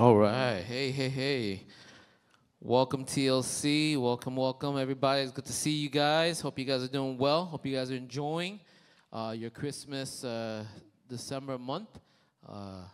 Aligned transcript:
All 0.00 0.16
right. 0.16 0.62
Hey, 0.62 0.90
hey, 0.92 1.10
hey. 1.10 1.66
Welcome, 2.58 3.04
TLC. 3.04 4.00
Welcome, 4.00 4.34
welcome, 4.34 4.78
everybody. 4.78 5.24
It's 5.24 5.30
good 5.30 5.44
to 5.44 5.52
see 5.52 5.72
you 5.72 5.90
guys. 5.90 6.40
Hope 6.40 6.58
you 6.58 6.64
guys 6.64 6.82
are 6.82 6.88
doing 6.88 7.18
well. 7.18 7.44
Hope 7.44 7.66
you 7.66 7.76
guys 7.76 7.90
are 7.90 7.96
enjoying 7.96 8.60
uh, 9.12 9.34
your 9.36 9.50
Christmas 9.50 10.24
uh, 10.24 10.64
December 11.06 11.58
month. 11.58 11.98
Uh, 12.48 12.84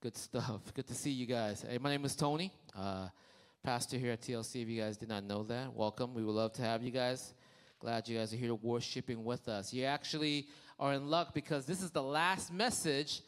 good 0.00 0.16
stuff. 0.16 0.62
Good 0.74 0.88
to 0.88 0.96
see 0.96 1.12
you 1.12 1.26
guys. 1.26 1.64
Hey, 1.68 1.78
my 1.78 1.90
name 1.90 2.04
is 2.04 2.16
Tony, 2.16 2.50
uh, 2.76 3.06
pastor 3.62 3.96
here 3.96 4.10
at 4.10 4.20
TLC. 4.20 4.62
If 4.62 4.68
you 4.68 4.82
guys 4.82 4.96
did 4.96 5.10
not 5.10 5.22
know 5.22 5.44
that, 5.44 5.72
welcome. 5.72 6.12
We 6.12 6.24
would 6.24 6.34
love 6.34 6.54
to 6.54 6.62
have 6.62 6.82
you 6.82 6.90
guys. 6.90 7.34
Glad 7.78 8.08
you 8.08 8.18
guys 8.18 8.34
are 8.34 8.36
here 8.36 8.56
worshiping 8.56 9.22
with 9.22 9.46
us. 9.46 9.72
You 9.72 9.84
actually 9.84 10.48
are 10.80 10.92
in 10.92 11.06
luck 11.08 11.34
because 11.34 11.66
this 11.66 11.80
is 11.80 11.92
the 11.92 12.02
last 12.02 12.52
message 12.52 13.20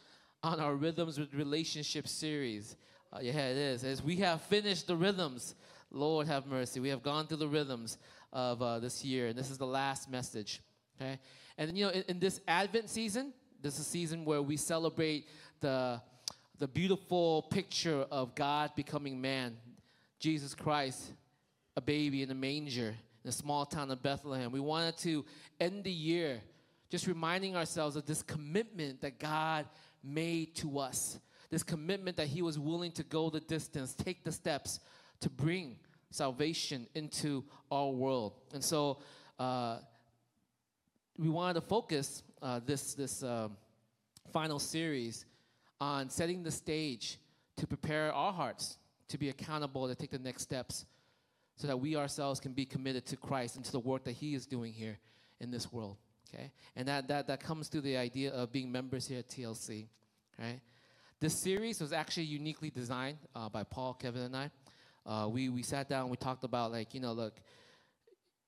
on 0.43 0.59
our 0.59 0.75
Rhythms 0.75 1.21
with 1.21 1.33
Relationship 1.33 2.09
series. 2.09 2.75
Uh, 3.15 3.21
yeah, 3.23 3.33
it 3.33 3.57
is. 3.57 3.85
As 3.85 4.03
we 4.03 4.17
have 4.17 4.41
finished 4.43 4.89
the 4.89 4.97
rhythms, 4.97 5.55
Lord 5.93 6.27
have 6.27 6.47
mercy. 6.47 6.81
We 6.81 6.89
have 6.89 7.05
gone 7.05 7.29
through 7.29 7.37
the 7.37 7.47
rhythms 7.47 7.97
of 8.33 8.61
uh, 8.61 8.81
this 8.81 9.05
year, 9.05 9.29
and 9.29 9.39
this 9.39 9.51
is 9.51 9.59
the 9.59 9.67
last 9.67 10.11
message. 10.11 10.61
Okay, 11.01 11.21
and 11.57 11.79
you 11.79 11.85
know, 11.85 11.93
in, 11.93 12.03
in 12.09 12.19
this 12.19 12.41
Advent 12.49 12.91
season, 12.91 13.33
this 13.63 13.75
is 13.75 13.81
a 13.87 13.89
season 13.89 14.25
where 14.25 14.43
we 14.43 14.57
celebrate 14.57 15.29
the 15.61 16.01
the 16.59 16.67
beautiful 16.67 17.43
picture 17.43 18.05
of 18.11 18.35
God 18.35 18.71
becoming 18.75 19.21
man, 19.21 19.57
Jesus 20.19 20.53
Christ, 20.53 21.13
a 21.77 21.81
baby 21.81 22.23
in 22.23 22.31
a 22.33 22.35
manger 22.35 22.89
in 22.89 22.97
the 23.23 23.33
small 23.33 23.65
town 23.65 23.93
of 23.93 24.03
Bethlehem. 24.03 24.51
We 24.51 24.59
wanted 24.59 24.97
to 24.99 25.25
end 25.61 25.85
the 25.85 25.93
year 25.93 26.41
just 26.91 27.07
reminding 27.07 27.55
ourselves 27.55 27.95
of 27.95 28.07
this 28.07 28.23
commitment 28.23 29.03
that 29.03 29.21
God 29.21 29.67
made 30.03 30.57
to 30.57 30.81
us. 30.81 31.19
This 31.51 31.63
commitment 31.63 32.17
that 32.17 32.29
He 32.29 32.43
was 32.43 32.59
willing 32.59 32.93
to 32.93 33.03
go 33.03 33.31
the 33.31 33.41
distance, 33.41 33.95
take 33.95 34.25
the 34.25 34.33
steps 34.33 34.81
to 35.21 35.31
bring 35.31 35.77
salvation 36.11 36.87
into 36.95 37.45
our 37.71 37.91
world. 37.91 38.35
And 38.53 38.63
so 38.63 38.99
uh, 39.39 39.79
we 41.19 41.29
wanted 41.29 41.55
to 41.55 41.61
focus 41.61 42.23
uh, 42.43 42.61
this, 42.65 42.95
this 42.95 43.23
um, 43.23 43.57
final 44.33 44.59
series 44.59 45.27
on 45.81 46.09
setting 46.09 46.43
the 46.43 46.51
stage 46.51 47.19
to 47.57 47.67
prepare 47.67 48.13
our 48.13 48.33
hearts 48.33 48.79
to 49.09 49.19
be 49.19 49.29
accountable 49.29 49.87
to 49.89 49.95
take 49.95 50.11
the 50.11 50.19
next 50.19 50.43
steps 50.43 50.87
so 51.57 51.67
that 51.67 51.79
we 51.79 51.97
ourselves 51.97 52.41
can 52.41 52.53
be 52.53 52.65
committed 52.65 53.07
to 53.07 53.17
Christ 53.17 53.57
and 53.57 53.65
to 53.65 53.73
the 53.73 53.81
work 53.81 54.05
that 54.05 54.13
He 54.13 54.35
is 54.35 54.47
doing 54.47 54.73
here 54.73 54.99
in 55.41 55.51
this 55.51 55.73
world. 55.73 55.99
Okay? 56.33 56.51
And 56.75 56.89
that, 56.89 57.09
that, 57.09 57.29
that 57.29 57.41
comes 57.41 57.69
through 57.69 57.83
the 57.83 57.97
idea 57.97 58.33
of 58.33 58.51
being 58.51 58.73
members 58.73 59.07
here 59.07 59.21
at 59.21 59.29
TLC. 59.29 59.87
Right? 60.39 60.61
This 61.21 61.35
series 61.41 61.81
was 61.81 61.93
actually 61.93 62.25
uniquely 62.25 62.71
designed 62.71 63.19
uh, 63.35 63.49
by 63.49 63.63
Paul, 63.63 63.95
Kevin, 63.95 64.23
and 64.23 64.37
I. 64.37 64.51
Uh, 65.07 65.29
we, 65.29 65.49
we 65.49 65.63
sat 65.63 65.89
down, 65.89 66.09
we 66.09 66.17
talked 66.17 66.45
about, 66.45 66.73
like, 66.73 66.93
you 66.93 67.01
know, 67.01 67.13
look, 67.13 67.35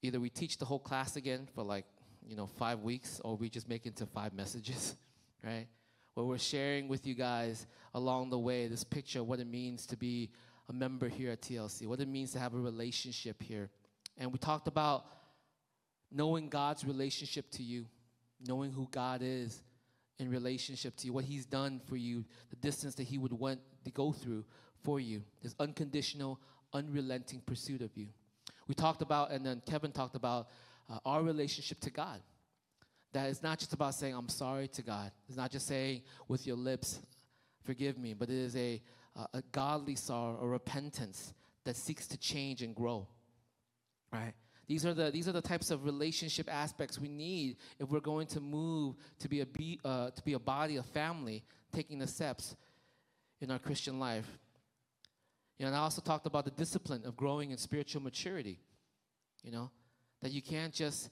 either 0.03 0.19
we 0.19 0.31
teach 0.31 0.59
the 0.59 0.65
whole 0.65 0.79
class 0.79 1.17
again 1.17 1.49
for 1.55 1.63
like, 1.63 1.87
you 2.27 2.35
know, 2.37 2.47
five 2.47 2.81
weeks, 2.81 3.21
or 3.25 3.37
we 3.37 3.49
just 3.49 3.69
make 3.69 3.87
it 3.87 3.91
into 3.91 4.07
five 4.07 4.33
messages, 4.35 4.97
right? 5.45 5.69
Where 6.15 6.27
we're 6.27 6.39
sharing 6.39 6.89
with 6.89 7.07
you 7.07 7.15
guys 7.15 7.67
along 7.95 8.31
the 8.31 8.39
way 8.39 8.67
this 8.67 8.85
picture 8.85 9.21
of 9.21 9.29
what 9.29 9.39
it 9.39 9.47
means 9.47 9.87
to 9.87 9.97
be 9.97 10.31
a 10.69 10.73
member 10.73 11.09
here 11.09 11.31
at 11.31 11.43
TLC, 11.43 11.87
what 11.87 12.01
it 12.01 12.09
means 12.09 12.33
to 12.33 12.41
have 12.41 12.55
a 12.55 12.59
relationship 12.59 13.43
here. 13.43 13.71
And 14.19 14.33
we 14.33 14.39
talked 14.39 14.67
about 14.67 15.05
knowing 16.11 16.49
God's 16.49 16.85
relationship 16.85 17.51
to 17.53 17.63
you, 17.63 17.87
knowing 18.47 18.73
who 18.73 18.89
God 18.91 19.21
is 19.23 19.63
in 20.19 20.31
relationship 20.31 20.97
to 20.97 21.07
you, 21.07 21.13
what 21.13 21.25
He's 21.25 21.45
done 21.45 21.81
for 21.87 21.97
you, 21.97 22.25
the 22.51 22.57
distance 22.57 22.95
that 22.97 23.05
He 23.05 23.19
would 23.19 23.33
want 23.33 23.61
to 23.85 23.91
go 23.91 24.13
through 24.13 24.45
for 24.83 25.01
you, 25.01 25.23
His 25.43 25.55
unconditional, 25.61 26.41
unrelenting 26.73 27.43
pursuit 27.45 27.83
of 27.83 27.97
you. 27.97 28.09
We 28.69 28.75
talked 28.75 29.03
about, 29.03 29.31
and 29.31 29.45
then 29.45 29.63
Kevin 29.69 29.93
talked 29.93 30.17
about 30.17 30.49
uh, 30.91 30.99
our 31.05 31.23
relationship 31.23 31.81
to 31.81 31.91
God. 31.91 32.21
That 33.13 33.29
it's 33.31 33.43
not 33.43 33.59
just 33.59 33.73
about 33.73 33.95
saying, 33.95 34.15
I'm 34.15 34.29
sorry 34.29 34.69
to 34.69 34.83
God. 34.83 35.11
It's 35.29 35.37
not 35.37 35.51
just 35.51 35.67
saying 35.67 36.03
with 36.29 36.47
your 36.47 36.57
lips, 36.57 36.99
forgive 37.65 37.99
me, 37.99 38.15
but 38.15 38.29
it 38.29 38.37
is 38.37 38.57
a, 38.57 38.83
a 39.33 39.43
godly 39.53 39.95
sorrow, 39.95 40.39
a 40.41 40.47
repentance 40.47 41.33
that 41.65 41.77
seeks 41.77 42.07
to 42.09 42.19
change 42.19 42.63
and 42.63 42.75
grow. 42.75 43.07
Right? 44.13 44.35
These 44.67 44.85
are 44.85 44.95
the 44.95 45.11
these 45.11 45.29
are 45.29 45.33
the 45.33 45.41
types 45.41 45.71
of 45.71 45.85
relationship 45.85 46.53
aspects 46.53 46.99
we 46.99 47.09
need 47.09 47.57
if 47.79 47.89
we're 47.89 48.01
going 48.01 48.27
to 48.29 48.41
move 48.41 48.97
to 49.21 49.29
be 49.29 49.41
a 49.41 49.47
be, 49.47 49.79
uh, 49.85 50.11
to 50.11 50.23
be 50.23 50.33
a 50.33 50.39
body, 50.39 50.77
a 50.77 50.83
family, 50.83 51.45
taking 51.73 51.99
the 51.99 52.07
steps 52.07 52.57
in 53.41 53.51
our 53.51 53.59
Christian 53.59 54.01
life. 54.01 54.27
You 55.59 55.65
know, 55.65 55.69
and 55.69 55.77
I 55.77 55.81
also 55.81 56.03
talked 56.03 56.27
about 56.27 56.45
the 56.45 56.51
discipline 56.51 57.03
of 57.05 57.17
growing 57.17 57.51
in 57.51 57.59
spiritual 57.59 58.03
maturity. 58.03 58.59
You 59.43 59.53
know, 59.53 59.71
that 60.23 60.33
you 60.33 60.43
can't 60.43 60.73
just 60.73 61.11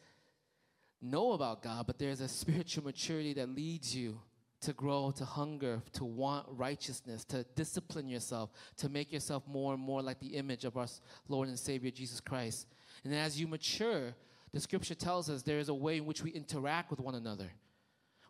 know 1.00 1.32
about 1.32 1.62
God, 1.62 1.86
but 1.86 1.98
there's 1.98 2.20
a 2.20 2.28
spiritual 2.28 2.84
maturity 2.84 3.34
that 3.34 3.48
leads 3.48 3.94
you 3.94 4.20
to 4.62 4.72
grow, 4.72 5.12
to 5.14 5.24
hunger, 5.24 5.82
to 5.92 6.04
want 6.04 6.46
righteousness, 6.48 7.24
to 7.26 7.44
discipline 7.54 8.08
yourself, 8.08 8.50
to 8.78 8.88
make 8.88 9.12
yourself 9.12 9.42
more 9.46 9.74
and 9.74 9.82
more 9.82 10.00
like 10.02 10.18
the 10.20 10.36
image 10.36 10.64
of 10.64 10.76
our 10.76 10.86
Lord 11.28 11.48
and 11.48 11.58
Savior 11.58 11.90
Jesus 11.90 12.18
Christ. 12.18 12.66
And 13.02 13.14
as 13.14 13.40
you 13.40 13.48
mature, 13.48 14.14
the 14.52 14.60
scripture 14.60 14.94
tells 14.94 15.28
us 15.28 15.42
there 15.42 15.58
is 15.58 15.68
a 15.68 15.74
way 15.74 15.96
in 15.96 16.06
which 16.06 16.22
we 16.22 16.30
interact 16.30 16.90
with 16.90 17.00
one 17.00 17.14
another. 17.14 17.50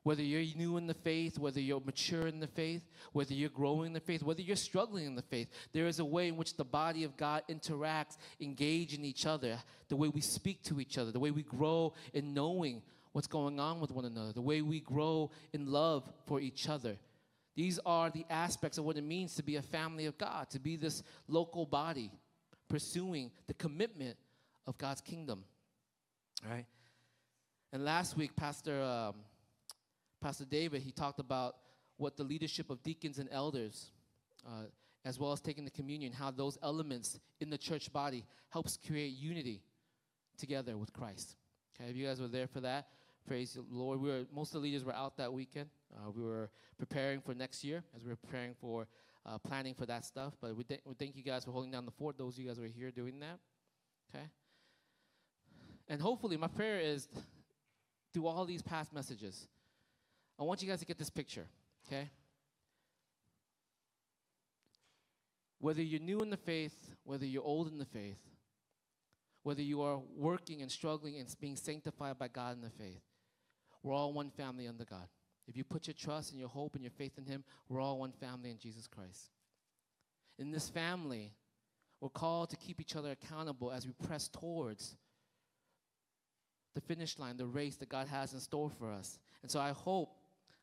Whether 0.05 0.23
you're 0.23 0.45
new 0.57 0.77
in 0.77 0.87
the 0.87 0.95
faith, 0.95 1.39
whether 1.39 1.61
you're 1.61 1.81
mature 1.81 2.27
in 2.27 2.39
the 2.39 2.47
faith, 2.47 2.83
whether 3.13 3.33
you're 3.33 3.49
growing 3.49 3.89
in 3.89 3.93
the 3.95 4.01
faith, 4.01 4.23
whether 4.23 4.43
you're 4.43 4.55
struggling 4.55 5.07
in 5.07 5.15
the 5.15 5.23
faith, 5.23 5.49
there 5.73 5.87
is 5.87 5.99
a 5.99 6.05
way 6.05 6.29
in 6.29 6.37
which 6.37 6.57
the 6.57 6.65
body 6.65 7.05
of 7.05 7.17
God 7.17 7.43
interacts, 7.49 8.19
engage 8.39 8.93
in 8.93 9.03
each 9.05 9.25
other, 9.25 9.59
the 9.89 9.97
way 9.97 10.09
we 10.09 10.21
speak 10.21 10.63
to 10.65 10.79
each 10.79 10.99
other, 10.99 11.11
the 11.11 11.21
way 11.21 11.31
we 11.31 11.43
grow 11.43 11.95
in 12.13 12.35
knowing 12.35 12.83
what's 13.13 13.27
going 13.27 13.59
on 13.59 13.81
with 13.81 13.93
one 13.93 14.05
another, 14.05 14.33
the 14.33 14.43
way 14.43 14.61
we 14.61 14.81
grow 14.81 15.31
in 15.55 15.67
love 15.67 16.11
for 16.27 16.39
each 16.39 16.69
other. 16.69 16.97
These 17.57 17.79
are 17.87 18.11
the 18.11 18.27
aspects 18.29 18.77
of 18.77 18.85
what 18.85 18.97
it 18.97 19.05
means 19.05 19.37
to 19.37 19.43
be 19.43 19.57
a 19.57 19.63
family 19.63 20.05
of 20.07 20.19
God, 20.19 20.51
to 20.51 20.59
be 20.59 20.77
this 20.77 21.03
local 21.29 21.65
body 21.65 22.11
pursuing 22.69 23.31
the 23.47 23.55
commitment 23.55 24.17
of 24.67 24.79
God's 24.79 25.01
kingdom. 25.01 25.45
Right? 26.49 26.67
And 27.73 27.85
last 27.85 28.17
week, 28.17 28.37
Pastor, 28.37 28.83
um, 28.83 29.17
Pastor 30.21 30.45
David, 30.45 30.83
he 30.83 30.93
talked 30.93 31.19
about 31.19 31.57
what 31.97 32.17
the 32.17 32.25
leadership 32.25 32.71
of 32.71 32.83
deacons 32.83 33.19
and 33.19 33.29
elders, 33.31 33.91
uh, 34.47 34.67
as 35.05 35.19
well 35.19 35.33
as 35.33 35.41
taking 35.41 35.65
the 35.65 35.71
communion, 35.71 36.13
how 36.13 36.31
those 36.31 36.59
elements 36.63 37.19
in 37.41 37.51
the 37.51 37.59
church 37.59 37.93
body 37.93 38.25
helps 38.51 38.79
create 38.87 39.13
unity 39.13 39.63
together 40.39 40.77
with 40.77 40.93
Christ. 40.93 41.37
Okay, 41.81 41.91
if 41.91 41.97
you 41.97 42.07
guys 42.07 42.21
were 42.21 42.29
there 42.29 42.47
for 42.47 42.61
that, 42.61 42.89
praise 43.27 43.55
the 43.55 43.65
Lord. 43.71 44.01
We 44.01 44.09
were, 44.09 44.23
most 44.33 44.55
of 44.55 44.61
the 44.63 44.69
leaders 44.69 44.85
were 44.85 44.95
out 44.95 45.17
that 45.17 45.33
weekend. 45.33 45.69
Uh, 45.95 46.11
we 46.11 46.23
were 46.23 46.51
preparing 46.79 47.21
for 47.21 47.35
next 47.35 47.65
year 47.65 47.83
as 47.97 48.03
we 48.03 48.11
were 48.11 48.17
preparing 48.17 48.55
for 48.61 48.87
uh, 49.27 49.39
planning 49.39 49.75
for 49.75 49.87
that 49.87 50.05
stuff. 50.05 50.35
But 50.41 50.57
we, 50.57 50.65
th- 50.65 50.81
we 50.85 50.95
thank 50.95 51.17
you 51.17 51.23
guys 51.23 51.45
for 51.45 51.51
holding 51.51 51.71
down 51.71 51.85
the 51.85 51.93
fort. 51.93 52.19
Those 52.19 52.35
of 52.35 52.41
you 52.41 52.49
guys 52.49 52.61
were 52.61 52.67
here 52.67 52.91
doing 52.91 53.21
that. 53.21 53.39
Okay. 54.15 54.25
And 55.89 56.00
hopefully, 56.00 56.37
my 56.37 56.47
prayer 56.47 56.81
is 56.81 57.09
through 58.12 58.27
all 58.27 58.45
these 58.45 58.62
past 58.62 58.93
messages, 58.93 59.49
I 60.39 60.45
want 60.45 60.62
you 60.62 60.69
guys 60.69 60.81
to 60.81 60.87
get 60.87 60.99
this 60.99 61.11
picture, 61.11 61.47
okay? 61.87 62.09
Whether 65.59 65.83
you're 65.83 66.00
new 66.00 66.21
in 66.21 66.31
the 66.31 66.37
faith, 66.37 66.75
whether 67.05 67.27
you're 67.27 67.43
old 67.43 67.69
in 67.69 67.78
the 67.78 67.84
faith, 67.84 68.19
whether 69.43 69.62
you 69.62 69.83
are 69.83 70.00
working 70.17 70.62
and 70.62 70.71
struggling 70.71 71.19
and 71.19 71.34
being 71.41 71.56
sanctified 71.56 72.19
by 72.19 72.28
God 72.28 72.56
in 72.56 72.62
the 72.62 72.71
faith, 72.71 73.03
we're 73.83 73.95
all 73.95 74.12
one 74.12 74.31
family 74.31 74.66
under 74.66 74.84
God. 74.84 75.06
If 75.47 75.56
you 75.56 75.65
put 75.65 75.87
your 75.87 75.95
trust 75.95 76.31
and 76.31 76.41
your 76.41 76.49
hope 76.49 76.75
and 76.75 76.83
your 76.83 76.91
faith 76.91 77.19
in 77.19 77.27
Him, 77.27 77.45
we're 77.69 77.81
all 77.81 77.99
one 77.99 78.12
family 78.12 78.51
in 78.51 78.59
Jesus 78.59 78.86
Christ. 78.86 79.31
In 80.39 80.51
this 80.51 80.71
family, 80.71 81.33
we're 82.01 82.09
called 82.09 82.51
to 82.51 82.57
keep 82.57 82.81
each 82.81 82.97
other 82.97 83.10
accountable 83.10 83.71
as 83.71 83.86
we 83.86 83.92
press 84.07 84.28
towards 84.28 84.97
the 86.74 86.80
finish 86.80 87.18
line, 87.18 87.36
the 87.36 87.47
race 87.47 87.76
that 87.76 87.88
God 87.88 88.09
has 88.09 88.32
in 88.32 88.41
store 88.41 88.71
for 88.71 88.91
us. 88.91 89.18
And 89.42 89.50
so 89.50 89.60
I 89.60 89.71
hope, 89.71 90.16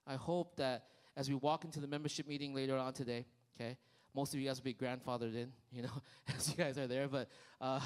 I 0.05 0.15
hope 0.15 0.55
that 0.57 0.85
as 1.15 1.29
we 1.29 1.35
walk 1.35 1.65
into 1.65 1.79
the 1.79 1.87
membership 1.87 2.27
meeting 2.27 2.53
later 2.53 2.77
on 2.77 2.93
today, 2.93 3.25
okay, 3.55 3.77
most 4.13 4.33
of 4.33 4.39
you 4.39 4.47
guys 4.47 4.57
will 4.57 4.65
be 4.65 4.73
grandfathered 4.73 5.35
in, 5.35 5.51
you 5.71 5.83
know, 5.83 6.01
as 6.35 6.49
you 6.49 6.55
guys 6.55 6.77
are 6.77 6.87
there, 6.87 7.07
but 7.07 7.29
uh, 7.59 7.79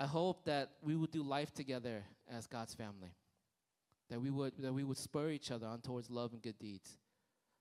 I 0.00 0.06
hope 0.06 0.44
that 0.46 0.70
we 0.82 0.96
would 0.96 1.12
do 1.12 1.22
life 1.22 1.54
together 1.54 2.02
as 2.28 2.46
God's 2.46 2.74
family. 2.74 3.14
That 4.10 4.20
we 4.20 4.30
would 4.30 4.52
that 4.58 4.74
we 4.74 4.84
would 4.84 4.98
spur 4.98 5.30
each 5.30 5.50
other 5.50 5.66
on 5.66 5.80
towards 5.80 6.10
love 6.10 6.32
and 6.32 6.42
good 6.42 6.58
deeds. 6.58 6.98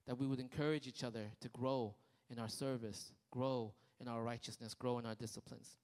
That 0.07 0.17
we 0.17 0.25
would 0.25 0.39
encourage 0.39 0.87
each 0.87 1.03
other 1.03 1.25
to 1.39 1.49
grow 1.49 1.93
in 2.29 2.39
our 2.39 2.49
service, 2.49 3.13
grow 3.29 3.73
in 3.99 4.07
our 4.07 4.23
righteousness, 4.23 4.73
grow 4.73 4.97
in 4.97 5.05
our 5.05 5.15
disciplines. 5.15 5.77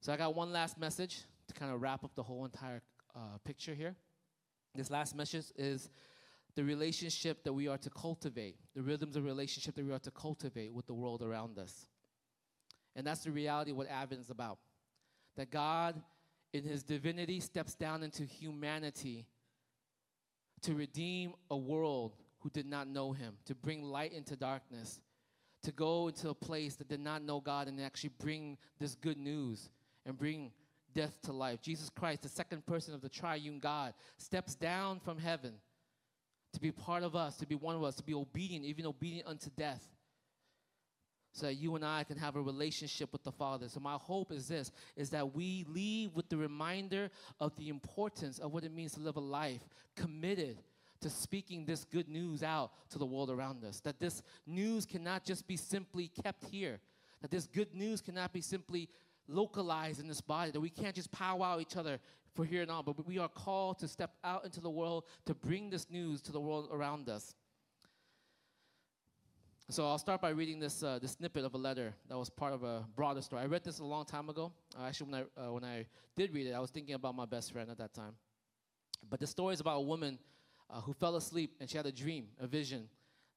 So 0.00 0.12
I 0.12 0.16
got 0.16 0.34
one 0.34 0.50
last 0.50 0.78
message 0.78 1.24
to 1.50 1.58
kind 1.58 1.72
of 1.72 1.82
wrap 1.82 2.04
up 2.04 2.14
the 2.14 2.22
whole 2.22 2.44
entire 2.44 2.80
uh, 3.14 3.38
picture 3.44 3.74
here. 3.74 3.96
This 4.74 4.90
last 4.90 5.16
message 5.16 5.46
is 5.56 5.90
the 6.54 6.64
relationship 6.64 7.42
that 7.44 7.52
we 7.52 7.68
are 7.68 7.78
to 7.78 7.90
cultivate, 7.90 8.56
the 8.74 8.82
rhythms 8.82 9.16
of 9.16 9.24
relationship 9.24 9.74
that 9.74 9.84
we 9.84 9.92
are 9.92 9.98
to 9.98 10.10
cultivate 10.10 10.72
with 10.72 10.86
the 10.86 10.94
world 10.94 11.22
around 11.22 11.58
us. 11.58 11.86
And 12.94 13.06
that's 13.06 13.24
the 13.24 13.30
reality 13.30 13.72
of 13.72 13.76
what 13.76 13.88
Advent 13.88 14.20
is 14.20 14.30
about. 14.30 14.58
That 15.36 15.50
God, 15.50 16.00
in 16.52 16.64
his 16.64 16.82
divinity, 16.82 17.40
steps 17.40 17.74
down 17.74 18.02
into 18.02 18.24
humanity 18.24 19.26
to 20.62 20.74
redeem 20.74 21.34
a 21.50 21.56
world 21.56 22.16
who 22.40 22.50
did 22.50 22.66
not 22.66 22.88
know 22.88 23.12
him, 23.12 23.34
to 23.46 23.54
bring 23.54 23.82
light 23.82 24.12
into 24.12 24.36
darkness, 24.36 25.00
to 25.62 25.72
go 25.72 26.08
into 26.08 26.30
a 26.30 26.34
place 26.34 26.76
that 26.76 26.88
did 26.88 27.00
not 27.00 27.22
know 27.22 27.40
God 27.40 27.68
and 27.68 27.80
actually 27.80 28.12
bring 28.18 28.56
this 28.78 28.94
good 28.94 29.18
news 29.18 29.68
and 30.06 30.16
bring 30.16 30.52
death 30.94 31.14
to 31.22 31.32
life. 31.32 31.60
Jesus 31.60 31.90
Christ, 31.90 32.22
the 32.22 32.28
second 32.28 32.66
person 32.66 32.94
of 32.94 33.00
the 33.00 33.08
triune 33.08 33.58
God, 33.58 33.94
steps 34.18 34.54
down 34.54 35.00
from 35.00 35.18
heaven 35.18 35.52
to 36.52 36.60
be 36.60 36.72
part 36.72 37.02
of 37.02 37.14
us, 37.14 37.36
to 37.36 37.46
be 37.46 37.54
one 37.54 37.76
of 37.76 37.84
us, 37.84 37.94
to 37.96 38.02
be 38.02 38.14
obedient, 38.14 38.64
even 38.64 38.86
obedient 38.86 39.28
unto 39.28 39.50
death, 39.56 39.82
so 41.32 41.46
that 41.46 41.54
you 41.54 41.76
and 41.76 41.84
I 41.84 42.02
can 42.04 42.16
have 42.18 42.34
a 42.34 42.42
relationship 42.42 43.12
with 43.12 43.22
the 43.22 43.30
Father. 43.30 43.68
So 43.68 43.78
my 43.78 43.94
hope 43.94 44.32
is 44.32 44.48
this, 44.48 44.72
is 44.96 45.10
that 45.10 45.34
we 45.34 45.64
leave 45.68 46.14
with 46.14 46.28
the 46.28 46.36
reminder 46.36 47.10
of 47.38 47.54
the 47.56 47.68
importance 47.68 48.38
of 48.38 48.52
what 48.52 48.64
it 48.64 48.74
means 48.74 48.92
to 48.94 49.00
live 49.00 49.16
a 49.16 49.20
life 49.20 49.62
committed 49.94 50.58
to 51.00 51.08
speaking 51.08 51.64
this 51.64 51.84
good 51.84 52.08
news 52.08 52.42
out 52.42 52.72
to 52.90 52.98
the 52.98 53.06
world 53.06 53.30
around 53.30 53.64
us. 53.64 53.80
That 53.80 54.00
this 54.00 54.22
news 54.46 54.84
cannot 54.84 55.24
just 55.24 55.46
be 55.46 55.56
simply 55.56 56.08
kept 56.08 56.44
here. 56.44 56.80
That 57.22 57.30
this 57.30 57.46
good 57.46 57.74
news 57.74 58.00
cannot 58.00 58.32
be 58.32 58.40
simply 58.40 58.88
localized 59.28 60.00
in 60.00 60.08
this 60.08 60.20
body. 60.20 60.50
That 60.50 60.60
we 60.60 60.70
can't 60.70 60.94
just 60.94 61.10
powwow 61.10 61.60
each 61.60 61.76
other 61.76 61.98
for 62.34 62.44
here 62.44 62.62
and 62.62 62.70
on, 62.70 62.84
but 62.84 63.06
we 63.06 63.18
are 63.18 63.28
called 63.28 63.78
to 63.80 63.88
step 63.88 64.12
out 64.22 64.44
into 64.44 64.60
the 64.60 64.70
world 64.70 65.04
to 65.26 65.34
bring 65.34 65.70
this 65.70 65.90
news 65.90 66.20
to 66.22 66.32
the 66.32 66.40
world 66.40 66.68
around 66.72 67.08
us. 67.08 67.34
So 69.68 69.86
I'll 69.86 69.98
start 69.98 70.20
by 70.20 70.30
reading 70.30 70.58
this, 70.58 70.82
uh, 70.82 70.98
this 71.00 71.12
snippet 71.12 71.44
of 71.44 71.54
a 71.54 71.58
letter 71.58 71.94
that 72.08 72.18
was 72.18 72.28
part 72.28 72.52
of 72.52 72.64
a 72.64 72.84
broader 72.96 73.22
story. 73.22 73.42
I 73.42 73.46
read 73.46 73.62
this 73.62 73.78
a 73.78 73.84
long 73.84 74.04
time 74.04 74.28
ago. 74.28 74.52
Uh, 74.76 74.86
actually, 74.86 75.12
when 75.12 75.22
I, 75.22 75.40
uh, 75.40 75.52
when 75.52 75.64
I 75.64 75.86
did 76.16 76.34
read 76.34 76.48
it, 76.48 76.54
I 76.54 76.58
was 76.58 76.70
thinking 76.70 76.94
about 76.94 77.14
my 77.14 77.24
best 77.24 77.52
friend 77.52 77.70
at 77.70 77.78
that 77.78 77.94
time. 77.94 78.14
But 79.08 79.20
the 79.20 79.28
story 79.28 79.54
is 79.54 79.60
about 79.60 79.76
a 79.76 79.82
woman 79.82 80.18
uh, 80.68 80.80
who 80.80 80.92
fell 80.92 81.14
asleep 81.14 81.54
and 81.60 81.70
she 81.70 81.76
had 81.76 81.86
a 81.86 81.92
dream, 81.92 82.28
a 82.40 82.48
vision, 82.48 82.88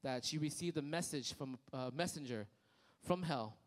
that 0.02 0.26
she 0.26 0.40
received 0.40 0.78
a 0.78 0.82
message 0.82 1.34
from 1.34 1.58
a 1.72 1.92
messenger 1.92 2.48
from 3.04 3.22
hell. 3.22 3.58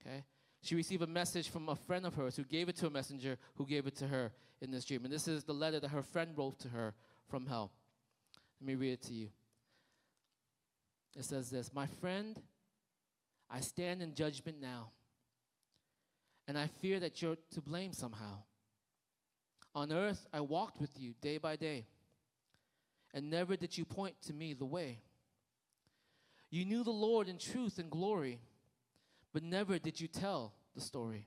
Okay? 0.00 0.24
She 0.62 0.74
received 0.74 1.02
a 1.02 1.06
message 1.06 1.48
from 1.48 1.68
a 1.68 1.76
friend 1.76 2.04
of 2.04 2.14
hers 2.14 2.36
who 2.36 2.44
gave 2.44 2.68
it 2.68 2.76
to 2.76 2.86
a 2.86 2.90
messenger 2.90 3.38
who 3.56 3.66
gave 3.66 3.86
it 3.86 3.96
to 3.96 4.08
her 4.08 4.32
in 4.60 4.70
this 4.70 4.84
dream. 4.84 5.04
And 5.04 5.12
this 5.12 5.28
is 5.28 5.44
the 5.44 5.54
letter 5.54 5.80
that 5.80 5.88
her 5.88 6.02
friend 6.02 6.32
wrote 6.36 6.58
to 6.60 6.68
her 6.68 6.94
from 7.28 7.46
hell. 7.46 7.70
Let 8.60 8.66
me 8.66 8.74
read 8.74 8.92
it 8.92 9.02
to 9.02 9.14
you. 9.14 9.28
It 11.16 11.24
says 11.24 11.50
this 11.50 11.72
My 11.72 11.86
friend, 11.86 12.40
I 13.50 13.60
stand 13.60 14.02
in 14.02 14.14
judgment 14.14 14.60
now, 14.60 14.90
and 16.46 16.58
I 16.58 16.66
fear 16.66 17.00
that 17.00 17.22
you're 17.22 17.36
to 17.52 17.60
blame 17.60 17.92
somehow. 17.92 18.42
On 19.74 19.92
earth, 19.92 20.26
I 20.32 20.40
walked 20.40 20.80
with 20.80 20.98
you 20.98 21.14
day 21.20 21.38
by 21.38 21.56
day, 21.56 21.86
and 23.14 23.30
never 23.30 23.56
did 23.56 23.78
you 23.78 23.84
point 23.84 24.16
to 24.22 24.32
me 24.32 24.54
the 24.54 24.64
way. 24.64 24.98
You 26.50 26.64
knew 26.64 26.82
the 26.82 26.90
Lord 26.90 27.28
in 27.28 27.38
truth 27.38 27.78
and 27.78 27.90
glory 27.90 28.40
but 29.32 29.42
never 29.42 29.78
did 29.78 30.00
you 30.00 30.08
tell 30.08 30.54
the 30.74 30.80
story. 30.80 31.26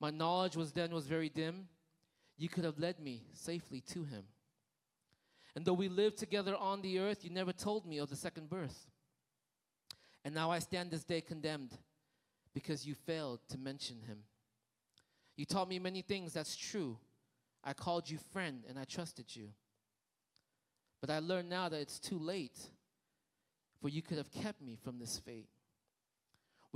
My 0.00 0.10
knowledge 0.10 0.56
was 0.56 0.72
then 0.72 0.92
was 0.92 1.06
very 1.06 1.28
dim. 1.28 1.68
You 2.36 2.48
could 2.48 2.64
have 2.64 2.78
led 2.78 3.00
me 3.00 3.24
safely 3.32 3.80
to 3.92 4.04
him. 4.04 4.24
And 5.54 5.64
though 5.64 5.72
we 5.72 5.88
lived 5.88 6.18
together 6.18 6.54
on 6.54 6.82
the 6.82 6.98
earth, 6.98 7.24
you 7.24 7.30
never 7.30 7.52
told 7.52 7.86
me 7.86 7.98
of 7.98 8.10
the 8.10 8.16
second 8.16 8.50
birth. 8.50 8.90
And 10.24 10.34
now 10.34 10.50
I 10.50 10.58
stand 10.58 10.90
this 10.90 11.04
day 11.04 11.22
condemned 11.22 11.72
because 12.52 12.86
you 12.86 12.94
failed 12.94 13.40
to 13.48 13.58
mention 13.58 14.02
him. 14.06 14.18
You 15.36 15.46
taught 15.46 15.68
me 15.68 15.78
many 15.78 16.02
things, 16.02 16.32
that's 16.32 16.56
true. 16.56 16.98
I 17.64 17.72
called 17.72 18.08
you 18.08 18.18
friend 18.32 18.64
and 18.68 18.78
I 18.78 18.84
trusted 18.84 19.34
you. 19.34 19.48
But 21.00 21.10
I 21.10 21.18
learn 21.20 21.48
now 21.48 21.68
that 21.68 21.80
it's 21.80 21.98
too 21.98 22.18
late, 22.18 22.58
for 23.80 23.88
you 23.88 24.02
could 24.02 24.18
have 24.18 24.30
kept 24.30 24.60
me 24.60 24.76
from 24.82 24.98
this 24.98 25.18
fate. 25.18 25.48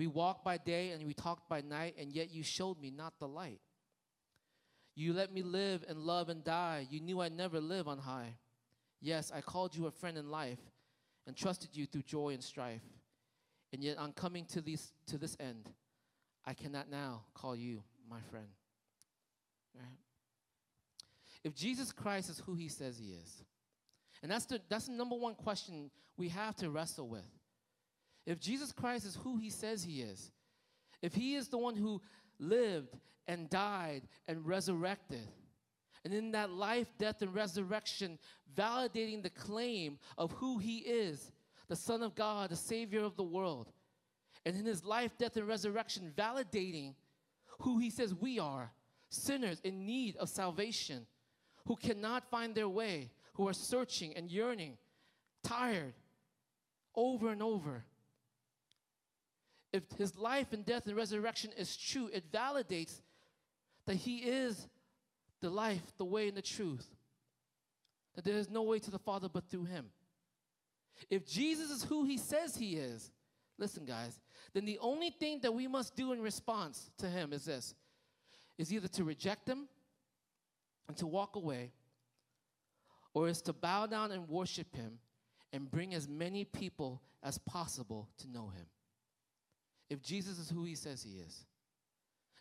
We 0.00 0.06
walked 0.06 0.46
by 0.46 0.56
day 0.56 0.92
and 0.92 1.06
we 1.06 1.12
talked 1.12 1.46
by 1.46 1.60
night, 1.60 1.94
and 1.98 2.10
yet 2.10 2.30
you 2.32 2.42
showed 2.42 2.80
me 2.80 2.90
not 2.90 3.18
the 3.18 3.28
light. 3.28 3.60
You 4.94 5.12
let 5.12 5.30
me 5.30 5.42
live 5.42 5.84
and 5.90 5.98
love 5.98 6.30
and 6.30 6.42
die. 6.42 6.86
You 6.88 7.00
knew 7.00 7.20
I'd 7.20 7.36
never 7.36 7.60
live 7.60 7.86
on 7.86 7.98
high. 7.98 8.36
Yes, 9.02 9.30
I 9.30 9.42
called 9.42 9.76
you 9.76 9.84
a 9.84 9.90
friend 9.90 10.16
in 10.16 10.30
life 10.30 10.58
and 11.26 11.36
trusted 11.36 11.76
you 11.76 11.84
through 11.84 12.04
joy 12.04 12.30
and 12.30 12.42
strife. 12.42 12.80
And 13.74 13.84
yet, 13.84 13.98
on 13.98 14.14
coming 14.14 14.46
to, 14.46 14.62
these, 14.62 14.90
to 15.08 15.18
this 15.18 15.36
end, 15.38 15.68
I 16.46 16.54
cannot 16.54 16.90
now 16.90 17.24
call 17.34 17.54
you 17.54 17.82
my 18.08 18.22
friend. 18.30 18.48
Right? 19.74 19.98
If 21.44 21.54
Jesus 21.54 21.92
Christ 21.92 22.30
is 22.30 22.38
who 22.46 22.54
he 22.54 22.68
says 22.68 22.96
he 22.96 23.12
is, 23.22 23.42
and 24.22 24.32
that's 24.32 24.46
the, 24.46 24.62
that's 24.70 24.86
the 24.86 24.92
number 24.92 25.16
one 25.16 25.34
question 25.34 25.90
we 26.16 26.30
have 26.30 26.56
to 26.56 26.70
wrestle 26.70 27.06
with. 27.06 27.39
If 28.30 28.38
Jesus 28.38 28.70
Christ 28.70 29.06
is 29.06 29.18
who 29.24 29.38
he 29.38 29.50
says 29.50 29.82
he 29.82 30.02
is, 30.02 30.30
if 31.02 31.12
he 31.12 31.34
is 31.34 31.48
the 31.48 31.58
one 31.58 31.74
who 31.74 32.00
lived 32.38 32.96
and 33.26 33.50
died 33.50 34.02
and 34.28 34.46
resurrected, 34.46 35.26
and 36.04 36.14
in 36.14 36.30
that 36.30 36.50
life, 36.50 36.86
death, 36.96 37.22
and 37.22 37.34
resurrection, 37.34 38.20
validating 38.54 39.20
the 39.20 39.30
claim 39.30 39.98
of 40.16 40.30
who 40.30 40.58
he 40.58 40.78
is, 40.78 41.32
the 41.66 41.74
Son 41.74 42.04
of 42.04 42.14
God, 42.14 42.50
the 42.50 42.56
Savior 42.56 43.00
of 43.00 43.16
the 43.16 43.24
world, 43.24 43.72
and 44.46 44.54
in 44.56 44.64
his 44.64 44.84
life, 44.84 45.10
death, 45.18 45.36
and 45.36 45.48
resurrection, 45.48 46.12
validating 46.16 46.94
who 47.58 47.78
he 47.78 47.90
says 47.90 48.14
we 48.14 48.38
are 48.38 48.70
sinners 49.08 49.60
in 49.64 49.84
need 49.84 50.16
of 50.18 50.28
salvation, 50.28 51.04
who 51.66 51.74
cannot 51.74 52.30
find 52.30 52.54
their 52.54 52.68
way, 52.68 53.10
who 53.32 53.48
are 53.48 53.52
searching 53.52 54.16
and 54.16 54.30
yearning, 54.30 54.78
tired 55.42 55.94
over 56.94 57.30
and 57.30 57.42
over 57.42 57.84
if 59.72 59.84
his 59.96 60.16
life 60.16 60.52
and 60.52 60.64
death 60.64 60.86
and 60.86 60.96
resurrection 60.96 61.50
is 61.56 61.76
true, 61.76 62.10
it 62.12 62.32
validates 62.32 63.00
that 63.86 63.96
he 63.96 64.18
is 64.18 64.68
the 65.40 65.50
life, 65.50 65.82
the 65.96 66.04
way, 66.04 66.28
and 66.28 66.36
the 66.36 66.42
truth. 66.42 66.86
That 68.14 68.24
there 68.24 68.36
is 68.36 68.50
no 68.50 68.62
way 68.62 68.78
to 68.80 68.90
the 68.90 68.98
Father 68.98 69.28
but 69.32 69.48
through 69.48 69.64
him. 69.64 69.86
If 71.08 71.26
Jesus 71.26 71.70
is 71.70 71.84
who 71.84 72.04
he 72.04 72.18
says 72.18 72.56
he 72.56 72.76
is, 72.76 73.10
listen, 73.58 73.84
guys, 73.84 74.20
then 74.52 74.64
the 74.64 74.78
only 74.80 75.10
thing 75.10 75.40
that 75.42 75.54
we 75.54 75.66
must 75.68 75.96
do 75.96 76.12
in 76.12 76.20
response 76.20 76.90
to 76.98 77.08
him 77.08 77.32
is 77.32 77.44
this 77.44 77.74
is 78.58 78.72
either 78.74 78.88
to 78.88 79.04
reject 79.04 79.48
him 79.48 79.66
and 80.86 80.96
to 80.98 81.06
walk 81.06 81.36
away, 81.36 81.72
or 83.14 83.28
is 83.28 83.40
to 83.40 83.54
bow 83.54 83.86
down 83.86 84.10
and 84.12 84.28
worship 84.28 84.74
him 84.74 84.98
and 85.52 85.70
bring 85.70 85.94
as 85.94 86.06
many 86.06 86.44
people 86.44 87.00
as 87.22 87.38
possible 87.38 88.08
to 88.18 88.28
know 88.28 88.48
him 88.48 88.66
if 89.90 90.00
Jesus 90.02 90.38
is 90.38 90.48
who 90.48 90.64
he 90.64 90.74
says 90.74 91.02
he 91.02 91.18
is? 91.18 91.44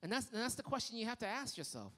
And 0.02 0.12
that's, 0.12 0.32
and 0.32 0.42
that's 0.42 0.56
the 0.56 0.64
question 0.64 0.98
you 0.98 1.06
have 1.08 1.20
to 1.20 1.28
ask 1.28 1.58
yourself. 1.58 1.92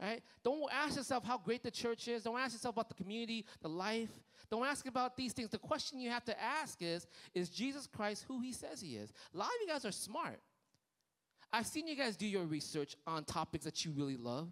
Right? 0.00 0.22
Don't 0.42 0.64
ask 0.72 0.96
yourself 0.96 1.24
how 1.24 1.38
great 1.38 1.62
the 1.62 1.70
church 1.70 2.08
is. 2.08 2.24
Don't 2.24 2.38
ask 2.38 2.52
yourself 2.52 2.74
about 2.74 2.88
the 2.88 2.94
community, 2.94 3.46
the 3.62 3.68
life. 3.68 4.10
Don't 4.50 4.66
ask 4.66 4.86
about 4.86 5.16
these 5.16 5.32
things. 5.32 5.50
The 5.50 5.58
question 5.58 6.00
you 6.00 6.10
have 6.10 6.24
to 6.24 6.42
ask 6.42 6.82
is 6.82 7.06
Is 7.32 7.48
Jesus 7.48 7.86
Christ 7.86 8.24
who 8.26 8.40
he 8.40 8.52
says 8.52 8.80
he 8.80 8.96
is? 8.96 9.12
A 9.32 9.38
lot 9.38 9.46
of 9.46 9.54
you 9.60 9.68
guys 9.68 9.84
are 9.84 9.92
smart. 9.92 10.40
I've 11.52 11.66
seen 11.66 11.86
you 11.86 11.94
guys 11.94 12.16
do 12.16 12.26
your 12.26 12.44
research 12.44 12.96
on 13.06 13.22
topics 13.24 13.64
that 13.64 13.84
you 13.84 13.92
really 13.92 14.16
love. 14.16 14.50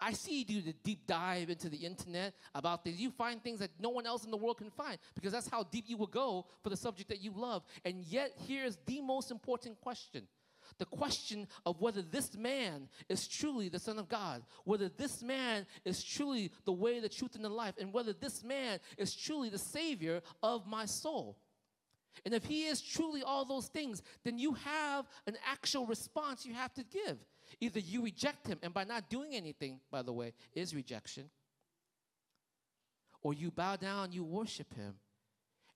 I 0.00 0.12
see 0.12 0.38
you 0.38 0.44
do 0.44 0.60
the 0.62 0.72
deep 0.84 1.06
dive 1.06 1.50
into 1.50 1.68
the 1.68 1.76
internet 1.76 2.34
about 2.54 2.84
things. 2.84 3.00
You 3.00 3.10
find 3.10 3.42
things 3.42 3.60
that 3.60 3.70
no 3.78 3.90
one 3.90 4.06
else 4.06 4.24
in 4.24 4.30
the 4.30 4.36
world 4.36 4.58
can 4.58 4.70
find 4.70 4.98
because 5.14 5.32
that's 5.32 5.48
how 5.48 5.64
deep 5.64 5.84
you 5.88 5.96
will 5.96 6.06
go 6.06 6.46
for 6.62 6.70
the 6.70 6.76
subject 6.76 7.08
that 7.10 7.20
you 7.20 7.32
love. 7.34 7.62
And 7.84 8.02
yet, 8.04 8.32
here's 8.46 8.78
the 8.86 9.00
most 9.00 9.30
important 9.30 9.80
question 9.80 10.26
the 10.78 10.84
question 10.86 11.46
of 11.66 11.80
whether 11.80 12.00
this 12.00 12.36
man 12.36 12.88
is 13.08 13.26
truly 13.28 13.68
the 13.68 13.78
Son 13.78 13.98
of 13.98 14.08
God, 14.08 14.42
whether 14.64 14.88
this 14.88 15.22
man 15.22 15.66
is 15.84 16.02
truly 16.02 16.50
the 16.64 16.72
way, 16.72 17.00
the 17.00 17.08
truth, 17.08 17.34
and 17.34 17.44
the 17.44 17.50
life, 17.50 17.74
and 17.78 17.92
whether 17.92 18.12
this 18.12 18.42
man 18.42 18.78
is 18.96 19.14
truly 19.14 19.48
the 19.50 19.58
Savior 19.58 20.22
of 20.42 20.66
my 20.66 20.86
soul. 20.86 21.36
And 22.24 22.34
if 22.34 22.44
he 22.44 22.64
is 22.64 22.80
truly 22.80 23.22
all 23.22 23.44
those 23.44 23.68
things, 23.68 24.02
then 24.24 24.38
you 24.38 24.54
have 24.54 25.06
an 25.26 25.36
actual 25.46 25.86
response 25.86 26.44
you 26.44 26.54
have 26.54 26.74
to 26.74 26.84
give. 26.84 27.18
Either 27.60 27.80
you 27.80 28.02
reject 28.02 28.46
him, 28.46 28.58
and 28.62 28.72
by 28.72 28.84
not 28.84 29.08
doing 29.08 29.34
anything, 29.34 29.80
by 29.90 30.02
the 30.02 30.12
way, 30.12 30.32
is 30.54 30.74
rejection, 30.74 31.30
or 33.22 33.34
you 33.34 33.50
bow 33.50 33.76
down, 33.76 34.12
you 34.12 34.24
worship 34.24 34.72
him, 34.74 34.94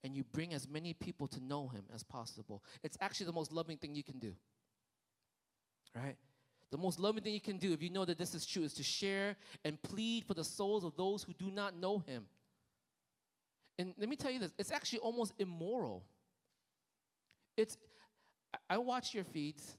and 0.03 0.14
you 0.14 0.23
bring 0.23 0.55
as 0.55 0.69
many 0.69 0.93
people 0.93 1.26
to 1.29 1.43
know 1.43 1.69
him 1.69 1.85
as 1.95 2.03
possible. 2.03 2.62
It's 2.83 2.99
actually 3.00 3.26
the 3.26 3.33
most 3.33 3.53
loving 3.53 3.79
thing 3.79 3.95
you 3.95 4.05
can 4.05 4.19
do. 4.19 4.35
Right? 5.95 6.17
The 6.71 6.79
most 6.79 6.99
loving 6.99 7.23
thing 7.23 7.35
you 7.35 7.41
can 7.41 7.59
do, 7.59 7.73
if 7.73 7.83
you 7.83 7.91
know 7.91 8.05
that 8.05 8.19
this 8.19 8.35
is 8.35 8.45
true, 8.45 8.64
is 8.64 8.75
to 8.75 8.83
share 8.83 9.37
and 9.64 9.81
plead 9.83 10.25
for 10.25 10.35
the 10.35 10.45
souls 10.45 10.85
of 10.85 10.97
those 10.97 11.23
who 11.23 11.33
do 11.33 11.50
not 11.50 11.76
know 11.76 11.99
him. 11.99 12.26
And 13.79 13.95
let 13.99 14.09
me 14.09 14.17
tell 14.17 14.31
you 14.31 14.38
this 14.38 14.53
it's 14.59 14.73
actually 14.73 15.00
almost 15.00 15.35
immoral. 15.38 16.05
It's, 17.57 17.77
I 18.69 18.79
watch 18.79 19.15
your 19.15 19.25
feeds. 19.25 19.77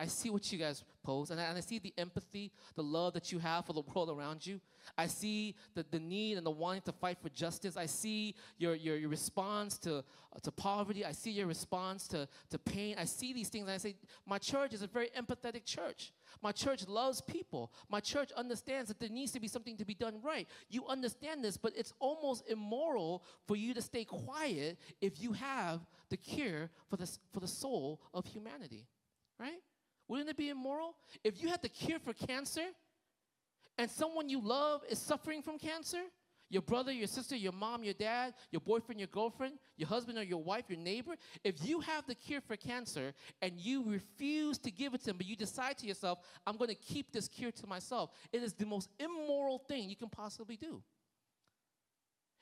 I 0.00 0.06
see 0.06 0.30
what 0.30 0.50
you 0.50 0.58
guys 0.58 0.82
post, 1.02 1.30
and 1.30 1.38
I, 1.38 1.44
and 1.44 1.58
I, 1.58 1.60
see 1.60 1.78
the 1.78 1.92
empathy, 1.98 2.50
the 2.74 2.82
love 2.82 3.12
that 3.12 3.30
you 3.30 3.38
have 3.38 3.66
for 3.66 3.74
the 3.74 3.82
world 3.82 4.08
around 4.08 4.46
you. 4.46 4.58
I 4.96 5.06
see 5.06 5.54
the, 5.74 5.84
the 5.90 5.98
need 5.98 6.38
and 6.38 6.46
the 6.46 6.50
wanting 6.50 6.80
to 6.82 6.92
fight 6.92 7.18
for 7.20 7.28
justice. 7.28 7.76
I 7.76 7.84
see 7.84 8.34
your, 8.56 8.74
your, 8.74 8.96
your 8.96 9.10
response 9.10 9.76
to, 9.80 9.98
uh, 9.98 10.02
to 10.42 10.50
poverty. 10.52 11.04
I 11.04 11.12
see 11.12 11.32
your 11.32 11.46
response 11.46 12.08
to, 12.08 12.26
to 12.48 12.58
pain. 12.58 12.96
I 12.98 13.04
see 13.04 13.34
these 13.34 13.50
things, 13.50 13.64
and 13.64 13.72
I 13.72 13.76
say, 13.76 13.94
My 14.26 14.38
church 14.38 14.72
is 14.72 14.80
a 14.80 14.86
very 14.86 15.10
empathetic 15.10 15.66
church. 15.66 16.14
My 16.42 16.52
church 16.52 16.88
loves 16.88 17.20
people. 17.20 17.70
My 17.90 18.00
church 18.00 18.32
understands 18.32 18.88
that 18.88 18.98
there 18.98 19.10
needs 19.10 19.32
to 19.32 19.40
be 19.40 19.48
something 19.48 19.76
to 19.76 19.84
be 19.84 19.94
done 19.94 20.14
right. 20.22 20.48
You 20.70 20.86
understand 20.86 21.44
this, 21.44 21.58
but 21.58 21.74
it's 21.76 21.92
almost 21.98 22.48
immoral 22.48 23.22
for 23.46 23.54
you 23.54 23.74
to 23.74 23.82
stay 23.82 24.04
quiet 24.04 24.78
if 25.02 25.20
you 25.20 25.32
have 25.34 25.80
the 26.08 26.16
cure 26.16 26.70
for 26.88 26.96
the, 26.96 27.06
for 27.34 27.40
the 27.40 27.48
soul 27.48 28.00
of 28.14 28.24
humanity, 28.24 28.86
right? 29.38 29.60
Wouldn't 30.10 30.28
it 30.28 30.36
be 30.36 30.48
immoral? 30.48 30.96
If 31.22 31.40
you 31.40 31.46
had 31.46 31.62
the 31.62 31.68
cure 31.68 32.00
for 32.00 32.12
cancer 32.12 32.64
and 33.78 33.88
someone 33.88 34.28
you 34.28 34.40
love 34.40 34.82
is 34.90 34.98
suffering 34.98 35.40
from 35.40 35.56
cancer, 35.56 36.02
your 36.48 36.62
brother, 36.62 36.90
your 36.90 37.06
sister, 37.06 37.36
your 37.36 37.52
mom, 37.52 37.84
your 37.84 37.94
dad, 37.94 38.34
your 38.50 38.58
boyfriend, 38.58 38.98
your 38.98 39.06
girlfriend, 39.06 39.54
your 39.76 39.86
husband 39.86 40.18
or 40.18 40.24
your 40.24 40.42
wife, 40.42 40.64
your 40.68 40.80
neighbor, 40.80 41.14
if 41.44 41.64
you 41.64 41.78
have 41.78 42.08
the 42.08 42.16
cure 42.16 42.40
for 42.40 42.56
cancer 42.56 43.14
and 43.40 43.52
you 43.56 43.84
refuse 43.84 44.58
to 44.58 44.72
give 44.72 44.94
it 44.94 44.98
to 45.02 45.06
them, 45.06 45.16
but 45.16 45.26
you 45.26 45.36
decide 45.36 45.78
to 45.78 45.86
yourself, 45.86 46.18
I'm 46.44 46.56
going 46.56 46.70
to 46.70 46.74
keep 46.74 47.12
this 47.12 47.28
cure 47.28 47.52
to 47.52 47.66
myself, 47.68 48.10
it 48.32 48.42
is 48.42 48.52
the 48.52 48.66
most 48.66 48.88
immoral 48.98 49.60
thing 49.60 49.88
you 49.88 49.94
can 49.94 50.08
possibly 50.08 50.56
do. 50.56 50.82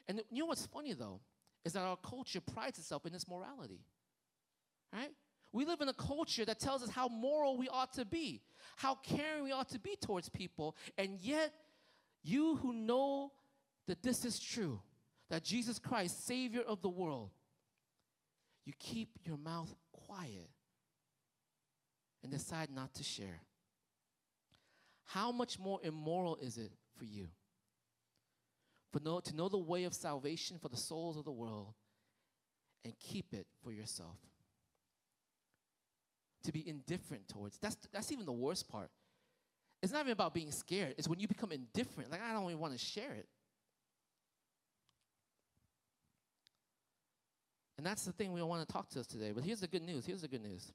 And 0.08 0.22
you 0.30 0.38
know 0.38 0.46
what's 0.46 0.64
funny 0.64 0.94
though? 0.94 1.20
Is 1.66 1.74
that 1.74 1.82
our 1.82 1.98
culture 1.98 2.40
prides 2.40 2.78
itself 2.78 3.04
in 3.04 3.14
its 3.14 3.28
morality. 3.28 3.82
Right? 4.90 5.10
We 5.52 5.64
live 5.64 5.80
in 5.80 5.88
a 5.88 5.94
culture 5.94 6.44
that 6.44 6.58
tells 6.58 6.82
us 6.82 6.90
how 6.90 7.08
moral 7.08 7.56
we 7.56 7.68
ought 7.68 7.92
to 7.94 8.04
be, 8.04 8.42
how 8.76 8.96
caring 8.96 9.44
we 9.44 9.52
ought 9.52 9.70
to 9.70 9.78
be 9.78 9.96
towards 9.96 10.28
people, 10.28 10.76
and 10.98 11.18
yet 11.20 11.52
you 12.22 12.56
who 12.56 12.72
know 12.72 13.32
that 13.86 14.02
this 14.02 14.24
is 14.24 14.38
true, 14.38 14.80
that 15.30 15.44
Jesus 15.44 15.78
Christ, 15.78 16.26
Savior 16.26 16.60
of 16.60 16.82
the 16.82 16.88
world, 16.88 17.30
you 18.66 18.74
keep 18.78 19.08
your 19.24 19.38
mouth 19.38 19.74
quiet 19.92 20.50
and 22.22 22.30
decide 22.30 22.68
not 22.70 22.92
to 22.94 23.02
share. 23.02 23.40
How 25.06 25.32
much 25.32 25.58
more 25.58 25.80
immoral 25.82 26.36
is 26.36 26.58
it 26.58 26.72
for 26.98 27.06
you? 27.06 27.28
For 28.92 29.00
know, 29.00 29.20
to 29.20 29.34
know 29.34 29.48
the 29.48 29.56
way 29.56 29.84
of 29.84 29.94
salvation 29.94 30.58
for 30.58 30.68
the 30.68 30.76
souls 30.76 31.16
of 31.16 31.24
the 31.24 31.32
world 31.32 31.72
and 32.84 32.92
keep 32.98 33.32
it 33.32 33.46
for 33.62 33.72
yourself 33.72 34.18
to 36.44 36.52
be 36.52 36.66
indifferent 36.68 37.28
towards. 37.28 37.58
That's, 37.58 37.76
that's 37.92 38.12
even 38.12 38.26
the 38.26 38.32
worst 38.32 38.68
part. 38.68 38.90
It's 39.82 39.92
not 39.92 40.00
even 40.00 40.12
about 40.12 40.34
being 40.34 40.50
scared, 40.50 40.94
it's 40.98 41.08
when 41.08 41.20
you 41.20 41.28
become 41.28 41.52
indifferent. 41.52 42.10
Like, 42.10 42.22
I 42.22 42.32
don't 42.32 42.44
even 42.44 42.58
want 42.58 42.72
to 42.72 42.78
share 42.78 43.12
it. 43.12 43.28
And 47.76 47.86
that's 47.86 48.04
the 48.04 48.12
thing 48.12 48.32
we 48.32 48.42
want 48.42 48.66
to 48.66 48.72
talk 48.72 48.88
to 48.90 49.00
us 49.00 49.06
today. 49.06 49.30
But 49.32 49.44
here's 49.44 49.60
the 49.60 49.68
good 49.68 49.82
news. 49.82 50.04
Here's 50.04 50.22
the 50.22 50.28
good 50.28 50.42
news. 50.42 50.72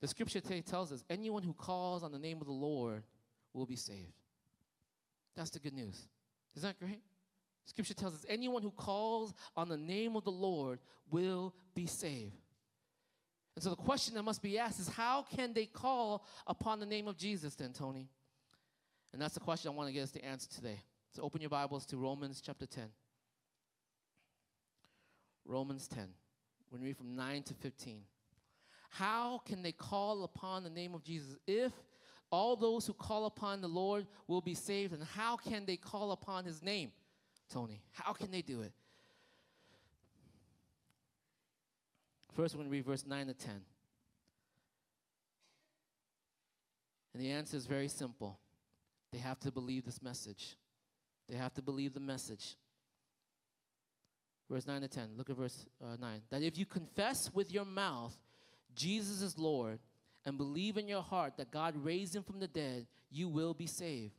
The 0.00 0.06
scripture 0.06 0.40
today 0.40 0.60
tells 0.60 0.92
us 0.92 1.02
anyone 1.10 1.42
who 1.42 1.54
calls 1.54 2.04
on 2.04 2.12
the 2.12 2.18
name 2.18 2.40
of 2.40 2.46
the 2.46 2.52
Lord 2.52 3.02
will 3.52 3.66
be 3.66 3.74
saved. 3.74 4.12
That's 5.34 5.50
the 5.50 5.58
good 5.58 5.74
news. 5.74 6.06
Isn't 6.56 6.68
that 6.68 6.78
great? 6.78 7.02
Scripture 7.64 7.94
tells 7.94 8.14
us 8.14 8.24
anyone 8.28 8.62
who 8.62 8.70
calls 8.70 9.34
on 9.56 9.68
the 9.68 9.76
name 9.76 10.14
of 10.14 10.22
the 10.22 10.30
Lord 10.30 10.78
will 11.10 11.52
be 11.74 11.86
saved. 11.86 12.36
And 13.56 13.62
so 13.62 13.70
the 13.70 13.76
question 13.76 14.14
that 14.14 14.22
must 14.22 14.42
be 14.42 14.58
asked 14.58 14.78
is 14.78 14.88
how 14.88 15.22
can 15.22 15.54
they 15.54 15.64
call 15.64 16.24
upon 16.46 16.78
the 16.78 16.86
name 16.86 17.08
of 17.08 17.16
Jesus 17.16 17.54
then, 17.54 17.72
Tony? 17.72 18.10
And 19.12 19.20
that's 19.20 19.34
the 19.34 19.40
question 19.40 19.72
I 19.72 19.74
want 19.74 19.88
to 19.88 19.94
get 19.94 20.02
us 20.02 20.10
to 20.12 20.24
answer 20.24 20.48
today. 20.48 20.78
So 21.10 21.22
open 21.22 21.40
your 21.40 21.48
Bibles 21.48 21.86
to 21.86 21.96
Romans 21.96 22.42
chapter 22.44 22.66
10. 22.66 22.84
Romans 25.46 25.88
10. 25.88 26.06
We're 26.70 26.78
going 26.78 26.86
read 26.86 26.98
from 26.98 27.16
9 27.16 27.42
to 27.44 27.54
15. 27.54 28.02
How 28.90 29.40
can 29.46 29.62
they 29.62 29.72
call 29.72 30.24
upon 30.24 30.62
the 30.62 30.70
name 30.70 30.94
of 30.94 31.02
Jesus 31.02 31.36
if 31.46 31.72
all 32.30 32.56
those 32.56 32.86
who 32.86 32.92
call 32.92 33.24
upon 33.24 33.62
the 33.62 33.68
Lord 33.68 34.06
will 34.26 34.42
be 34.42 34.54
saved? 34.54 34.92
And 34.92 35.02
how 35.02 35.36
can 35.36 35.64
they 35.64 35.76
call 35.76 36.12
upon 36.12 36.44
his 36.44 36.62
name, 36.62 36.92
Tony? 37.50 37.80
How 37.92 38.12
can 38.12 38.30
they 38.30 38.42
do 38.42 38.60
it? 38.60 38.72
First, 42.36 42.54
we're 42.54 42.58
going 42.58 42.70
to 42.70 42.76
read 42.76 42.84
verse 42.84 43.06
9 43.06 43.28
to 43.28 43.34
10. 43.34 43.50
And 47.14 47.24
the 47.24 47.30
answer 47.30 47.56
is 47.56 47.64
very 47.64 47.88
simple 47.88 48.38
they 49.10 49.18
have 49.18 49.40
to 49.40 49.50
believe 49.50 49.86
this 49.86 50.02
message. 50.02 50.56
They 51.30 51.36
have 51.36 51.54
to 51.54 51.62
believe 51.62 51.94
the 51.94 52.00
message. 52.00 52.56
Verse 54.50 54.66
9 54.66 54.82
to 54.82 54.88
10. 54.88 55.08
Look 55.16 55.30
at 55.30 55.36
verse 55.36 55.66
uh, 55.82 55.96
9. 55.98 56.22
That 56.28 56.42
if 56.42 56.58
you 56.58 56.66
confess 56.66 57.16
with 57.32 57.50
your 57.50 57.64
mouth 57.64 58.14
Jesus 58.74 59.22
is 59.22 59.38
Lord 59.38 59.78
and 60.26 60.36
believe 60.36 60.76
in 60.76 60.86
your 60.86 61.02
heart 61.02 61.38
that 61.38 61.50
God 61.50 61.74
raised 61.82 62.14
him 62.14 62.22
from 62.22 62.38
the 62.38 62.46
dead, 62.46 62.86
you 63.10 63.28
will 63.28 63.54
be 63.54 63.66
saved. 63.66 64.12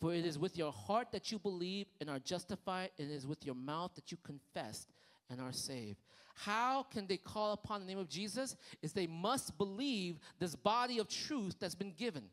For 0.00 0.14
it 0.14 0.24
is 0.24 0.38
with 0.38 0.56
your 0.56 0.70
heart 0.70 1.08
that 1.12 1.32
you 1.32 1.38
believe 1.40 1.86
and 2.00 2.08
are 2.08 2.20
justified, 2.20 2.90
and 2.98 3.10
it 3.10 3.14
is 3.14 3.26
with 3.26 3.44
your 3.44 3.54
mouth 3.54 3.94
that 3.96 4.12
you 4.12 4.18
confess 4.22 4.86
and 5.30 5.40
are 5.40 5.52
saved. 5.52 5.98
How 6.34 6.82
can 6.82 7.06
they 7.06 7.16
call 7.16 7.52
upon 7.52 7.80
the 7.80 7.86
name 7.86 7.98
of 7.98 8.08
Jesus? 8.08 8.56
Is 8.82 8.92
they 8.92 9.06
must 9.06 9.56
believe 9.56 10.18
this 10.38 10.54
body 10.54 10.98
of 10.98 11.08
truth 11.08 11.56
that's 11.58 11.74
been 11.74 11.92
given. 11.92 12.24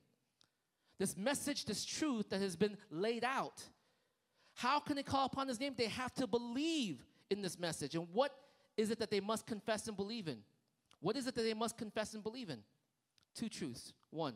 This 1.00 1.18
message, 1.18 1.66
this 1.66 1.86
truth 1.86 2.30
that 2.30 2.42
has 2.42 2.56
been 2.56 2.78
laid 2.92 3.24
out. 3.24 3.64
How 4.56 4.80
can 4.80 4.96
they 4.96 5.04
call 5.04 5.26
upon 5.26 5.48
his 5.48 5.60
name? 5.60 5.74
They 5.76 5.88
have 5.88 6.14
to 6.16 6.28
believe 6.28 7.04
in 7.30 7.42
this 7.42 7.58
message. 7.58 7.96
And 7.96 8.08
what 8.14 8.36
is 8.78 8.92
it 8.92 9.00
that 9.00 9.10
they 9.10 9.20
must 9.20 9.46
confess 9.46 9.88
and 9.88 9.98
believe 9.98 10.28
in? 10.28 10.40
What 11.00 11.18
is 11.18 11.28
it 11.28 11.36
that 11.36 11.42
they 11.42 11.54
must 11.54 11.78
confess 11.78 12.14
and 12.14 12.24
believe 12.24 12.50
in? 12.50 12.60
Two 13.36 13.50
truths. 13.50 13.94
One, 14.12 14.36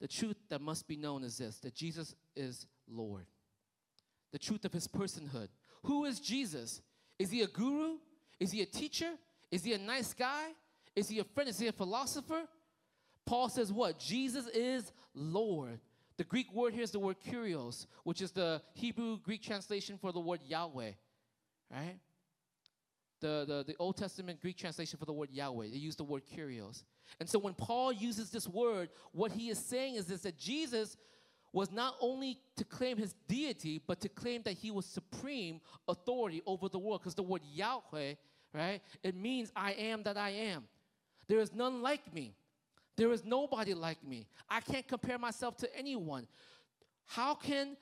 the 0.00 0.08
truth 0.08 0.36
that 0.48 0.60
must 0.60 0.86
be 0.86 0.96
known 0.96 1.24
is 1.24 1.38
this 1.38 1.58
that 1.58 1.74
Jesus 1.74 2.14
is 2.36 2.66
Lord. 2.88 3.26
The 4.32 4.38
truth 4.38 4.64
of 4.64 4.72
his 4.72 4.86
personhood. 4.86 5.48
Who 5.84 6.04
is 6.04 6.20
Jesus? 6.20 6.82
Is 7.18 7.30
he 7.30 7.42
a 7.42 7.46
guru? 7.46 7.96
Is 8.38 8.52
he 8.52 8.62
a 8.62 8.66
teacher? 8.66 9.10
Is 9.50 9.64
he 9.64 9.72
a 9.72 9.78
nice 9.78 10.14
guy? 10.14 10.48
Is 10.94 11.08
he 11.08 11.18
a 11.18 11.24
friend? 11.24 11.48
Is 11.48 11.58
he 11.58 11.66
a 11.66 11.72
philosopher? 11.72 12.42
Paul 13.26 13.48
says 13.48 13.72
what? 13.72 13.98
Jesus 13.98 14.46
is 14.48 14.92
Lord. 15.14 15.80
The 16.16 16.24
Greek 16.24 16.52
word 16.52 16.74
here 16.74 16.82
is 16.82 16.90
the 16.90 16.98
word 16.98 17.16
kurios, 17.26 17.86
which 18.04 18.20
is 18.20 18.30
the 18.30 18.60
Hebrew 18.74 19.18
Greek 19.18 19.42
translation 19.42 19.96
for 19.98 20.12
the 20.12 20.20
word 20.20 20.40
Yahweh, 20.44 20.90
right? 21.70 21.98
The, 23.20 23.44
the, 23.48 23.64
the 23.68 23.76
Old 23.78 23.96
Testament 23.96 24.40
Greek 24.40 24.58
translation 24.58 24.98
for 24.98 25.06
the 25.06 25.12
word 25.12 25.30
Yahweh, 25.30 25.68
they 25.70 25.78
use 25.78 25.96
the 25.96 26.04
word 26.04 26.22
kurios. 26.26 26.82
And 27.18 27.28
so 27.28 27.38
when 27.38 27.54
Paul 27.54 27.92
uses 27.92 28.30
this 28.30 28.46
word, 28.46 28.90
what 29.12 29.32
he 29.32 29.48
is 29.48 29.58
saying 29.58 29.94
is 29.94 30.06
this 30.06 30.20
that 30.22 30.36
Jesus 30.36 30.96
was 31.52 31.70
not 31.70 31.94
only 32.00 32.38
to 32.56 32.64
claim 32.64 32.96
his 32.96 33.14
deity, 33.28 33.80
but 33.86 34.00
to 34.00 34.08
claim 34.08 34.42
that 34.42 34.52
he 34.52 34.70
was 34.70 34.86
supreme 34.86 35.60
authority 35.88 36.42
over 36.46 36.68
the 36.68 36.78
world. 36.78 37.00
Because 37.00 37.14
the 37.14 37.22
word 37.22 37.42
Yahweh, 37.52 38.14
right, 38.54 38.80
it 39.02 39.16
means 39.16 39.50
I 39.56 39.72
am 39.72 40.02
that 40.04 40.16
I 40.16 40.30
am. 40.30 40.64
There 41.26 41.40
is 41.40 41.52
none 41.52 41.82
like 41.82 42.12
me. 42.14 42.34
There 42.96 43.12
is 43.12 43.24
nobody 43.24 43.74
like 43.74 44.04
me. 44.06 44.26
I 44.48 44.60
can't 44.60 44.86
compare 44.86 45.18
myself 45.18 45.56
to 45.58 45.76
anyone. 45.76 46.26
How 47.06 47.34
can 47.34 47.76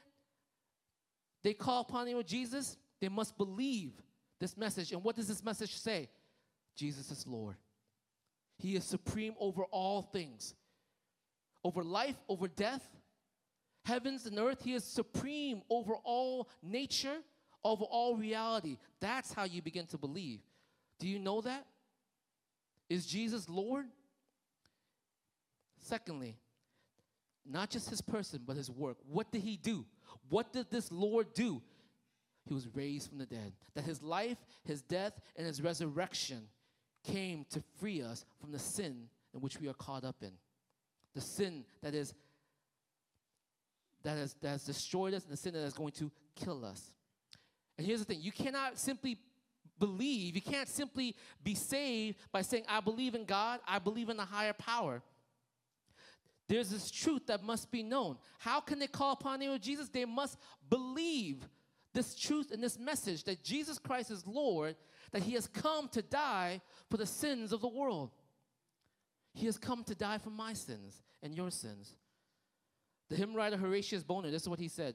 they 1.42 1.54
call 1.54 1.82
upon 1.82 2.04
the 2.04 2.12
name 2.12 2.20
of 2.20 2.26
Jesus? 2.26 2.76
They 3.00 3.08
must 3.08 3.36
believe 3.36 3.92
this 4.38 4.56
message. 4.56 4.92
And 4.92 5.02
what 5.02 5.16
does 5.16 5.28
this 5.28 5.44
message 5.44 5.76
say? 5.76 6.08
Jesus 6.76 7.10
is 7.10 7.26
Lord. 7.26 7.56
He 8.58 8.76
is 8.76 8.84
supreme 8.84 9.34
over 9.38 9.64
all 9.64 10.02
things, 10.02 10.54
over 11.64 11.82
life, 11.82 12.16
over 12.28 12.48
death, 12.48 12.86
heavens 13.88 14.26
and 14.26 14.38
earth. 14.38 14.62
He 14.62 14.74
is 14.74 14.84
supreme 14.84 15.62
over 15.70 15.94
all 16.04 16.48
nature, 16.62 17.18
over 17.64 17.84
all 17.84 18.16
reality. 18.16 18.76
That's 19.00 19.32
how 19.32 19.44
you 19.44 19.62
begin 19.62 19.86
to 19.86 19.98
believe. 19.98 20.40
Do 21.00 21.08
you 21.08 21.18
know 21.18 21.40
that? 21.40 21.66
Is 22.88 23.06
Jesus 23.06 23.48
Lord? 23.48 23.86
Secondly, 25.80 26.36
not 27.50 27.70
just 27.70 27.88
his 27.88 28.02
person, 28.02 28.40
but 28.46 28.56
his 28.56 28.70
work. 28.70 28.98
What 29.10 29.32
did 29.32 29.42
he 29.42 29.56
do? 29.56 29.86
What 30.28 30.52
did 30.52 30.70
this 30.70 30.92
Lord 30.92 31.32
do? 31.32 31.62
He 32.44 32.54
was 32.54 32.68
raised 32.74 33.08
from 33.08 33.18
the 33.18 33.26
dead. 33.26 33.52
That 33.74 33.84
his 33.84 34.02
life, 34.02 34.38
his 34.64 34.82
death, 34.82 35.12
and 35.36 35.46
his 35.46 35.62
resurrection 35.62 36.48
came 37.04 37.46
to 37.50 37.62
free 37.78 38.02
us 38.02 38.24
from 38.40 38.52
the 38.52 38.58
sin 38.58 39.04
in 39.34 39.40
which 39.40 39.60
we 39.60 39.68
are 39.68 39.74
caught 39.74 40.04
up 40.04 40.16
in. 40.22 40.32
The 41.14 41.20
sin 41.20 41.64
that 41.82 41.94
is 41.94 42.14
that 44.08 44.16
has, 44.16 44.34
that 44.40 44.48
has 44.48 44.64
destroyed 44.64 45.12
us 45.12 45.24
and 45.24 45.32
the 45.32 45.36
sin 45.36 45.52
that 45.52 45.60
is 45.60 45.74
going 45.74 45.92
to 45.92 46.10
kill 46.34 46.64
us. 46.64 46.92
And 47.76 47.86
here's 47.86 48.00
the 48.00 48.06
thing 48.06 48.20
you 48.22 48.32
cannot 48.32 48.78
simply 48.78 49.18
believe, 49.78 50.34
you 50.34 50.42
can't 50.42 50.68
simply 50.68 51.14
be 51.44 51.54
saved 51.54 52.16
by 52.32 52.42
saying, 52.42 52.64
I 52.68 52.80
believe 52.80 53.14
in 53.14 53.24
God, 53.24 53.60
I 53.68 53.78
believe 53.78 54.08
in 54.08 54.18
a 54.18 54.24
higher 54.24 54.54
power. 54.54 55.02
There's 56.48 56.70
this 56.70 56.90
truth 56.90 57.26
that 57.26 57.44
must 57.44 57.70
be 57.70 57.82
known. 57.82 58.16
How 58.38 58.60
can 58.60 58.78
they 58.78 58.86
call 58.86 59.12
upon 59.12 59.38
the 59.38 59.44
name 59.44 59.54
of 59.54 59.60
Jesus? 59.60 59.90
They 59.90 60.06
must 60.06 60.38
believe 60.70 61.46
this 61.92 62.16
truth 62.16 62.50
and 62.50 62.62
this 62.62 62.78
message 62.78 63.24
that 63.24 63.44
Jesus 63.44 63.78
Christ 63.78 64.10
is 64.10 64.26
Lord, 64.26 64.74
that 65.12 65.22
He 65.22 65.34
has 65.34 65.46
come 65.46 65.88
to 65.88 66.00
die 66.00 66.62
for 66.90 66.96
the 66.96 67.06
sins 67.06 67.52
of 67.52 67.60
the 67.60 67.68
world. 67.68 68.10
He 69.34 69.44
has 69.44 69.58
come 69.58 69.84
to 69.84 69.94
die 69.94 70.16
for 70.16 70.30
my 70.30 70.54
sins 70.54 71.02
and 71.22 71.34
your 71.34 71.50
sins. 71.50 71.94
The 73.08 73.16
hymn 73.16 73.34
writer 73.34 73.56
Horatius 73.56 74.02
Bonar, 74.02 74.30
this 74.30 74.42
is 74.42 74.48
what 74.48 74.58
he 74.58 74.68
said 74.68 74.94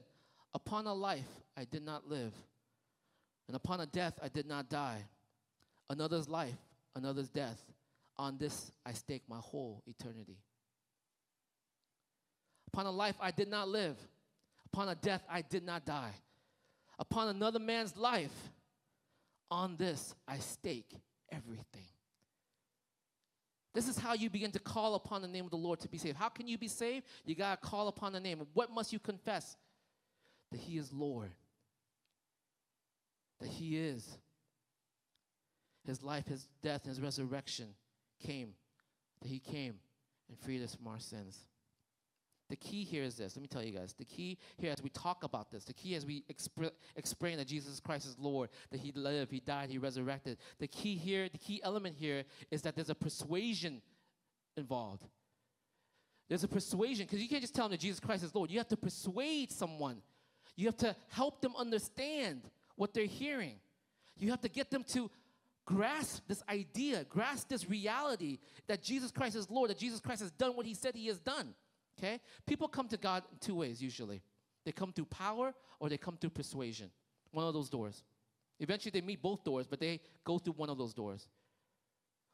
Upon 0.54 0.86
a 0.86 0.94
life 0.94 1.28
I 1.56 1.64
did 1.64 1.84
not 1.84 2.08
live, 2.08 2.32
and 3.48 3.56
upon 3.56 3.80
a 3.80 3.86
death 3.86 4.18
I 4.22 4.28
did 4.28 4.46
not 4.46 4.68
die. 4.68 5.02
Another's 5.90 6.28
life, 6.28 6.56
another's 6.94 7.28
death. 7.28 7.60
On 8.16 8.38
this 8.38 8.70
I 8.86 8.92
stake 8.92 9.22
my 9.28 9.38
whole 9.38 9.82
eternity. 9.86 10.38
Upon 12.68 12.86
a 12.86 12.90
life 12.90 13.16
I 13.20 13.32
did 13.32 13.48
not 13.48 13.68
live, 13.68 13.96
upon 14.72 14.88
a 14.88 14.94
death 14.94 15.22
I 15.28 15.42
did 15.42 15.64
not 15.64 15.84
die. 15.84 16.12
Upon 16.98 17.28
another 17.28 17.58
man's 17.58 17.96
life, 17.96 18.52
on 19.50 19.76
this 19.76 20.14
I 20.26 20.38
stake 20.38 20.96
everything. 21.30 21.86
This 23.74 23.88
is 23.88 23.98
how 23.98 24.14
you 24.14 24.30
begin 24.30 24.52
to 24.52 24.60
call 24.60 24.94
upon 24.94 25.20
the 25.20 25.28
name 25.28 25.44
of 25.44 25.50
the 25.50 25.56
Lord 25.56 25.80
to 25.80 25.88
be 25.88 25.98
saved. 25.98 26.16
How 26.16 26.28
can 26.28 26.46
you 26.46 26.56
be 26.56 26.68
saved? 26.68 27.06
You 27.26 27.34
got 27.34 27.60
to 27.60 27.68
call 27.68 27.88
upon 27.88 28.12
the 28.12 28.20
name. 28.20 28.46
What 28.54 28.70
must 28.70 28.92
you 28.92 29.00
confess? 29.00 29.56
That 30.52 30.60
He 30.60 30.78
is 30.78 30.92
Lord. 30.92 31.32
That 33.40 33.48
He 33.48 33.76
is. 33.76 34.08
His 35.84 36.02
life, 36.02 36.28
His 36.28 36.46
death, 36.62 36.86
His 36.86 37.00
resurrection 37.00 37.74
came. 38.24 38.54
That 39.20 39.28
He 39.28 39.40
came 39.40 39.74
and 40.28 40.38
freed 40.38 40.62
us 40.62 40.76
from 40.76 40.86
our 40.86 41.00
sins. 41.00 41.36
The 42.50 42.56
key 42.56 42.84
here 42.84 43.02
is 43.02 43.16
this. 43.16 43.36
Let 43.36 43.42
me 43.42 43.48
tell 43.48 43.62
you 43.62 43.72
guys. 43.72 43.94
The 43.96 44.04
key 44.04 44.38
here, 44.58 44.70
as 44.70 44.82
we 44.82 44.90
talk 44.90 45.24
about 45.24 45.50
this, 45.50 45.64
the 45.64 45.72
key 45.72 45.94
as 45.94 46.04
we 46.04 46.24
explain 46.28 47.38
that 47.38 47.46
Jesus 47.46 47.80
Christ 47.80 48.06
is 48.06 48.18
Lord, 48.18 48.50
that 48.70 48.80
He 48.80 48.92
lived, 48.92 49.32
He 49.32 49.40
died, 49.40 49.70
He 49.70 49.78
resurrected. 49.78 50.36
The 50.58 50.68
key 50.68 50.94
here, 50.96 51.28
the 51.30 51.38
key 51.38 51.60
element 51.64 51.96
here 51.98 52.24
is 52.50 52.62
that 52.62 52.74
there's 52.74 52.90
a 52.90 52.94
persuasion 52.94 53.80
involved. 54.56 55.04
There's 56.28 56.44
a 56.44 56.48
persuasion, 56.48 57.06
because 57.06 57.22
you 57.22 57.28
can't 57.28 57.42
just 57.42 57.54
tell 57.54 57.64
them 57.64 57.72
that 57.72 57.80
Jesus 57.80 58.00
Christ 58.00 58.24
is 58.24 58.34
Lord. 58.34 58.50
You 58.50 58.58
have 58.58 58.68
to 58.68 58.76
persuade 58.76 59.50
someone. 59.50 60.02
You 60.56 60.66
have 60.66 60.76
to 60.78 60.94
help 61.08 61.40
them 61.40 61.54
understand 61.58 62.42
what 62.76 62.92
they're 62.92 63.06
hearing. 63.06 63.56
You 64.16 64.30
have 64.30 64.40
to 64.42 64.48
get 64.48 64.70
them 64.70 64.84
to 64.88 65.10
grasp 65.64 66.22
this 66.28 66.42
idea, 66.48 67.04
grasp 67.04 67.48
this 67.48 67.68
reality 67.68 68.38
that 68.66 68.82
Jesus 68.82 69.10
Christ 69.10 69.34
is 69.34 69.50
Lord, 69.50 69.70
that 69.70 69.78
Jesus 69.78 70.00
Christ 70.00 70.20
has 70.20 70.30
done 70.30 70.56
what 70.56 70.66
He 70.66 70.74
said 70.74 70.94
He 70.94 71.06
has 71.06 71.18
done. 71.18 71.54
Okay? 71.98 72.20
People 72.46 72.68
come 72.68 72.88
to 72.88 72.96
God 72.96 73.22
in 73.32 73.38
two 73.38 73.56
ways 73.56 73.82
usually. 73.82 74.22
They 74.64 74.72
come 74.72 74.92
through 74.92 75.06
power 75.06 75.54
or 75.78 75.88
they 75.88 75.98
come 75.98 76.16
through 76.16 76.30
persuasion. 76.30 76.90
One 77.32 77.46
of 77.46 77.54
those 77.54 77.68
doors. 77.68 78.02
Eventually 78.60 78.90
they 78.90 79.00
meet 79.00 79.20
both 79.20 79.44
doors, 79.44 79.66
but 79.66 79.80
they 79.80 80.00
go 80.24 80.38
through 80.38 80.54
one 80.54 80.70
of 80.70 80.78
those 80.78 80.94
doors. 80.94 81.28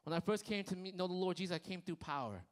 When 0.05 0.15
I 0.15 0.21
first 0.21 0.45
came 0.45 0.65
to 0.65 0.77
meet, 0.77 0.97
know 0.97 1.07
the 1.07 1.13
Lord 1.13 1.37
Jesus, 1.37 1.55
I 1.55 1.59
came 1.59 1.81
through 1.81 1.97
power. 1.97 2.43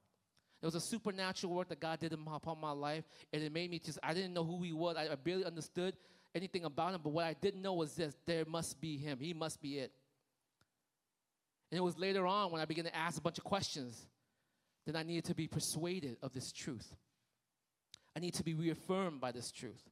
There 0.61 0.67
was 0.67 0.75
a 0.75 0.81
supernatural 0.81 1.55
work 1.55 1.69
that 1.69 1.81
God 1.81 2.01
did 2.01 2.13
upon 2.13 2.61
my 2.61 2.73
life, 2.73 3.05
and 3.33 3.43
it 3.43 3.53
made 3.53 3.71
me 3.71 3.79
just, 3.79 3.99
I 4.03 4.13
didn't 4.13 4.33
know 4.33 4.45
who 4.45 4.63
He 4.63 4.73
was. 4.73 4.97
I, 4.97 5.15
barely 5.15 5.45
understood 5.45 5.95
anything 6.35 6.65
about 6.65 6.95
Him, 6.95 7.01
but 7.03 7.11
what 7.11 7.27
I 7.27 7.35
didn't 7.35 7.63
know 7.63 7.75
was 7.75 7.95
this 7.95 8.17
there 8.27 8.45
must 8.45 8.81
be 8.81 8.97
Him. 8.97 9.19
He 9.21 9.33
must 9.33 9.63
be 9.63 9.79
it. 9.79 9.93
And 11.71 11.79
it 11.79 11.83
was 11.83 11.99
later 11.99 12.27
on 12.27 12.51
when 12.51 12.61
I 12.61 12.65
began 12.65 12.85
to 12.85 12.97
ask 12.97 13.19
a 13.19 13.21
bunch 13.21 13.39
of 13.39 13.45
questions 13.45 14.07
then 14.89 14.97
I 14.97 15.03
needed 15.03 15.27
to 15.27 15.35
be 15.35 15.47
persuaded 15.47 16.17
of 16.23 16.33
this 16.33 16.51
truth. 16.51 16.95
I 18.17 18.21
need 18.21 18.33
to 18.35 18.43
be 18.43 18.55
reaffirmed 18.55 19.21
by 19.21 19.33
this 19.33 19.53
truth. 19.53 19.83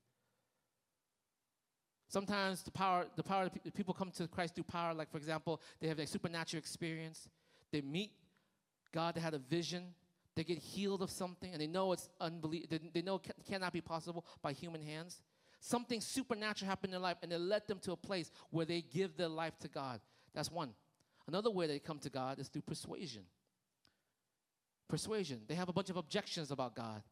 Sometimes 2.09 2.63
the 2.63 2.71
power, 2.71 3.07
the 3.15 3.23
power, 3.23 3.51
the 3.63 3.71
people 3.71 3.93
come 3.93 4.11
to 4.13 4.27
Christ 4.27 4.55
through 4.55 4.65
power. 4.65 4.95
Like 4.95 5.11
for 5.11 5.19
example, 5.19 5.61
they 5.81 5.89
have 5.89 5.99
a 5.99 6.07
supernatural 6.07 6.59
experience. 6.59 7.29
They 7.73 7.83
meet 7.83 8.13
God. 8.91 9.17
They 9.17 9.21
had 9.21 9.35
a 9.35 9.39
vision. 9.39 9.95
They 10.35 10.45
get 10.45 10.59
healed 10.59 11.03
of 11.03 11.11
something, 11.11 11.53
and 11.53 11.61
they 11.61 11.67
know 11.67 11.93
it's 11.93 12.09
unbelievable. 12.19 12.79
They, 12.79 13.01
they, 13.01 13.03
know 13.03 13.17
it 13.17 13.35
cannot 13.47 13.73
be 13.73 13.83
possible 13.83 14.25
by 14.43 14.53
human 14.53 14.83
hands. 14.83 15.23
Something 15.61 16.01
supernatural 16.01 16.69
happened 16.69 16.95
in 16.95 17.01
their 17.01 17.01
life, 17.01 17.17
and 17.23 17.33
it 17.33 17.39
led 17.39 17.67
them 17.67 17.81
to 17.81 17.93
a 17.93 17.97
place 17.97 18.31
where 18.51 18.65
they 18.65 18.81
give 18.81 19.17
their 19.17 19.29
life 19.29 19.59
to 19.61 19.69
God. 19.69 20.01
That's 20.35 20.51
one. 20.51 20.71
Another 21.27 21.51
way 21.51 21.67
they 21.67 21.79
come 21.79 21.99
to 22.01 22.11
God 22.11 22.39
is 22.39 22.49
through 22.49 22.63
persuasion 22.63 23.23
persuasion. 24.88 25.40
They 25.49 25.55
have 25.55 25.68
a 25.68 25.72
bunch 25.72 25.90
of 25.90 25.96
objections 25.96 26.51
about 26.51 26.75
God. 26.75 27.03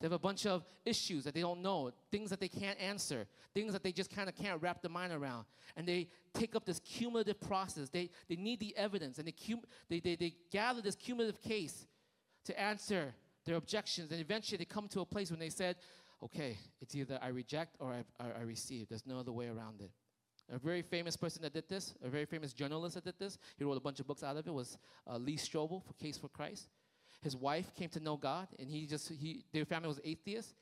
They 0.00 0.06
have 0.06 0.12
a 0.12 0.18
bunch 0.18 0.44
of 0.44 0.64
issues 0.84 1.24
that 1.24 1.34
they 1.34 1.40
don't 1.40 1.62
know, 1.62 1.90
things 2.10 2.30
that 2.30 2.40
they 2.40 2.48
can't 2.48 2.78
answer, 2.80 3.26
things 3.54 3.72
that 3.72 3.82
they 3.82 3.92
just 3.92 4.14
kind 4.14 4.28
of 4.28 4.34
can't 4.34 4.60
wrap 4.60 4.82
their 4.82 4.90
mind 4.90 5.12
around. 5.12 5.44
And 5.76 5.86
they 5.86 6.08
take 6.34 6.56
up 6.56 6.64
this 6.64 6.80
cumulative 6.80 7.40
process. 7.40 7.88
They, 7.88 8.10
they 8.28 8.36
need 8.36 8.60
the 8.60 8.76
evidence 8.76 9.18
and 9.18 9.26
they, 9.26 9.32
cum- 9.32 9.62
they, 9.88 10.00
they, 10.00 10.16
they 10.16 10.34
gather 10.50 10.82
this 10.82 10.96
cumulative 10.96 11.40
case 11.40 11.86
to 12.44 12.60
answer 12.60 13.14
their 13.46 13.56
objections. 13.56 14.10
And 14.10 14.20
eventually 14.20 14.58
they 14.58 14.64
come 14.64 14.88
to 14.88 15.00
a 15.00 15.06
place 15.06 15.30
when 15.30 15.40
they 15.40 15.48
said, 15.48 15.76
okay, 16.22 16.58
it's 16.80 16.94
either 16.94 17.18
I 17.22 17.28
reject 17.28 17.76
or 17.78 17.92
I, 17.92 18.04
I, 18.18 18.40
I 18.40 18.42
receive. 18.42 18.88
There's 18.88 19.06
no 19.06 19.18
other 19.18 19.32
way 19.32 19.46
around 19.46 19.80
it. 19.80 19.90
A 20.52 20.58
very 20.58 20.82
famous 20.82 21.16
person 21.16 21.40
that 21.42 21.54
did 21.54 21.68
this, 21.68 21.94
a 22.04 22.08
very 22.10 22.26
famous 22.26 22.52
journalist 22.52 22.96
that 22.96 23.04
did 23.04 23.18
this, 23.18 23.38
he 23.56 23.64
wrote 23.64 23.78
a 23.78 23.80
bunch 23.80 24.00
of 24.00 24.06
books 24.06 24.22
out 24.22 24.36
of 24.36 24.46
it, 24.46 24.52
was 24.52 24.76
uh, 25.10 25.16
Lee 25.16 25.36
Strobel 25.36 25.82
for 25.82 25.94
Case 25.94 26.18
for 26.18 26.28
Christ. 26.28 26.68
His 27.24 27.34
wife 27.34 27.74
came 27.74 27.88
to 27.88 28.00
know 28.00 28.18
God, 28.18 28.48
and 28.58 28.68
he 28.68 28.86
just 28.86 29.08
he 29.08 29.46
their 29.50 29.64
family 29.64 29.88
was 29.88 29.98
atheist. 30.04 30.54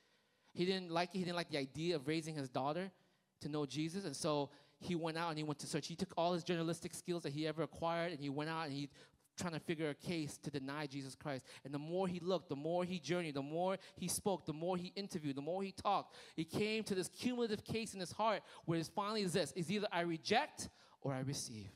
He 0.55 0.65
didn't 0.65 0.93
like 0.93 1.11
it. 1.13 1.19
He 1.19 1.25
didn't 1.25 1.37
like 1.37 1.51
the 1.51 1.59
idea 1.59 1.97
of 1.97 2.07
raising 2.07 2.37
his 2.37 2.49
daughter 2.49 2.93
to 3.41 3.49
know 3.49 3.67
Jesus, 3.67 4.05
and 4.05 4.15
so 4.15 4.51
he 4.79 4.95
went 4.95 5.19
out 5.19 5.31
and 5.31 5.39
he 5.39 5.43
went 5.43 5.59
to 5.59 5.67
search. 5.67 5.89
He 5.89 5.97
took 5.97 6.15
all 6.17 6.35
his 6.35 6.45
journalistic 6.45 6.95
skills 6.95 7.25
that 7.25 7.33
he 7.33 7.49
ever 7.49 7.65
acquired, 7.65 8.13
and 8.13 8.21
he 8.21 8.29
went 8.31 8.49
out 8.49 8.67
and 8.67 8.73
he 8.73 8.89
trying 9.37 9.55
to 9.55 9.61
figure 9.61 9.89
a 9.89 9.95
case 9.95 10.39
to 10.39 10.51
deny 10.53 10.87
Jesus 10.87 11.17
Christ. 11.17 11.45
And 11.65 11.75
the 11.75 11.81
more 11.81 12.07
he 12.07 12.21
looked, 12.21 12.49
the 12.49 12.55
more 12.55 12.85
he 12.85 13.01
journeyed, 13.01 13.35
the 13.35 13.43
more 13.43 13.77
he 13.97 14.07
spoke, 14.07 14.47
the 14.47 14.53
more 14.53 14.77
he 14.77 14.93
interviewed, 14.95 15.37
the 15.37 15.43
more 15.43 15.65
he 15.65 15.73
talked, 15.73 16.15
he 16.37 16.45
came 16.45 16.85
to 16.85 16.95
this 16.95 17.09
cumulative 17.09 17.65
case 17.65 17.93
in 17.95 17.99
his 17.99 18.13
heart 18.13 18.43
where 18.67 18.79
his 18.79 18.89
finally 18.89 19.23
is 19.23 19.33
this 19.33 19.53
is 19.57 19.69
either 19.71 19.89
I 19.91 20.03
reject 20.03 20.69
or 21.01 21.13
I 21.13 21.21
receive. 21.21 21.71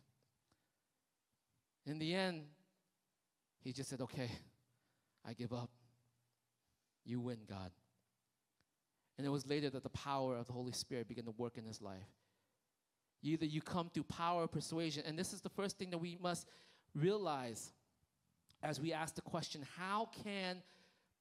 In 1.86 1.98
the 1.98 2.14
end, 2.14 2.42
he 3.64 3.72
just 3.72 3.90
said, 3.90 4.00
okay, 4.00 4.30
I 5.26 5.32
give 5.32 5.52
up. 5.52 5.70
You 7.04 7.20
win, 7.20 7.38
God. 7.48 7.70
And 9.18 9.26
it 9.26 9.30
was 9.30 9.46
later 9.46 9.70
that 9.70 9.82
the 9.82 9.88
power 9.90 10.36
of 10.36 10.46
the 10.46 10.52
Holy 10.52 10.72
Spirit 10.72 11.08
began 11.08 11.24
to 11.24 11.34
work 11.36 11.56
in 11.56 11.64
his 11.64 11.80
life. 11.80 12.08
Either 13.22 13.46
you 13.46 13.62
come 13.62 13.90
through 13.92 14.04
power 14.04 14.42
or 14.42 14.48
persuasion. 14.48 15.02
And 15.06 15.18
this 15.18 15.32
is 15.32 15.40
the 15.40 15.48
first 15.48 15.78
thing 15.78 15.90
that 15.90 15.98
we 15.98 16.18
must 16.20 16.46
realize 16.94 17.72
as 18.62 18.80
we 18.80 18.92
ask 18.92 19.14
the 19.14 19.22
question 19.22 19.62
how 19.76 20.08
can 20.24 20.62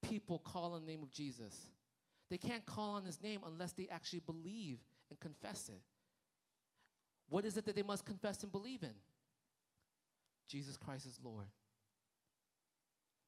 people 0.02 0.39
call 0.39 0.74
on 0.74 0.86
the 0.86 0.91
name 0.91 1.04
of 1.04 1.12
Jesus? 1.12 1.68
They 2.30 2.38
can't 2.38 2.65
call 2.65 2.96
on 2.96 3.06
his 3.06 3.22
name 3.22 3.41
unless 3.46 3.72
they 3.72 3.88
actually 3.89 4.22
believe 4.26 4.80
and 5.10 5.20
confess 5.20 5.70
it. 5.70 5.82
What 7.30 7.46
is 7.46 7.58
it 7.58 7.65
that 7.65 7.76
they 7.76 7.84
must 7.84 8.06
confess 8.06 8.44
and 8.44 8.52
believe 8.52 8.84
in? 8.84 8.94
Jesus 10.48 10.78
Christ 10.78 11.06
is 11.06 11.20
Lord 11.24 11.48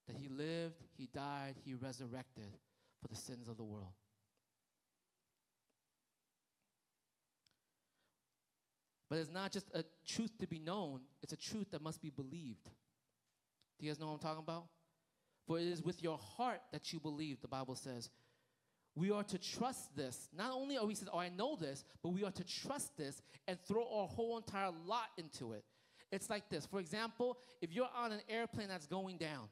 that 0.07 0.15
he 0.15 0.29
lived, 0.29 0.75
he 0.97 1.07
died, 1.13 1.55
he 1.63 1.73
resurrected 1.73 2.57
for 3.01 3.07
the 3.07 3.15
sins 3.15 3.47
of 3.47 3.57
the 3.57 3.63
world. 3.63 3.93
But 9.09 9.19
it's 9.19 9.31
not 9.31 9.51
just 9.51 9.67
a 9.73 9.83
truth 10.05 10.37
to 10.39 10.47
be 10.47 10.59
known, 10.59 11.01
it's 11.23 11.33
a 11.33 11.37
truth 11.37 11.71
that 11.71 11.81
must 11.81 12.01
be 12.01 12.09
believed. 12.09 12.65
Do 13.79 13.85
you 13.85 13.91
guys 13.91 13.99
know 13.99 14.07
what 14.07 14.13
I'm 14.13 14.19
talking 14.19 14.43
about? 14.43 14.65
For 15.45 15.59
it 15.59 15.63
is 15.67 15.81
with 15.81 16.03
your 16.03 16.17
heart 16.17 16.61
that 16.73 16.91
you 16.91 16.99
believe, 16.99 17.41
the 17.41 17.47
Bible 17.47 17.75
says. 17.75 18.09
We 18.95 19.11
are 19.11 19.23
to 19.23 19.37
trust 19.37 19.95
this. 19.95 20.27
Not 20.35 20.51
only 20.53 20.77
are 20.77 20.85
we 20.85 20.95
saying, 20.95 21.09
oh, 21.13 21.19
I 21.19 21.29
know 21.29 21.55
this, 21.55 21.85
but 22.01 22.09
we 22.09 22.23
are 22.23 22.31
to 22.31 22.43
trust 22.43 22.97
this 22.97 23.21
and 23.47 23.57
throw 23.67 23.83
our 23.83 24.07
whole 24.07 24.37
entire 24.37 24.71
lot 24.85 25.09
into 25.17 25.53
it. 25.53 25.63
It's 26.11 26.29
like 26.29 26.49
this. 26.49 26.65
For 26.65 26.79
example, 26.79 27.37
if 27.61 27.71
you're 27.71 27.89
on 27.95 28.11
an 28.11 28.21
airplane 28.27 28.67
that's 28.67 28.87
going 28.87 29.17
down, 29.17 29.49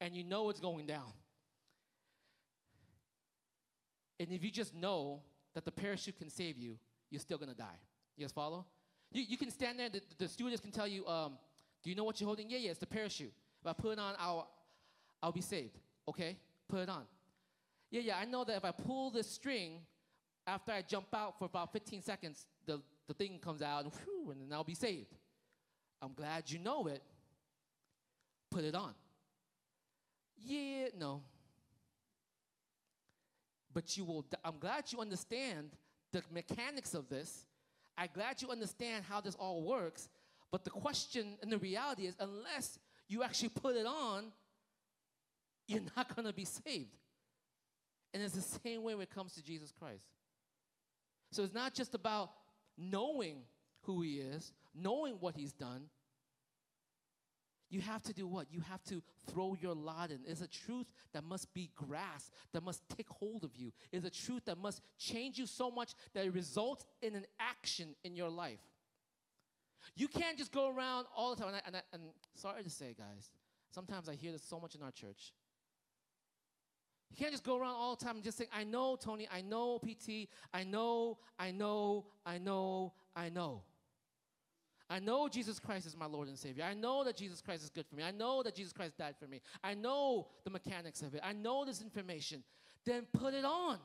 and 0.00 0.14
you 0.14 0.24
know 0.24 0.50
it's 0.50 0.60
going 0.60 0.86
down. 0.86 1.12
And 4.20 4.30
if 4.30 4.42
you 4.42 4.50
just 4.50 4.74
know 4.74 5.20
that 5.54 5.64
the 5.64 5.70
parachute 5.70 6.18
can 6.18 6.28
save 6.28 6.58
you, 6.58 6.78
you're 7.10 7.20
still 7.20 7.38
gonna 7.38 7.54
die. 7.54 7.78
You 8.16 8.24
guys 8.24 8.32
follow? 8.32 8.66
You, 9.12 9.22
you 9.22 9.38
can 9.38 9.50
stand 9.50 9.78
there, 9.78 9.88
the, 9.88 10.02
the 10.18 10.28
stewardess 10.28 10.60
can 10.60 10.70
tell 10.70 10.88
you, 10.88 11.06
um, 11.06 11.38
do 11.82 11.90
you 11.90 11.96
know 11.96 12.04
what 12.04 12.20
you're 12.20 12.26
holding? 12.26 12.50
Yeah, 12.50 12.58
yeah, 12.58 12.70
it's 12.70 12.80
the 12.80 12.86
parachute. 12.86 13.32
If 13.60 13.66
I 13.66 13.72
put 13.72 13.92
it 13.92 13.98
on, 13.98 14.14
I'll, 14.18 14.48
I'll 15.22 15.32
be 15.32 15.40
saved. 15.40 15.78
Okay, 16.08 16.36
put 16.68 16.80
it 16.80 16.88
on. 16.88 17.04
Yeah, 17.90 18.00
yeah, 18.02 18.16
I 18.20 18.24
know 18.24 18.44
that 18.44 18.56
if 18.56 18.64
I 18.64 18.70
pull 18.70 19.10
this 19.10 19.30
string, 19.30 19.80
after 20.46 20.72
I 20.72 20.82
jump 20.82 21.06
out 21.14 21.38
for 21.38 21.44
about 21.44 21.72
15 21.72 22.02
seconds, 22.02 22.46
the, 22.66 22.80
the 23.06 23.14
thing 23.14 23.38
comes 23.38 23.62
out 23.62 23.84
and, 23.84 23.92
whew, 24.04 24.30
and 24.30 24.40
then 24.40 24.52
I'll 24.52 24.64
be 24.64 24.74
saved. 24.74 25.14
I'm 26.00 26.12
glad 26.14 26.50
you 26.50 26.58
know 26.58 26.86
it. 26.86 27.02
Put 28.50 28.64
it 28.64 28.74
on. 28.74 28.94
Yeah, 30.44 30.88
no. 30.98 31.22
But 33.72 33.96
you 33.96 34.04
will, 34.04 34.24
I'm 34.44 34.58
glad 34.58 34.92
you 34.92 35.00
understand 35.00 35.70
the 36.12 36.22
mechanics 36.32 36.94
of 36.94 37.08
this. 37.08 37.46
I'm 37.96 38.08
glad 38.14 38.40
you 38.40 38.50
understand 38.50 39.04
how 39.08 39.20
this 39.20 39.34
all 39.34 39.62
works. 39.62 40.08
But 40.50 40.64
the 40.64 40.70
question 40.70 41.36
and 41.42 41.52
the 41.52 41.58
reality 41.58 42.06
is, 42.06 42.14
unless 42.18 42.78
you 43.08 43.22
actually 43.22 43.50
put 43.50 43.76
it 43.76 43.86
on, 43.86 44.26
you're 45.66 45.82
not 45.96 46.14
going 46.16 46.26
to 46.26 46.32
be 46.32 46.44
saved. 46.44 46.96
And 48.14 48.22
it's 48.22 48.34
the 48.34 48.40
same 48.40 48.82
way 48.82 48.94
when 48.94 49.02
it 49.02 49.14
comes 49.14 49.34
to 49.34 49.42
Jesus 49.42 49.72
Christ. 49.78 50.04
So 51.30 51.42
it's 51.42 51.54
not 51.54 51.74
just 51.74 51.94
about 51.94 52.30
knowing 52.78 53.42
who 53.82 54.00
he 54.02 54.14
is, 54.14 54.52
knowing 54.74 55.14
what 55.20 55.36
he's 55.36 55.52
done. 55.52 55.82
You 57.70 57.80
have 57.82 58.02
to 58.04 58.14
do 58.14 58.26
what? 58.26 58.46
You 58.50 58.60
have 58.60 58.82
to 58.84 59.02
throw 59.30 59.56
your 59.60 59.74
lot 59.74 60.10
in. 60.10 60.20
It's 60.26 60.40
a 60.40 60.48
truth 60.48 60.86
that 61.12 61.22
must 61.22 61.52
be 61.52 61.70
grasped, 61.76 62.34
that 62.52 62.62
must 62.62 62.82
take 62.96 63.08
hold 63.08 63.44
of 63.44 63.54
you. 63.54 63.72
It's 63.92 64.06
a 64.06 64.10
truth 64.10 64.46
that 64.46 64.56
must 64.56 64.80
change 64.98 65.38
you 65.38 65.46
so 65.46 65.70
much 65.70 65.92
that 66.14 66.24
it 66.24 66.32
results 66.32 66.86
in 67.02 67.14
an 67.14 67.26
action 67.38 67.94
in 68.04 68.16
your 68.16 68.30
life. 68.30 68.60
You 69.96 70.08
can't 70.08 70.38
just 70.38 70.52
go 70.52 70.70
around 70.74 71.06
all 71.14 71.34
the 71.34 71.42
time. 71.42 71.54
And, 71.54 71.56
I, 71.56 71.60
and, 71.66 71.76
I, 71.76 71.80
and 71.92 72.02
sorry 72.34 72.62
to 72.62 72.70
say, 72.70 72.94
guys, 72.96 73.30
sometimes 73.70 74.08
I 74.08 74.14
hear 74.14 74.32
this 74.32 74.42
so 74.42 74.58
much 74.58 74.74
in 74.74 74.82
our 74.82 74.90
church. 74.90 75.32
You 77.10 77.16
can't 77.16 77.32
just 77.32 77.44
go 77.44 77.58
around 77.58 77.74
all 77.74 77.96
the 77.96 78.04
time 78.04 78.16
and 78.16 78.24
just 78.24 78.36
say, 78.36 78.46
I 78.52 78.64
know, 78.64 78.96
Tony, 78.96 79.28
I 79.32 79.40
know, 79.40 79.78
PT, 79.78 80.28
I 80.52 80.64
know, 80.64 81.18
I 81.38 81.50
know, 81.50 82.06
I 82.24 82.38
know, 82.38 82.92
I 83.16 83.28
know. 83.30 83.62
I 84.90 85.00
know 85.00 85.28
Jesus 85.28 85.58
Christ 85.58 85.86
is 85.86 85.96
my 85.96 86.06
Lord 86.06 86.28
and 86.28 86.38
Savior. 86.38 86.64
I 86.64 86.72
know 86.72 87.04
that 87.04 87.16
Jesus 87.16 87.42
Christ 87.42 87.62
is 87.62 87.70
good 87.70 87.86
for 87.86 87.94
me. 87.94 88.02
I 88.02 88.10
know 88.10 88.42
that 88.42 88.54
Jesus 88.54 88.72
Christ 88.72 88.96
died 88.96 89.16
for 89.20 89.26
me. 89.26 89.40
I 89.62 89.74
know 89.74 90.28
the 90.44 90.50
mechanics 90.50 91.02
of 91.02 91.14
it. 91.14 91.20
I 91.22 91.34
know 91.34 91.64
this 91.66 91.82
information. 91.82 92.42
Then 92.86 93.06
put 93.12 93.34
it 93.34 93.44
on. 93.44 93.78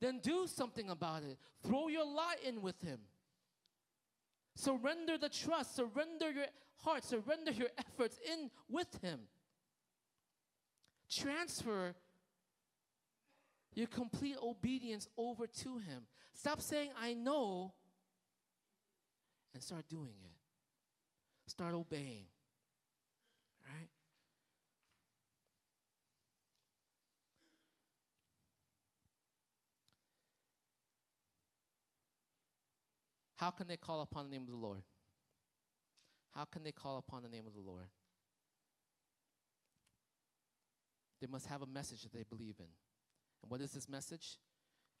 Then 0.00 0.20
do 0.22 0.46
something 0.46 0.90
about 0.90 1.24
it. 1.24 1.38
Throw 1.66 1.88
your 1.88 2.04
lot 2.04 2.36
in 2.46 2.62
with 2.62 2.80
Him. 2.82 3.00
Surrender 4.54 5.18
the 5.18 5.28
trust, 5.28 5.74
surrender 5.74 6.30
your 6.30 6.46
heart, 6.84 7.04
surrender 7.04 7.50
your 7.50 7.68
efforts 7.78 8.18
in 8.30 8.50
with 8.68 8.88
Him. 9.02 9.20
Transfer 11.10 11.94
your 13.74 13.86
complete 13.86 14.36
obedience 14.42 15.08
over 15.16 15.46
to 15.46 15.78
Him. 15.78 16.06
Stop 16.32 16.60
saying, 16.60 16.90
I 17.00 17.14
know, 17.14 17.72
and 19.56 19.62
start 19.62 19.88
doing 19.88 20.12
it. 20.22 21.50
Start 21.50 21.72
obeying. 21.72 22.26
Right? 23.64 23.88
How 33.36 33.50
can 33.50 33.66
they 33.66 33.78
call 33.78 34.02
upon 34.02 34.28
the 34.28 34.30
name 34.30 34.42
of 34.42 34.50
the 34.50 34.56
Lord? 34.56 34.82
How 36.34 36.44
can 36.44 36.62
they 36.62 36.72
call 36.72 36.98
upon 36.98 37.22
the 37.22 37.30
name 37.30 37.46
of 37.46 37.54
the 37.54 37.60
Lord? 37.60 37.86
They 41.22 41.28
must 41.28 41.46
have 41.46 41.62
a 41.62 41.66
message 41.66 42.02
that 42.02 42.12
they 42.12 42.24
believe 42.28 42.56
in. 42.58 42.66
And 43.42 43.50
what 43.50 43.62
is 43.62 43.72
this 43.72 43.88
message? 43.88 44.36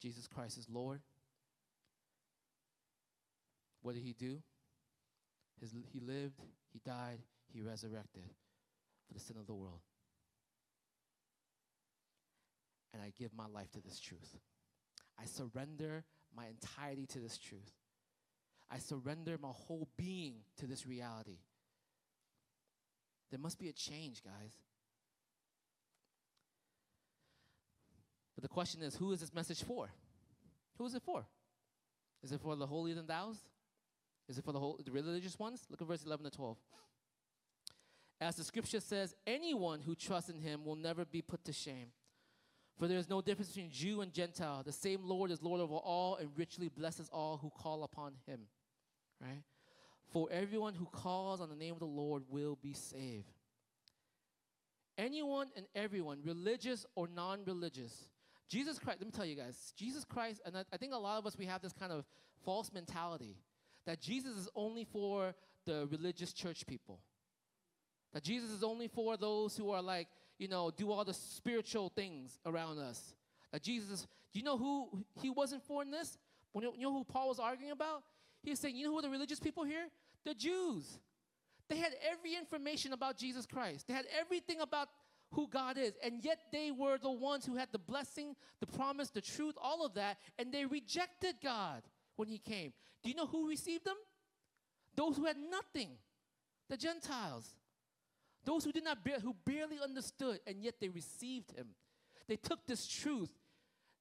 Jesus 0.00 0.26
Christ 0.26 0.56
is 0.56 0.66
Lord. 0.70 1.02
What 3.86 3.94
did 3.94 4.02
he 4.02 4.14
do? 4.14 4.42
His, 5.60 5.72
he 5.92 6.00
lived, 6.00 6.40
he 6.72 6.80
died, 6.84 7.20
he 7.52 7.60
resurrected 7.62 8.24
for 9.06 9.14
the 9.14 9.20
sin 9.20 9.36
of 9.38 9.46
the 9.46 9.54
world. 9.54 9.78
And 12.92 13.00
I 13.00 13.12
give 13.16 13.30
my 13.32 13.46
life 13.46 13.70
to 13.74 13.80
this 13.80 14.00
truth. 14.00 14.38
I 15.16 15.26
surrender 15.26 16.02
my 16.36 16.46
entirety 16.48 17.06
to 17.12 17.20
this 17.20 17.38
truth. 17.38 17.70
I 18.68 18.78
surrender 18.78 19.38
my 19.40 19.52
whole 19.52 19.86
being 19.96 20.38
to 20.56 20.66
this 20.66 20.84
reality. 20.84 21.38
There 23.30 23.38
must 23.38 23.60
be 23.60 23.68
a 23.68 23.72
change, 23.72 24.20
guys. 24.24 24.56
But 28.34 28.42
the 28.42 28.48
question 28.48 28.82
is 28.82 28.96
who 28.96 29.12
is 29.12 29.20
this 29.20 29.32
message 29.32 29.62
for? 29.62 29.92
Who 30.78 30.86
is 30.86 30.96
it 30.96 31.02
for? 31.02 31.24
Is 32.24 32.32
it 32.32 32.40
for 32.40 32.56
the 32.56 32.66
holier 32.66 32.96
than 32.96 33.06
thous? 33.06 33.36
Is 34.28 34.38
it 34.38 34.44
for 34.44 34.52
the, 34.52 34.58
whole, 34.58 34.78
the 34.84 34.90
religious 34.90 35.38
ones? 35.38 35.64
Look 35.70 35.80
at 35.80 35.88
verse 35.88 36.04
11 36.04 36.24
to 36.24 36.30
12. 36.30 36.56
As 38.20 38.36
the 38.36 38.44
scripture 38.44 38.80
says, 38.80 39.14
anyone 39.26 39.80
who 39.80 39.94
trusts 39.94 40.30
in 40.30 40.40
him 40.40 40.64
will 40.64 40.76
never 40.76 41.04
be 41.04 41.22
put 41.22 41.44
to 41.44 41.52
shame. 41.52 41.88
For 42.78 42.88
there 42.88 42.98
is 42.98 43.08
no 43.08 43.20
difference 43.20 43.48
between 43.48 43.70
Jew 43.70 44.00
and 44.00 44.12
Gentile. 44.12 44.62
The 44.64 44.72
same 44.72 45.00
Lord 45.04 45.30
is 45.30 45.42
Lord 45.42 45.60
over 45.60 45.74
all 45.74 46.16
and 46.16 46.30
richly 46.36 46.68
blesses 46.68 47.08
all 47.12 47.38
who 47.38 47.50
call 47.50 47.84
upon 47.84 48.12
him 48.26 48.40
right? 49.20 49.42
For 50.12 50.28
everyone 50.30 50.74
who 50.74 50.86
calls 50.86 51.40
on 51.40 51.48
the 51.48 51.56
name 51.56 51.74
of 51.74 51.80
the 51.80 51.86
Lord 51.86 52.22
will 52.28 52.58
be 52.62 52.72
saved. 52.72 53.32
Anyone 54.98 55.48
and 55.56 55.66
everyone, 55.74 56.20
religious 56.24 56.86
or 56.94 57.08
non 57.08 57.40
religious, 57.44 58.08
Jesus 58.48 58.78
Christ, 58.78 59.00
let 59.00 59.06
me 59.06 59.12
tell 59.12 59.26
you 59.26 59.36
guys, 59.36 59.74
Jesus 59.76 60.04
Christ, 60.04 60.40
and 60.46 60.56
I, 60.56 60.64
I, 60.72 60.76
think 60.76 60.94
a 60.94 60.96
lot 60.96 61.18
of 61.18 61.26
us, 61.26 61.36
we 61.36 61.46
have 61.46 61.60
this 61.60 61.72
kind 61.72 61.92
of 61.92 62.04
false 62.44 62.72
mentality 62.72 63.36
that 63.86 64.00
Jesus 64.00 64.36
is 64.36 64.48
only 64.54 64.84
for 64.84 65.34
the 65.64 65.88
religious 65.90 66.32
church 66.32 66.66
people. 66.66 67.00
That 68.12 68.22
Jesus 68.22 68.50
is 68.50 68.62
only 68.62 68.88
for 68.88 69.16
those 69.16 69.56
who 69.56 69.70
are 69.70 69.82
like, 69.82 70.08
you 70.38 70.48
know, 70.48 70.70
do 70.70 70.90
all 70.90 71.04
the 71.04 71.14
spiritual 71.14 71.90
things 71.94 72.38
around 72.44 72.78
us. 72.78 73.14
That 73.52 73.62
Jesus, 73.62 74.06
do 74.32 74.38
you 74.38 74.44
know 74.44 74.58
who 74.58 75.04
he 75.20 75.30
wasn't 75.30 75.62
for 75.62 75.82
in 75.82 75.90
this? 75.90 76.18
You 76.54 76.72
know 76.78 76.92
who 76.92 77.04
Paul 77.04 77.28
was 77.28 77.38
arguing 77.38 77.72
about? 77.72 78.02
He's 78.42 78.58
saying, 78.58 78.76
you 78.76 78.86
know 78.86 78.94
who 78.94 79.02
the 79.02 79.10
religious 79.10 79.40
people 79.40 79.64
here? 79.64 79.86
The 80.24 80.34
Jews. 80.34 80.98
They 81.68 81.76
had 81.76 81.92
every 82.10 82.34
information 82.34 82.92
about 82.92 83.18
Jesus 83.18 83.44
Christ, 83.46 83.88
they 83.88 83.94
had 83.94 84.06
everything 84.18 84.60
about 84.60 84.88
who 85.32 85.48
God 85.48 85.76
is, 85.76 85.92
and 86.04 86.24
yet 86.24 86.38
they 86.52 86.70
were 86.70 86.98
the 86.98 87.10
ones 87.10 87.44
who 87.44 87.56
had 87.56 87.68
the 87.72 87.78
blessing, 87.78 88.36
the 88.60 88.66
promise, 88.66 89.10
the 89.10 89.20
truth, 89.20 89.56
all 89.60 89.84
of 89.84 89.94
that, 89.94 90.18
and 90.38 90.52
they 90.52 90.64
rejected 90.64 91.34
God 91.42 91.82
when 92.16 92.28
He 92.28 92.38
came. 92.38 92.72
Do 93.02 93.10
you 93.10 93.16
know 93.16 93.26
who 93.26 93.48
received 93.48 93.84
them? 93.84 93.96
Those 94.94 95.16
who 95.16 95.26
had 95.26 95.36
nothing, 95.36 95.90
the 96.68 96.76
Gentiles. 96.76 97.48
Those 98.44 98.64
who 98.64 98.72
did 98.72 98.84
not 98.84 99.04
bear, 99.04 99.18
who 99.18 99.34
barely 99.44 99.78
understood, 99.82 100.40
and 100.46 100.62
yet 100.62 100.74
they 100.80 100.88
received 100.88 101.50
Him. 101.52 101.68
They 102.28 102.36
took 102.36 102.66
this 102.66 102.86
truth, 102.86 103.30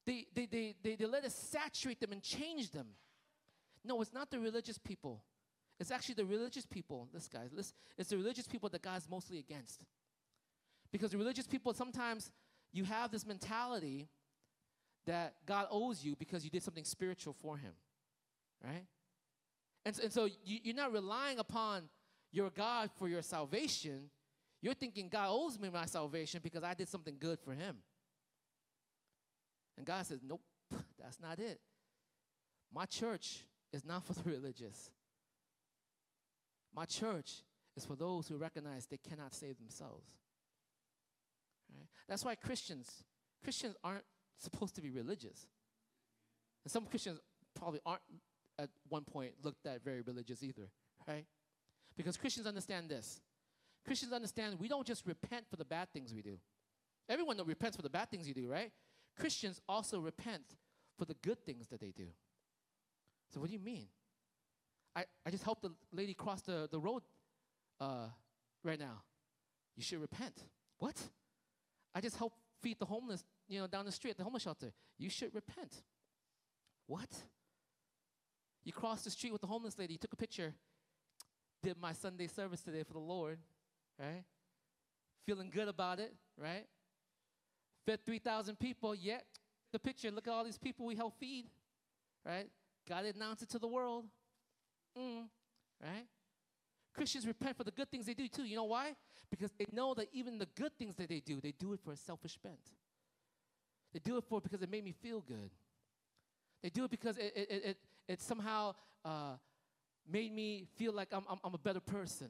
they, 0.05 0.25
they, 0.33 0.45
they, 0.45 0.75
they, 0.83 0.95
they 0.95 1.05
let 1.05 1.25
it 1.25 1.31
saturate 1.31 1.99
them 1.99 2.11
and 2.11 2.21
change 2.21 2.71
them. 2.71 2.87
No, 3.83 4.01
it's 4.01 4.13
not 4.13 4.31
the 4.31 4.39
religious 4.39 4.77
people. 4.77 5.21
It's 5.79 5.91
actually 5.91 6.15
the 6.15 6.25
religious 6.25 6.65
people, 6.65 7.07
this 7.13 7.27
guy, 7.27 7.41
this, 7.53 7.73
it's 7.97 8.09
the 8.09 8.17
religious 8.17 8.47
people 8.47 8.69
that 8.69 8.81
God's 8.81 9.09
mostly 9.09 9.39
against. 9.39 9.81
Because 10.91 11.11
the 11.11 11.17
religious 11.17 11.47
people, 11.47 11.73
sometimes 11.73 12.31
you 12.71 12.85
have 12.85 13.11
this 13.11 13.25
mentality 13.25 14.07
that 15.05 15.35
God 15.45 15.67
owes 15.69 16.03
you 16.03 16.15
because 16.15 16.43
you 16.43 16.49
did 16.49 16.63
something 16.63 16.85
spiritual 16.85 17.33
for 17.33 17.57
him, 17.57 17.73
right? 18.65 18.85
And, 19.85 19.99
and 19.99 20.11
so 20.11 20.25
you, 20.25 20.59
you're 20.63 20.75
not 20.75 20.91
relying 20.91 21.39
upon 21.39 21.83
your 22.31 22.49
God 22.49 22.89
for 22.97 23.07
your 23.07 23.21
salvation. 23.21 24.09
You're 24.61 24.73
thinking 24.73 25.09
God 25.09 25.27
owes 25.29 25.59
me 25.59 25.69
my 25.69 25.85
salvation 25.85 26.41
because 26.43 26.63
I 26.63 26.73
did 26.73 26.89
something 26.89 27.15
good 27.19 27.39
for 27.39 27.53
him. 27.53 27.77
And 29.77 29.85
God 29.85 30.05
says, 30.05 30.19
nope, 30.27 30.41
that's 30.99 31.19
not 31.21 31.39
it. 31.39 31.59
My 32.73 32.85
church 32.85 33.43
is 33.71 33.85
not 33.85 34.03
for 34.03 34.13
the 34.13 34.23
religious. 34.29 34.89
My 36.73 36.85
church 36.85 37.43
is 37.77 37.85
for 37.85 37.95
those 37.95 38.27
who 38.27 38.37
recognize 38.37 38.85
they 38.85 38.97
cannot 38.97 39.33
save 39.33 39.57
themselves. 39.57 40.07
Right? 41.73 41.87
That's 42.07 42.25
why 42.25 42.35
Christians, 42.35 43.03
Christians 43.43 43.75
aren't 43.83 44.03
supposed 44.39 44.75
to 44.75 44.81
be 44.81 44.89
religious. 44.89 45.47
And 46.63 46.71
some 46.71 46.85
Christians 46.85 47.19
probably 47.53 47.79
aren't 47.85 48.01
at 48.57 48.69
one 48.89 49.03
point 49.03 49.33
looked 49.43 49.65
at 49.65 49.83
very 49.83 50.01
religious 50.01 50.43
either, 50.43 50.69
right? 51.07 51.25
Because 51.95 52.17
Christians 52.17 52.47
understand 52.47 52.89
this. 52.89 53.21
Christians 53.85 54.13
understand 54.13 54.59
we 54.59 54.67
don't 54.67 54.87
just 54.87 55.05
repent 55.05 55.45
for 55.49 55.55
the 55.55 55.65
bad 55.65 55.91
things 55.93 56.13
we 56.13 56.21
do. 56.21 56.37
Everyone 57.07 57.39
repents 57.45 57.75
for 57.75 57.83
the 57.83 57.89
bad 57.89 58.09
things 58.09 58.27
you 58.27 58.33
do, 58.33 58.47
right? 58.49 58.71
Christians 59.19 59.61
also 59.69 59.99
repent 59.99 60.43
for 60.97 61.05
the 61.05 61.15
good 61.21 61.43
things 61.45 61.67
that 61.67 61.79
they 61.79 61.91
do. 61.91 62.07
So 63.33 63.39
what 63.39 63.47
do 63.47 63.53
you 63.53 63.59
mean? 63.59 63.87
I, 64.95 65.05
I 65.25 65.29
just 65.29 65.43
helped 65.43 65.61
the 65.61 65.71
lady 65.91 66.13
cross 66.13 66.41
the, 66.41 66.67
the 66.71 66.79
road 66.79 67.03
uh, 67.79 68.07
right 68.63 68.79
now. 68.79 69.03
You 69.75 69.83
should 69.83 70.01
repent. 70.01 70.43
What? 70.79 70.95
I 71.93 72.01
just 72.01 72.17
helped 72.17 72.37
feed 72.61 72.79
the 72.79 72.85
homeless, 72.85 73.23
you 73.47 73.59
know, 73.59 73.67
down 73.67 73.85
the 73.85 73.91
street 73.91 74.11
at 74.11 74.17
the 74.17 74.23
homeless 74.23 74.43
shelter. 74.43 74.71
You 74.97 75.09
should 75.09 75.33
repent. 75.35 75.83
What? 76.87 77.09
You 78.65 78.73
crossed 78.73 79.03
the 79.05 79.11
street 79.11 79.31
with 79.31 79.41
the 79.41 79.47
homeless 79.47 79.77
lady, 79.77 79.93
you 79.93 79.99
took 79.99 80.13
a 80.13 80.17
picture, 80.17 80.53
did 81.63 81.77
my 81.79 81.93
Sunday 81.93 82.27
service 82.27 82.61
today 82.61 82.83
for 82.83 82.93
the 82.93 82.99
Lord, 82.99 83.37
right? 83.99 84.23
Feeling 85.25 85.51
good 85.53 85.67
about 85.67 85.99
it, 85.99 86.13
right? 86.37 86.65
Fed 87.85 88.03
3,000 88.05 88.59
people, 88.59 88.95
yet 88.95 89.23
the 89.71 89.79
picture, 89.79 90.09
look 90.09 90.27
at 90.27 90.33
all 90.33 90.43
these 90.43 90.57
people 90.57 90.85
we 90.85 90.95
help 90.95 91.19
feed, 91.19 91.45
right? 92.25 92.49
God 92.89 93.05
announced 93.05 93.43
it 93.43 93.49
to 93.49 93.59
the 93.59 93.67
world. 93.67 94.05
Mm, 94.97 95.25
right? 95.81 96.05
Christians 96.93 97.27
repent 97.27 97.57
for 97.57 97.63
the 97.63 97.71
good 97.71 97.91
things 97.91 98.05
they 98.05 98.13
do 98.13 98.27
too. 98.27 98.45
You 98.45 98.55
know 98.55 98.63
why? 98.63 98.95
Because 99.29 99.51
they 99.59 99.65
know 99.71 99.93
that 99.95 100.07
even 100.13 100.37
the 100.37 100.47
good 100.55 100.71
things 100.77 100.95
that 100.95 101.09
they 101.09 101.19
do, 101.19 101.41
they 101.41 101.51
do 101.51 101.73
it 101.73 101.79
for 101.83 101.91
a 101.91 101.97
selfish 101.97 102.37
bent. 102.37 102.71
They 103.93 103.99
do 103.99 104.17
it 104.17 104.23
for 104.29 104.41
because 104.41 104.61
it 104.61 104.69
made 104.69 104.83
me 104.83 104.93
feel 104.93 105.21
good. 105.21 105.51
They 106.63 106.69
do 106.69 106.85
it 106.85 106.91
because 106.91 107.17
it, 107.17 107.33
it, 107.35 107.49
it, 107.65 107.77
it 108.07 108.21
somehow 108.21 108.75
uh, 109.03 109.33
made 110.09 110.33
me 110.33 110.67
feel 110.75 110.93
like 110.93 111.09
I'm, 111.11 111.23
I'm, 111.29 111.39
I'm 111.43 111.53
a 111.53 111.59
better 111.59 111.79
person. 111.79 112.29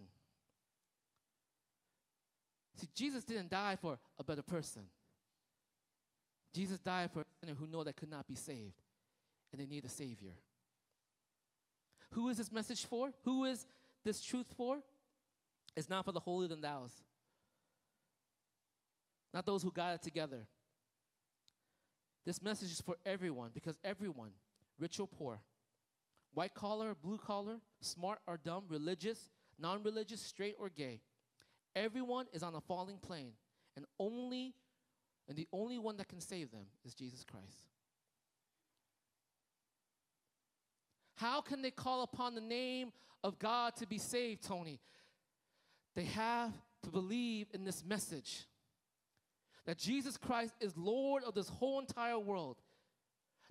See, 2.75 2.87
Jesus 2.93 3.23
didn't 3.23 3.49
die 3.49 3.77
for 3.81 3.97
a 4.19 4.23
better 4.23 4.41
person. 4.41 4.83
Jesus 6.53 6.79
died 6.79 7.11
for 7.11 7.21
a 7.21 7.53
who 7.53 7.67
know 7.67 7.83
that 7.83 7.95
could 7.95 8.09
not 8.09 8.27
be 8.27 8.35
saved, 8.35 8.81
and 9.51 9.61
they 9.61 9.65
need 9.65 9.85
a 9.85 9.89
Savior. 9.89 10.31
Who 12.11 12.29
is 12.29 12.37
this 12.37 12.51
message 12.51 12.85
for? 12.85 13.11
Who 13.23 13.45
is 13.45 13.65
this 14.03 14.23
truth 14.23 14.47
for? 14.55 14.79
It's 15.75 15.89
not 15.89 16.05
for 16.05 16.13
the 16.13 16.19
holier 16.19 16.47
than 16.47 16.61
thous, 16.61 16.91
not 19.33 19.45
those 19.45 19.61
who 19.61 19.71
got 19.71 19.95
it 19.95 20.01
together. 20.01 20.47
This 22.25 22.41
message 22.41 22.71
is 22.71 22.81
for 22.81 22.95
everyone 23.05 23.51
because 23.53 23.77
everyone, 23.83 24.31
rich 24.79 24.99
or 24.99 25.07
poor, 25.07 25.39
white 26.35 26.53
collar, 26.53 26.95
blue 27.01 27.17
collar, 27.17 27.55
smart 27.81 28.19
or 28.27 28.37
dumb, 28.37 28.65
religious, 28.69 29.29
non 29.59 29.81
religious, 29.81 30.21
straight 30.21 30.55
or 30.59 30.69
gay, 30.69 31.01
everyone 31.75 32.27
is 32.31 32.43
on 32.43 32.53
a 32.53 32.61
falling 32.61 32.97
plane, 32.97 33.31
and 33.75 33.85
only 33.99 34.53
and 35.27 35.35
the 35.35 35.47
only 35.51 35.79
one 35.79 35.97
that 35.97 36.07
can 36.07 36.21
save 36.21 36.51
them 36.51 36.65
is 36.85 36.93
Jesus 36.93 37.23
Christ. 37.23 37.69
How 41.15 41.41
can 41.41 41.61
they 41.61 41.71
call 41.71 42.03
upon 42.03 42.35
the 42.35 42.41
name 42.41 42.91
of 43.23 43.39
God 43.39 43.75
to 43.77 43.87
be 43.87 43.97
saved, 43.97 44.43
Tony? 44.43 44.79
They 45.95 46.03
have 46.03 46.53
to 46.83 46.89
believe 46.91 47.47
in 47.53 47.63
this 47.63 47.83
message 47.83 48.45
that 49.65 49.79
Jesus 49.79 50.17
Christ 50.17 50.53
is 50.59 50.77
Lord 50.77 51.23
of 51.23 51.33
this 51.33 51.49
whole 51.49 51.79
entire 51.79 52.19
world. 52.19 52.57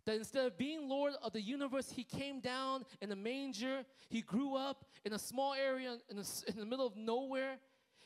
That 0.06 0.16
instead 0.16 0.44
of 0.46 0.58
being 0.58 0.88
Lord 0.88 1.14
of 1.22 1.32
the 1.32 1.40
universe, 1.40 1.90
He 1.90 2.04
came 2.04 2.40
down 2.40 2.84
in 3.00 3.10
a 3.10 3.16
manger. 3.16 3.84
He 4.08 4.20
grew 4.20 4.54
up 4.54 4.84
in 5.04 5.12
a 5.12 5.18
small 5.18 5.54
area 5.54 5.96
in 6.10 6.16
the, 6.16 6.42
in 6.46 6.58
the 6.58 6.66
middle 6.66 6.86
of 6.86 6.96
nowhere. 6.96 7.56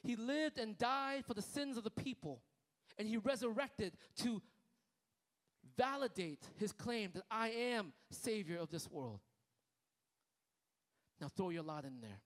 He 0.02 0.14
lived 0.14 0.58
and 0.58 0.78
died 0.78 1.24
for 1.26 1.34
the 1.34 1.42
sins 1.42 1.76
of 1.76 1.84
the 1.84 1.90
people. 1.90 2.40
And 2.98 3.08
He 3.08 3.16
resurrected 3.16 3.94
to 4.18 4.40
validate 5.76 6.42
His 6.56 6.72
claim 6.72 7.10
that 7.14 7.24
I 7.30 7.48
am 7.48 7.92
Savior 8.10 8.58
of 8.58 8.70
this 8.70 8.88
world. 8.90 9.20
Now 11.20 11.28
throw 11.28 11.50
your 11.50 11.64
lot 11.64 11.84
in 11.84 12.00
there. 12.00 12.20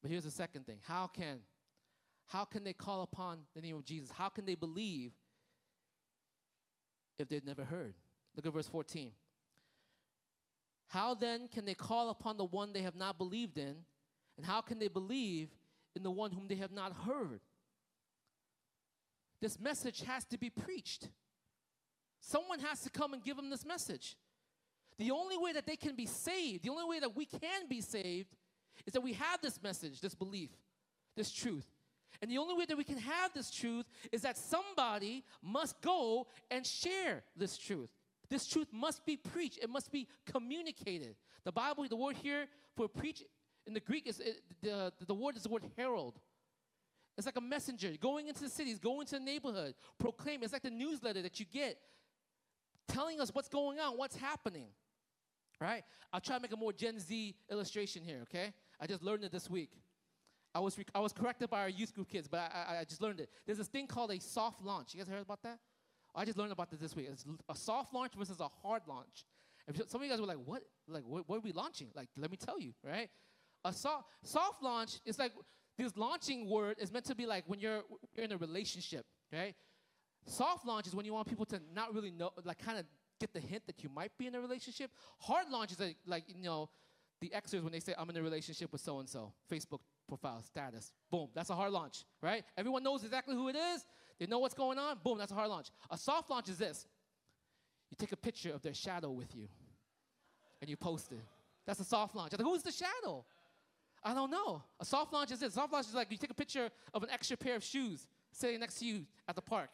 But 0.00 0.10
here's 0.10 0.24
the 0.24 0.30
second 0.30 0.66
thing. 0.66 0.78
How 0.82 1.06
can 1.06 1.38
how 2.32 2.46
can 2.46 2.64
they 2.64 2.72
call 2.72 3.02
upon 3.02 3.40
the 3.54 3.60
name 3.60 3.76
of 3.76 3.84
Jesus? 3.84 4.10
How 4.10 4.30
can 4.30 4.46
they 4.46 4.54
believe 4.54 5.12
if 7.18 7.28
they've 7.28 7.44
never 7.44 7.62
heard? 7.62 7.92
Look 8.34 8.46
at 8.46 8.54
verse 8.54 8.68
14. 8.68 9.10
How 10.88 11.14
then 11.14 11.48
can 11.48 11.66
they 11.66 11.74
call 11.74 12.08
upon 12.08 12.38
the 12.38 12.46
one 12.46 12.72
they 12.72 12.80
have 12.80 12.96
not 12.96 13.18
believed 13.18 13.58
in? 13.58 13.76
And 14.38 14.46
how 14.46 14.62
can 14.62 14.78
they 14.78 14.88
believe 14.88 15.50
in 15.94 16.02
the 16.02 16.10
one 16.10 16.32
whom 16.32 16.48
they 16.48 16.54
have 16.54 16.72
not 16.72 16.94
heard? 17.04 17.40
This 19.42 19.60
message 19.60 20.02
has 20.04 20.24
to 20.26 20.38
be 20.38 20.48
preached. 20.48 21.08
Someone 22.20 22.60
has 22.60 22.80
to 22.80 22.90
come 22.90 23.12
and 23.12 23.22
give 23.22 23.36
them 23.36 23.50
this 23.50 23.66
message. 23.66 24.16
The 24.98 25.10
only 25.10 25.36
way 25.36 25.52
that 25.52 25.66
they 25.66 25.76
can 25.76 25.94
be 25.94 26.06
saved, 26.06 26.64
the 26.64 26.70
only 26.70 26.88
way 26.88 27.00
that 27.00 27.14
we 27.14 27.26
can 27.26 27.68
be 27.68 27.82
saved, 27.82 28.34
is 28.86 28.94
that 28.94 29.02
we 29.02 29.12
have 29.14 29.42
this 29.42 29.62
message, 29.62 30.00
this 30.00 30.14
belief, 30.14 30.50
this 31.14 31.30
truth. 31.30 31.66
And 32.20 32.30
the 32.30 32.38
only 32.38 32.54
way 32.54 32.66
that 32.66 32.76
we 32.76 32.84
can 32.84 32.98
have 32.98 33.32
this 33.32 33.50
truth 33.50 33.86
is 34.10 34.22
that 34.22 34.36
somebody 34.36 35.24
must 35.42 35.80
go 35.80 36.26
and 36.50 36.66
share 36.66 37.24
this 37.36 37.56
truth. 37.56 37.90
This 38.28 38.46
truth 38.46 38.68
must 38.72 39.04
be 39.04 39.16
preached, 39.16 39.58
it 39.62 39.68
must 39.68 39.90
be 39.92 40.08
communicated. 40.30 41.16
The 41.44 41.52
Bible, 41.52 41.86
the 41.88 41.96
word 41.96 42.16
here 42.16 42.46
for 42.76 42.88
preach 42.88 43.22
in 43.66 43.74
the 43.74 43.80
Greek 43.80 44.06
is 44.06 44.22
the, 44.62 44.92
the 45.06 45.14
word 45.14 45.36
is 45.36 45.42
the 45.42 45.48
word 45.48 45.64
herald. 45.76 46.18
It's 47.18 47.26
like 47.26 47.36
a 47.36 47.42
messenger 47.42 47.92
going 48.00 48.28
into 48.28 48.40
the 48.40 48.48
cities, 48.48 48.78
going 48.78 49.06
to 49.08 49.16
the 49.16 49.20
neighborhood, 49.20 49.74
proclaim. 49.98 50.42
It's 50.42 50.52
like 50.52 50.62
the 50.62 50.70
newsletter 50.70 51.22
that 51.22 51.38
you 51.38 51.46
get 51.46 51.78
telling 52.88 53.20
us 53.20 53.30
what's 53.34 53.48
going 53.48 53.78
on, 53.78 53.96
what's 53.96 54.16
happening. 54.16 54.68
Right? 55.60 55.84
I'll 56.12 56.20
try 56.20 56.36
to 56.36 56.42
make 56.42 56.52
a 56.52 56.56
more 56.56 56.72
Gen 56.72 56.98
Z 56.98 57.36
illustration 57.50 58.02
here, 58.02 58.20
okay? 58.22 58.52
I 58.80 58.86
just 58.86 59.02
learned 59.02 59.24
it 59.24 59.30
this 59.30 59.48
week. 59.48 59.70
I 60.54 60.60
was, 60.60 60.78
I 60.94 61.00
was 61.00 61.12
corrected 61.12 61.48
by 61.48 61.60
our 61.60 61.68
youth 61.68 61.94
group 61.94 62.08
kids, 62.08 62.28
but 62.28 62.40
I, 62.40 62.74
I, 62.74 62.80
I 62.80 62.84
just 62.84 63.00
learned 63.00 63.20
it. 63.20 63.30
There's 63.46 63.58
this 63.58 63.68
thing 63.68 63.86
called 63.86 64.10
a 64.10 64.20
soft 64.20 64.62
launch. 64.62 64.94
You 64.94 65.00
guys 65.00 65.08
heard 65.08 65.22
about 65.22 65.42
that? 65.42 65.58
Oh, 66.14 66.20
I 66.20 66.24
just 66.24 66.36
learned 66.36 66.52
about 66.52 66.70
this 66.70 66.80
this 66.80 66.94
week. 66.94 67.08
It's 67.10 67.24
a 67.48 67.54
soft 67.54 67.94
launch 67.94 68.12
versus 68.16 68.40
a 68.40 68.48
hard 68.48 68.82
launch. 68.86 69.24
If 69.66 69.76
some 69.88 70.00
of 70.00 70.04
you 70.04 70.10
guys 70.10 70.20
were 70.20 70.26
like, 70.26 70.38
what? 70.44 70.62
Like, 70.88 71.04
what, 71.06 71.28
what 71.28 71.36
are 71.36 71.40
we 71.40 71.52
launching? 71.52 71.88
Like, 71.94 72.08
let 72.16 72.30
me 72.30 72.36
tell 72.36 72.60
you, 72.60 72.72
right? 72.84 73.08
A 73.64 73.72
soft, 73.72 74.08
soft 74.22 74.62
launch 74.62 74.98
is 75.06 75.18
like, 75.18 75.32
this 75.78 75.96
launching 75.96 76.48
word 76.50 76.76
is 76.78 76.92
meant 76.92 77.06
to 77.06 77.14
be 77.14 77.24
like 77.24 77.44
when 77.46 77.58
you're, 77.58 77.82
you're 78.14 78.24
in 78.24 78.32
a 78.32 78.36
relationship, 78.36 79.06
right? 79.32 79.54
Soft 80.26 80.66
launch 80.66 80.86
is 80.86 80.94
when 80.94 81.06
you 81.06 81.14
want 81.14 81.28
people 81.28 81.46
to 81.46 81.60
not 81.74 81.94
really 81.94 82.10
know, 82.10 82.30
like 82.44 82.58
kind 82.58 82.78
of 82.78 82.84
get 83.20 83.32
the 83.32 83.40
hint 83.40 83.62
that 83.66 83.82
you 83.82 83.88
might 83.88 84.12
be 84.18 84.26
in 84.26 84.34
a 84.34 84.40
relationship. 84.40 84.90
Hard 85.18 85.48
launch 85.48 85.72
is 85.72 85.80
like, 85.80 85.96
like 86.06 86.24
you 86.28 86.42
know, 86.42 86.68
the 87.20 87.32
Xers 87.34 87.62
when 87.62 87.72
they 87.72 87.80
say, 87.80 87.94
I'm 87.96 88.10
in 88.10 88.16
a 88.16 88.22
relationship 88.22 88.70
with 88.72 88.80
so 88.80 88.98
and 88.98 89.08
so, 89.08 89.32
Facebook 89.50 89.78
profile 90.16 90.42
status. 90.42 90.92
Boom, 91.10 91.28
that's 91.34 91.50
a 91.50 91.54
hard 91.54 91.72
launch, 91.72 92.04
right? 92.20 92.44
Everyone 92.56 92.82
knows 92.82 93.04
exactly 93.04 93.34
who 93.34 93.48
it 93.48 93.56
is. 93.56 93.84
They 94.18 94.26
know 94.26 94.38
what's 94.38 94.54
going 94.54 94.78
on. 94.78 94.98
Boom, 95.02 95.18
that's 95.18 95.32
a 95.32 95.34
hard 95.34 95.48
launch. 95.48 95.68
A 95.90 95.96
soft 95.96 96.30
launch 96.30 96.48
is 96.48 96.58
this 96.58 96.86
you 97.90 97.96
take 97.98 98.12
a 98.12 98.16
picture 98.16 98.52
of 98.52 98.62
their 98.62 98.74
shadow 98.74 99.10
with 99.10 99.34
you 99.34 99.48
and 100.60 100.70
you 100.70 100.76
post 100.76 101.12
it. 101.12 101.24
That's 101.66 101.80
a 101.80 101.84
soft 101.84 102.14
launch. 102.14 102.32
Like, 102.32 102.40
who's 102.40 102.62
the 102.62 102.72
shadow? 102.72 103.24
I 104.02 104.14
don't 104.14 104.30
know. 104.30 104.62
A 104.80 104.84
soft 104.84 105.12
launch 105.12 105.30
is 105.30 105.40
this. 105.40 105.54
Soft 105.54 105.72
launch 105.72 105.86
is 105.86 105.94
like 105.94 106.10
you 106.10 106.16
take 106.16 106.30
a 106.30 106.34
picture 106.34 106.70
of 106.94 107.02
an 107.02 107.10
extra 107.10 107.36
pair 107.36 107.54
of 107.54 107.62
shoes 107.62 108.08
sitting 108.32 108.60
next 108.60 108.78
to 108.80 108.86
you 108.86 109.06
at 109.28 109.36
the 109.36 109.42
park 109.42 109.70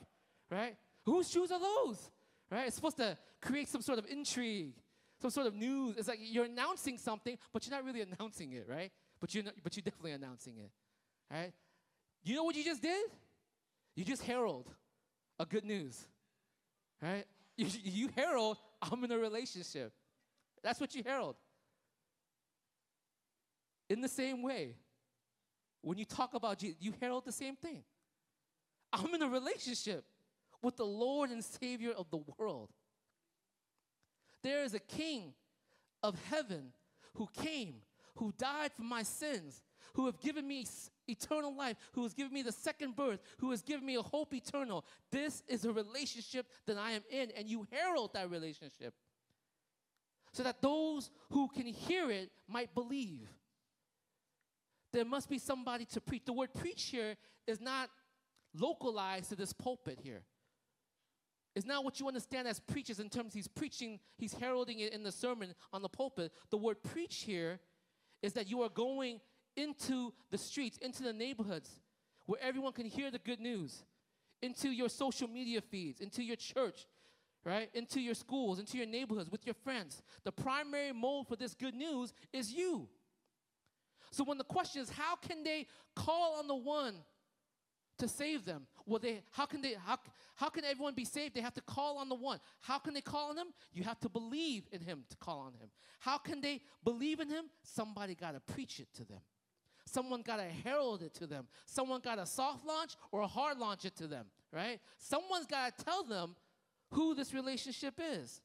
right? 0.51 0.77
Whose 1.05 1.31
shoes 1.31 1.51
are 1.51 1.61
those? 1.61 2.11
Right? 2.51 2.67
It's 2.67 2.77
supposed 2.77 2.97
to 2.99 3.17
create 3.43 3.69
some 3.69 3.83
sort 3.83 3.99
of 3.99 4.07
intrigue, 4.07 4.75
some 5.21 5.31
sort 5.31 5.47
of 5.47 5.55
news. 5.55 5.97
It's 5.99 6.09
like 6.09 6.19
you're 6.21 6.47
announcing 6.47 6.99
something, 6.99 7.37
but 7.53 7.67
you're 7.67 7.77
not 7.77 7.85
really 7.85 8.01
announcing 8.01 8.53
it, 8.53 8.67
right? 8.69 8.91
But 9.21 9.35
you're, 9.35 9.45
but 9.63 9.77
you're 9.77 9.83
definitely 9.83 10.13
announcing 10.13 10.55
it, 10.59 10.71
right? 11.31 11.53
You 12.23 12.37
know 12.37 12.45
what 12.45 12.57
you 12.57 12.65
just 12.65 12.83
did? 12.83 13.11
You 13.95 14.05
just 14.05 14.23
herald 14.23 14.71
a 15.39 15.45
good 15.45 15.65
news, 15.65 16.07
right? 17.03 17.25
You, 17.57 17.67
you 17.83 18.09
herald, 18.15 18.57
I'm 18.81 19.03
in 19.03 19.11
a 19.11 19.19
relationship. 19.19 19.93
That's 20.63 20.79
what 20.79 20.95
you 20.95 21.03
herald. 21.05 21.35
In 23.91 24.01
the 24.01 24.09
same 24.09 24.45
way, 24.45 24.77
when 25.83 25.99
you 25.99 26.05
talk 26.05 26.35
about 26.35 26.59
Jesus, 26.59 26.77
you 26.79 26.95
herald 27.01 27.25
the 27.25 27.33
same 27.33 27.57
thing. 27.57 27.83
I'm 28.93 29.13
in 29.13 29.23
a 29.23 29.29
relationship 29.29 30.05
with 30.63 30.77
the 30.77 30.87
Lord 30.87 31.31
and 31.31 31.45
Savior 31.45 31.91
of 31.91 32.11
the 32.11 32.21
world. 32.39 32.71
There 34.43 34.63
is 34.63 34.75
a 34.75 34.81
King 34.81 35.33
of 36.03 36.17
heaven 36.31 36.73
who 37.15 37.29
came, 37.43 37.77
who 38.19 38.33
died 38.39 38.73
for 38.73 38.83
my 38.83 39.03
sins, 39.03 39.63
who 39.95 40.07
have 40.07 40.21
given 40.21 40.47
me 40.47 40.67
eternal 41.09 41.55
life, 41.55 41.77
who 41.93 42.03
has 42.03 42.15
given 42.15 42.33
me 42.33 42.43
the 42.43 42.53
second 42.53 42.95
birth, 42.95 43.21
who 43.39 43.51
has 43.51 43.63
given 43.63 43.85
me 43.85 43.97
a 43.97 44.03
hope 44.03 44.35
eternal. 44.35 44.85
This 45.11 45.43
is 45.49 45.65
a 45.65 45.73
relationship 45.73 46.47
that 46.67 46.77
I 46.77 46.93
am 46.93 47.03
in, 47.11 47.31
and 47.37 47.49
you 47.49 47.67
herald 47.71 48.13
that 48.15 48.31
relationship 48.31 48.95
so 50.33 50.43
that 50.43 50.61
those 50.61 51.11
who 51.31 51.49
can 51.49 51.67
hear 51.67 52.11
it 52.11 52.31
might 52.47 52.75
believe. 52.75 53.29
There 54.93 55.05
must 55.05 55.29
be 55.29 55.39
somebody 55.39 55.85
to 55.87 56.01
preach. 56.01 56.25
The 56.25 56.33
word 56.33 56.55
preach 56.55 56.85
here 56.85 57.17
is 57.47 57.61
not 57.61 57.91
localized 58.55 59.31
to 59.31 59.37
this 59.37 59.53
pulpit 59.53 59.99
here. 60.03 60.23
It's 61.55 61.67
not 61.67 61.85
what 61.85 61.99
you 61.99 62.07
understand 62.07 62.47
as 62.47 62.61
preachers 62.61 63.01
in 63.01 63.11
terms 63.11 63.35
he's 63.35 63.49
preaching, 63.49 63.99
he's 64.17 64.33
heralding 64.33 64.79
it 64.79 64.93
in 64.93 65.03
the 65.03 65.11
sermon 65.11 65.55
on 65.73 65.83
the 65.83 65.89
pulpit. 65.89 66.33
The 66.51 66.57
word 66.57 66.83
preach 66.83 67.23
here 67.23 67.59
is 68.23 68.33
that 68.35 68.49
you 68.49 68.63
are 68.63 68.69
going 68.69 69.21
into 69.57 70.13
the 70.31 70.39
streets, 70.39 70.79
into 70.79 71.03
the 71.03 71.13
neighborhoods 71.13 71.81
where 72.27 72.41
everyone 72.43 72.73
can 72.73 72.87
hear 72.87 73.11
the 73.11 73.19
good 73.19 73.41
news, 73.41 73.85
into 74.43 74.69
your 74.69 74.89
social 74.89 75.27
media 75.29 75.61
feeds, 75.61 76.01
into 76.01 76.23
your 76.23 76.37
church, 76.37 76.87
right? 77.45 77.71
Into 77.75 78.01
your 78.01 78.15
schools, 78.15 78.59
into 78.59 78.77
your 78.77 78.87
neighborhoods, 78.87 79.31
with 79.31 79.47
your 79.47 79.55
friends. 79.55 80.03
The 80.25 80.33
primary 80.33 80.93
mode 80.93 81.27
for 81.27 81.37
this 81.37 81.55
good 81.55 81.75
news 81.75 82.13
is 82.33 82.53
you. 82.53 82.89
So 84.11 84.25
when 84.25 84.39
the 84.39 84.45
question 84.45 84.83
is, 84.83 84.91
how 84.91 85.17
can 85.17 85.43
they 85.43 85.67
call 85.95 86.39
on 86.39 86.47
the 86.47 86.55
one 86.55 86.95
to 87.99 88.09
save 88.09 88.45
them? 88.45 88.67
Well, 88.87 88.99
they 88.99 89.23
how 89.31 89.47
can 89.47 89.61
they 89.61 89.75
how, 89.85 89.99
how 90.35 90.49
can 90.49 90.65
everyone 90.65 90.95
be 90.95 91.05
saved? 91.05 91.35
They 91.35 91.41
have 91.41 91.55
to 91.55 91.61
call 91.61 91.99
on 91.99 92.09
the 92.09 92.15
one. 92.15 92.39
How 92.61 92.79
can 92.79 92.95
they 92.95 93.01
call 93.01 93.31
on 93.31 93.37
him? 93.37 93.49
You 93.73 93.85
have 93.85 94.01
to 94.01 94.09
believe 94.09 94.67
in 94.73 94.81
him 94.81 95.05
to 95.11 95.17
call 95.17 95.41
on 95.41 95.53
him. 95.55 95.69
How 96.01 96.19
can 96.19 96.41
they 96.41 96.63
believe 96.85 97.21
in 97.21 97.29
him? 97.29 97.45
Somebody 97.63 98.15
got 98.15 98.33
to 98.33 98.53
preach 98.53 98.81
it 98.81 98.89
to 98.95 99.05
them. 99.05 99.21
Someone 99.85 100.23
got 100.23 100.37
to 100.37 100.45
herald 100.45 101.03
it 101.03 101.15
to 101.15 101.27
them. 101.27 101.47
Someone 101.67 102.01
got 102.01 102.17
to 102.17 102.27
soft 102.27 102.67
launch 102.67 102.97
or 103.11 103.23
hard 103.27 103.59
launch 103.59 103.85
it 103.85 103.97
to 103.97 104.07
them, 104.07 104.27
right? 104.53 104.81
Someone's 104.99 105.47
got 105.47 105.77
to 105.77 105.85
tell 105.85 106.05
them 106.05 106.37
who 106.91 107.15
this 107.15 107.33
relationship 107.33 107.95
is. 107.99 108.41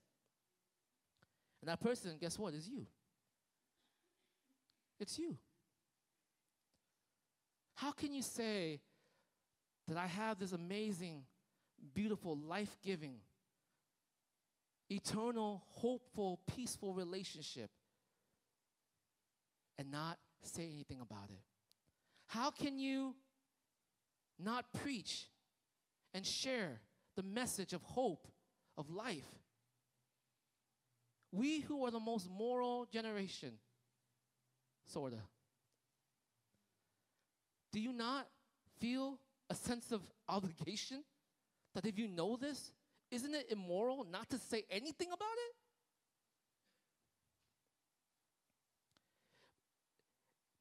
And 1.61 1.69
that 1.69 1.79
person, 1.79 2.17
guess 2.19 2.37
what, 2.39 2.53
is 2.53 2.67
you. 2.67 2.85
It's 4.99 5.17
you. 5.19 5.37
How 7.75 7.91
can 7.91 8.13
you 8.13 8.21
say 8.21 8.79
that 9.87 9.97
I 9.97 10.07
have 10.07 10.39
this 10.39 10.53
amazing, 10.53 11.23
beautiful, 11.93 12.37
life 12.37 12.77
giving, 12.83 13.15
eternal, 14.89 15.63
hopeful, 15.69 16.39
peaceful 16.55 16.93
relationship 16.93 17.69
and 19.77 19.91
not 19.91 20.17
say 20.43 20.69
anything 20.71 20.99
about 21.01 21.29
it? 21.29 21.41
How 22.27 22.51
can 22.51 22.79
you 22.79 23.15
not 24.39 24.65
preach 24.81 25.27
and 26.13 26.25
share 26.25 26.79
the 27.15 27.23
message 27.23 27.73
of 27.73 27.81
hope, 27.83 28.27
of 28.77 28.89
life? 28.89 29.27
We 31.31 31.61
who 31.61 31.85
are 31.85 31.91
the 31.91 31.99
most 31.99 32.29
moral 32.29 32.85
generation, 32.91 33.53
sort 34.85 35.13
of, 35.13 35.19
do 37.71 37.79
you 37.79 37.91
not 37.91 38.27
feel 38.79 39.17
a 39.53 39.55
sense 39.55 39.91
of 39.91 40.01
obligation? 40.27 41.03
That 41.75 41.85
if 41.85 41.97
you 41.97 42.07
know 42.07 42.37
this, 42.37 42.71
isn't 43.09 43.33
it 43.33 43.47
immoral 43.49 44.05
not 44.09 44.29
to 44.29 44.37
say 44.37 44.63
anything 44.69 45.07
about 45.07 45.37
it? 45.47 45.55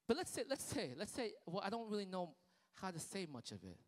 But 0.08 0.16
let's 0.16 0.30
say, 0.30 0.42
let's 0.48 0.64
say, 0.64 0.90
let's 0.98 1.12
say, 1.12 1.32
well, 1.46 1.62
I 1.64 1.70
don't 1.70 1.88
really 1.90 2.04
know 2.04 2.34
how 2.80 2.90
to 2.90 2.98
say 2.98 3.26
much 3.30 3.50
of 3.50 3.62
it. 3.64 3.78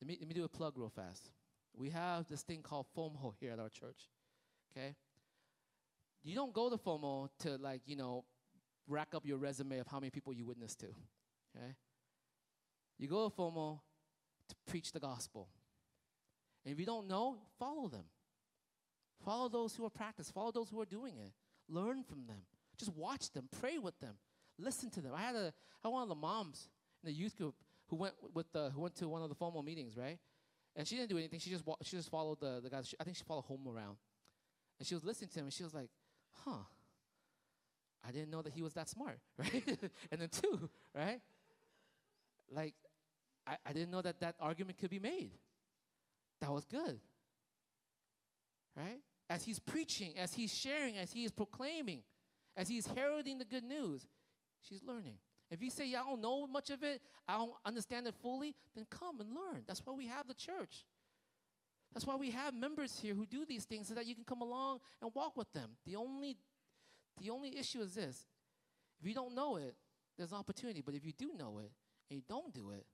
Let 0.00 0.08
me, 0.08 0.16
let 0.20 0.28
me 0.28 0.34
do 0.34 0.44
a 0.44 0.48
plug 0.48 0.74
real 0.76 0.90
fast. 0.90 1.30
We 1.74 1.90
have 1.90 2.26
this 2.28 2.42
thing 2.42 2.62
called 2.62 2.86
FOMO 2.96 3.34
here 3.38 3.52
at 3.52 3.58
our 3.58 3.68
church. 3.68 4.08
Okay? 4.72 4.94
You 6.24 6.34
don't 6.34 6.52
go 6.52 6.70
to 6.70 6.76
FOMO 6.76 7.28
to 7.40 7.56
like, 7.56 7.82
you 7.86 7.96
know, 7.96 8.24
rack 8.88 9.08
up 9.14 9.26
your 9.26 9.38
resume 9.38 9.78
of 9.78 9.86
how 9.86 10.00
many 10.00 10.10
people 10.10 10.32
you 10.32 10.44
witnessed 10.44 10.80
to. 10.80 10.86
Okay? 11.56 11.74
You 12.98 13.08
go 13.08 13.28
to 13.28 13.34
FOMO 13.34 13.80
to 14.48 14.54
preach 14.66 14.92
the 14.92 15.00
gospel. 15.00 15.48
And 16.64 16.72
if 16.72 16.80
you 16.80 16.86
don't 16.86 17.06
know, 17.06 17.36
follow 17.58 17.88
them. 17.88 18.04
Follow 19.24 19.48
those 19.48 19.74
who 19.74 19.84
are 19.84 19.90
practiced. 19.90 20.32
Follow 20.32 20.50
those 20.52 20.68
who 20.70 20.80
are 20.80 20.86
doing 20.86 21.14
it. 21.18 21.32
Learn 21.68 22.02
from 22.02 22.26
them. 22.26 22.42
Just 22.78 22.94
watch 22.94 23.30
them. 23.32 23.48
Pray 23.60 23.78
with 23.78 23.98
them. 24.00 24.14
Listen 24.58 24.90
to 24.90 25.00
them. 25.00 25.12
I 25.14 25.22
had 25.22 25.34
a 25.34 25.52
I 25.84 25.88
one 25.88 26.02
of 26.02 26.08
the 26.08 26.14
moms 26.14 26.68
in 27.02 27.08
the 27.08 27.14
youth 27.14 27.36
group 27.36 27.54
who 27.88 27.96
went 27.96 28.14
with 28.34 28.50
the 28.52 28.70
who 28.70 28.80
went 28.80 28.96
to 28.96 29.08
one 29.08 29.22
of 29.22 29.28
the 29.28 29.34
FOMO 29.34 29.64
meetings, 29.64 29.96
right? 29.96 30.18
And 30.74 30.86
she 30.86 30.96
didn't 30.96 31.10
do 31.10 31.18
anything. 31.18 31.38
She 31.40 31.50
just 31.50 31.66
wa- 31.66 31.76
she 31.82 31.96
just 31.96 32.10
followed 32.10 32.40
the 32.40 32.60
the 32.62 32.70
guys. 32.70 32.94
I 33.00 33.04
think 33.04 33.16
she 33.16 33.24
followed 33.24 33.44
home 33.44 33.66
around, 33.68 33.96
and 34.78 34.86
she 34.86 34.94
was 34.94 35.04
listening 35.04 35.30
to 35.30 35.40
him, 35.40 35.44
and 35.46 35.52
she 35.52 35.62
was 35.62 35.74
like, 35.74 35.90
"Huh." 36.44 36.64
I 38.06 38.12
didn't 38.12 38.30
know 38.30 38.42
that 38.42 38.52
he 38.52 38.62
was 38.62 38.74
that 38.74 38.88
smart, 38.88 39.18
right? 39.38 39.64
and 40.12 40.20
then 40.20 40.28
two, 40.28 40.70
right? 40.94 41.20
Like, 42.50 42.74
I, 43.46 43.56
I 43.66 43.72
didn't 43.72 43.90
know 43.90 44.02
that 44.02 44.20
that 44.20 44.34
argument 44.40 44.78
could 44.78 44.90
be 44.90 44.98
made. 44.98 45.32
That 46.40 46.52
was 46.52 46.64
good, 46.64 47.00
right? 48.76 49.00
As 49.30 49.44
he's 49.44 49.58
preaching, 49.58 50.18
as 50.18 50.34
he's 50.34 50.54
sharing, 50.54 50.98
as 50.98 51.12
he 51.12 51.24
is 51.24 51.32
proclaiming, 51.32 52.02
as 52.56 52.68
he's 52.68 52.86
heralding 52.86 53.38
the 53.38 53.44
good 53.44 53.64
news, 53.64 54.06
she's 54.60 54.82
learning. 54.82 55.14
If 55.50 55.62
you 55.62 55.70
say, 55.70 55.88
yeah, 55.88 56.02
I 56.02 56.04
don't 56.04 56.20
know 56.20 56.46
much 56.46 56.70
of 56.70 56.82
it, 56.82 57.00
I 57.26 57.38
don't 57.38 57.52
understand 57.64 58.06
it 58.06 58.14
fully, 58.20 58.54
then 58.74 58.86
come 58.90 59.20
and 59.20 59.30
learn. 59.30 59.62
That's 59.66 59.80
why 59.84 59.94
we 59.94 60.06
have 60.06 60.26
the 60.26 60.34
church. 60.34 60.84
That's 61.94 62.06
why 62.06 62.16
we 62.16 62.30
have 62.32 62.52
members 62.52 62.98
here 63.00 63.14
who 63.14 63.24
do 63.24 63.46
these 63.46 63.64
things 63.64 63.88
so 63.88 63.94
that 63.94 64.06
you 64.06 64.14
can 64.14 64.24
come 64.24 64.42
along 64.42 64.80
and 65.00 65.10
walk 65.14 65.36
with 65.36 65.50
them. 65.52 65.70
The 65.86 65.96
only 65.96 66.36
the 67.18 67.30
only 67.30 67.56
issue 67.56 67.80
is 67.80 67.94
this 67.94 68.26
if 69.00 69.06
you 69.06 69.14
don't 69.14 69.34
know 69.34 69.56
it, 69.56 69.74
there's 70.18 70.32
an 70.32 70.38
opportunity. 70.38 70.82
But 70.82 70.94
if 70.94 71.04
you 71.04 71.12
do 71.12 71.32
know 71.38 71.58
it 71.58 71.70
and 72.10 72.18
you 72.18 72.22
don't 72.28 72.52
do 72.52 72.70
it, 72.70 72.84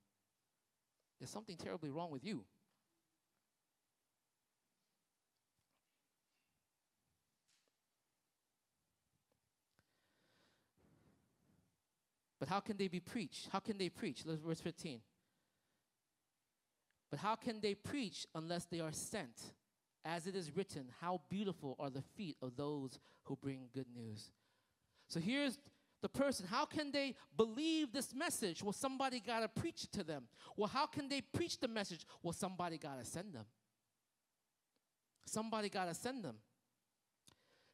there's 1.23 1.31
something 1.31 1.55
terribly 1.55 1.89
wrong 1.89 2.11
with 2.11 2.25
you. 2.25 2.43
But 12.41 12.49
how 12.49 12.59
can 12.59 12.75
they 12.75 12.89
be 12.89 12.99
preached? 12.99 13.47
How 13.53 13.59
can 13.59 13.77
they 13.77 13.87
preach? 13.87 14.23
Let's 14.25 14.41
verse 14.41 14.59
15. 14.59 14.99
But 17.09 17.19
how 17.19 17.35
can 17.35 17.61
they 17.61 17.73
preach 17.73 18.27
unless 18.35 18.65
they 18.65 18.81
are 18.81 18.91
sent? 18.91 19.53
As 20.03 20.27
it 20.27 20.35
is 20.35 20.53
written, 20.53 20.91
how 20.99 21.21
beautiful 21.29 21.77
are 21.79 21.89
the 21.89 22.03
feet 22.17 22.35
of 22.41 22.57
those 22.57 22.99
who 23.23 23.37
bring 23.37 23.69
good 23.73 23.87
news. 23.95 24.29
So 25.07 25.21
here's 25.21 25.57
the 26.03 26.09
person. 26.09 26.45
How 26.45 26.65
can 26.65 26.91
they 26.91 27.15
believe 27.35 27.91
this 27.91 28.13
message? 28.13 28.61
Well, 28.61 28.73
somebody 28.73 29.19
got 29.19 29.39
to 29.39 29.61
preach 29.61 29.85
it 29.85 29.93
to 29.93 30.03
them. 30.03 30.25
Well, 30.55 30.67
how 30.67 30.85
can 30.85 31.07
they 31.09 31.21
preach 31.21 31.59
the 31.59 31.67
message? 31.67 32.05
Well, 32.21 32.33
somebody 32.33 32.77
got 32.77 32.99
to 32.99 33.05
send 33.05 33.33
them. 33.33 33.45
Somebody 35.25 35.69
got 35.69 35.85
to 35.85 35.93
send 35.95 36.23
them. 36.23 36.35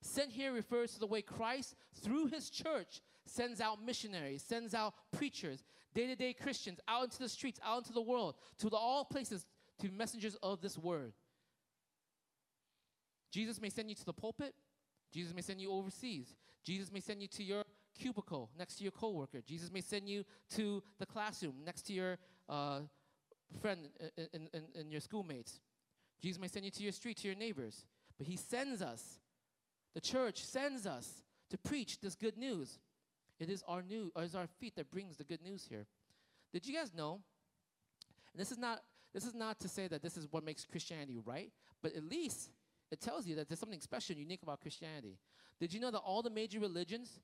Sent 0.01 0.31
here 0.31 0.53
refers 0.53 0.93
to 0.93 0.99
the 0.99 1.07
way 1.07 1.21
Christ, 1.21 1.75
through 2.01 2.27
his 2.27 2.49
church, 2.49 3.01
sends 3.25 3.59
out 3.59 3.83
missionaries, 3.83 4.43
sends 4.43 4.73
out 4.73 4.93
preachers, 5.11 5.63
day 5.93 6.07
to 6.07 6.15
day 6.15 6.31
Christians 6.31 6.79
out 6.87 7.05
into 7.05 7.19
the 7.19 7.27
streets, 7.27 7.59
out 7.65 7.79
into 7.79 7.93
the 7.93 8.01
world, 8.01 8.35
to 8.59 8.69
the, 8.69 8.77
all 8.77 9.03
places, 9.03 9.45
to 9.81 9.89
messengers 9.89 10.37
of 10.41 10.61
this 10.61 10.77
word. 10.77 11.13
Jesus 13.31 13.59
may 13.59 13.69
send 13.69 13.89
you 13.89 13.95
to 13.95 14.05
the 14.05 14.13
pulpit. 14.13 14.53
Jesus 15.11 15.33
may 15.33 15.41
send 15.41 15.59
you 15.59 15.71
overseas. 15.71 16.35
Jesus 16.63 16.91
may 16.91 16.99
send 16.99 17.21
you 17.21 17.27
to 17.27 17.43
your 17.43 17.63
cubicle 17.99 18.49
next 18.57 18.75
to 18.75 18.83
your 18.83 18.91
coworker. 18.91 19.41
Jesus 19.45 19.71
may 19.71 19.81
send 19.81 20.07
you 20.07 20.23
to 20.55 20.81
the 20.99 21.05
classroom 21.05 21.55
next 21.65 21.83
to 21.83 21.93
your 21.93 22.17
uh, 22.47 22.79
friend 23.61 23.89
and, 24.33 24.49
and, 24.53 24.63
and 24.75 24.91
your 24.91 25.01
schoolmates. 25.01 25.59
Jesus 26.21 26.39
may 26.39 26.47
send 26.47 26.65
you 26.65 26.71
to 26.71 26.83
your 26.83 26.91
street, 26.91 27.17
to 27.17 27.27
your 27.27 27.37
neighbors. 27.37 27.85
But 28.17 28.27
he 28.27 28.35
sends 28.35 28.81
us, 28.81 29.19
the 29.93 30.01
church 30.01 30.43
sends 30.43 30.85
us 30.85 31.23
to 31.49 31.57
preach 31.57 31.99
this 32.01 32.15
good 32.15 32.37
news. 32.37 32.79
It 33.39 33.49
is 33.49 33.63
our 33.67 33.81
new, 33.81 34.11
it 34.15 34.23
is 34.23 34.35
our 34.35 34.47
feet 34.59 34.75
that 34.75 34.91
brings 34.91 35.17
the 35.17 35.23
good 35.23 35.41
news 35.41 35.65
here. 35.69 35.85
Did 36.51 36.67
you 36.67 36.75
guys 36.75 36.93
know? 36.93 37.19
And 38.33 38.39
this 38.39 38.51
is 38.51 38.57
not 38.57 38.81
this 39.13 39.25
is 39.25 39.33
not 39.33 39.59
to 39.61 39.67
say 39.67 39.87
that 39.87 40.03
this 40.03 40.17
is 40.17 40.27
what 40.29 40.43
makes 40.43 40.65
Christianity 40.65 41.17
right, 41.25 41.51
but 41.81 41.95
at 41.95 42.03
least 42.03 42.51
it 42.91 43.01
tells 43.01 43.25
you 43.25 43.35
that 43.35 43.47
there's 43.47 43.59
something 43.59 43.81
special 43.81 44.13
and 44.13 44.21
unique 44.21 44.43
about 44.43 44.61
Christianity. 44.61 45.17
Did 45.59 45.73
you 45.73 45.79
know 45.79 45.89
that 45.91 45.99
all 45.99 46.21
the 46.21 46.29
major 46.29 46.59
religions, 46.59 47.19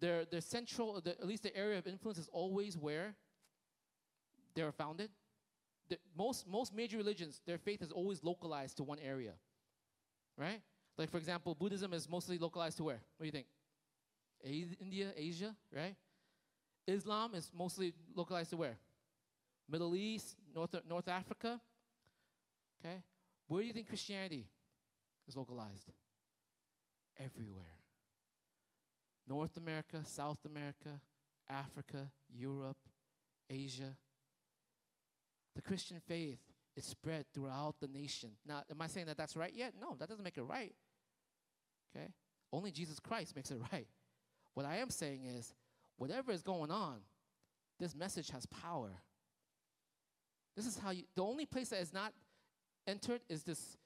their, 0.00 0.24
their 0.24 0.40
central, 0.40 1.00
the, 1.00 1.10
at 1.10 1.26
least 1.26 1.42
the 1.42 1.56
area 1.56 1.78
of 1.78 1.86
influence 1.86 2.18
is 2.18 2.28
always 2.32 2.76
where 2.76 3.14
they 4.54 4.62
were 4.62 4.72
founded? 4.72 5.10
The, 5.88 5.98
most, 6.16 6.48
most 6.48 6.74
major 6.74 6.96
religions, 6.96 7.40
their 7.46 7.58
faith 7.58 7.82
is 7.82 7.90
always 7.90 8.22
localized 8.22 8.76
to 8.78 8.82
one 8.84 8.98
area, 8.98 9.32
right? 10.36 10.60
Like, 10.96 11.10
for 11.10 11.18
example, 11.18 11.54
Buddhism 11.54 11.92
is 11.92 12.08
mostly 12.08 12.38
localized 12.38 12.76
to 12.78 12.84
where? 12.84 13.00
What 13.16 13.24
do 13.24 13.26
you 13.26 13.32
think? 13.32 13.46
A- 14.44 14.82
India, 14.82 15.08
Asia, 15.16 15.54
right? 15.74 15.96
Islam 16.86 17.34
is 17.34 17.50
mostly 17.56 17.92
localized 18.14 18.50
to 18.50 18.56
where? 18.56 18.76
Middle 19.68 19.94
East, 19.94 20.36
North, 20.54 20.74
North 20.88 21.08
Africa, 21.08 21.60
okay? 22.80 23.02
Where 23.46 23.62
do 23.62 23.66
you 23.66 23.72
think 23.72 23.88
Christianity 23.88 24.46
is 25.28 25.36
localized? 25.36 25.90
Everywhere. 27.18 27.79
North 29.28 29.56
America, 29.56 30.00
South 30.04 30.38
America, 30.44 31.00
Africa, 31.48 32.10
Europe, 32.32 32.78
Asia. 33.48 33.96
The 35.54 35.62
Christian 35.62 35.98
faith 36.06 36.38
is 36.76 36.84
spread 36.84 37.26
throughout 37.34 37.76
the 37.80 37.88
nation. 37.88 38.30
Now, 38.46 38.62
am 38.70 38.80
I 38.80 38.86
saying 38.86 39.06
that 39.06 39.16
that's 39.16 39.36
right 39.36 39.52
yet? 39.54 39.74
No, 39.80 39.96
that 39.98 40.08
doesn't 40.08 40.24
make 40.24 40.38
it 40.38 40.42
right. 40.42 40.74
Okay? 41.94 42.08
Only 42.52 42.70
Jesus 42.70 42.98
Christ 43.00 43.34
makes 43.34 43.50
it 43.50 43.58
right. 43.72 43.86
What 44.54 44.66
I 44.66 44.76
am 44.76 44.90
saying 44.90 45.24
is, 45.24 45.54
whatever 45.96 46.32
is 46.32 46.42
going 46.42 46.70
on, 46.70 46.98
this 47.78 47.94
message 47.94 48.30
has 48.30 48.46
power. 48.46 48.90
This 50.56 50.66
is 50.66 50.78
how 50.78 50.90
you, 50.90 51.04
the 51.14 51.22
only 51.22 51.46
place 51.46 51.70
that 51.70 51.80
is 51.80 51.92
not 51.92 52.12
entered 52.86 53.20
is 53.28 53.42
this 53.42 53.76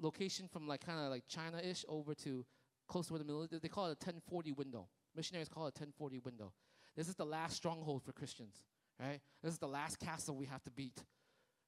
location 0.00 0.48
from 0.48 0.68
like 0.68 0.84
kind 0.84 0.98
of 1.00 1.10
like 1.10 1.24
China 1.28 1.58
ish 1.58 1.84
over 1.88 2.14
to 2.14 2.44
close 2.88 3.06
to 3.06 3.12
where 3.12 3.18
the 3.18 3.24
middle. 3.24 3.46
They 3.46 3.68
call 3.68 3.86
it 3.86 3.88
a 3.88 4.06
1040 4.06 4.52
window. 4.52 4.88
Missionaries 5.14 5.48
call 5.48 5.66
it 5.66 5.76
a 5.76 5.80
1040 5.80 6.18
window. 6.20 6.52
This 6.96 7.08
is 7.08 7.14
the 7.14 7.26
last 7.26 7.56
stronghold 7.56 8.02
for 8.02 8.12
Christians, 8.12 8.56
right? 9.00 9.20
This 9.42 9.52
is 9.52 9.58
the 9.58 9.68
last 9.68 9.98
castle 9.98 10.36
we 10.36 10.46
have 10.46 10.62
to 10.64 10.70
beat, 10.70 11.04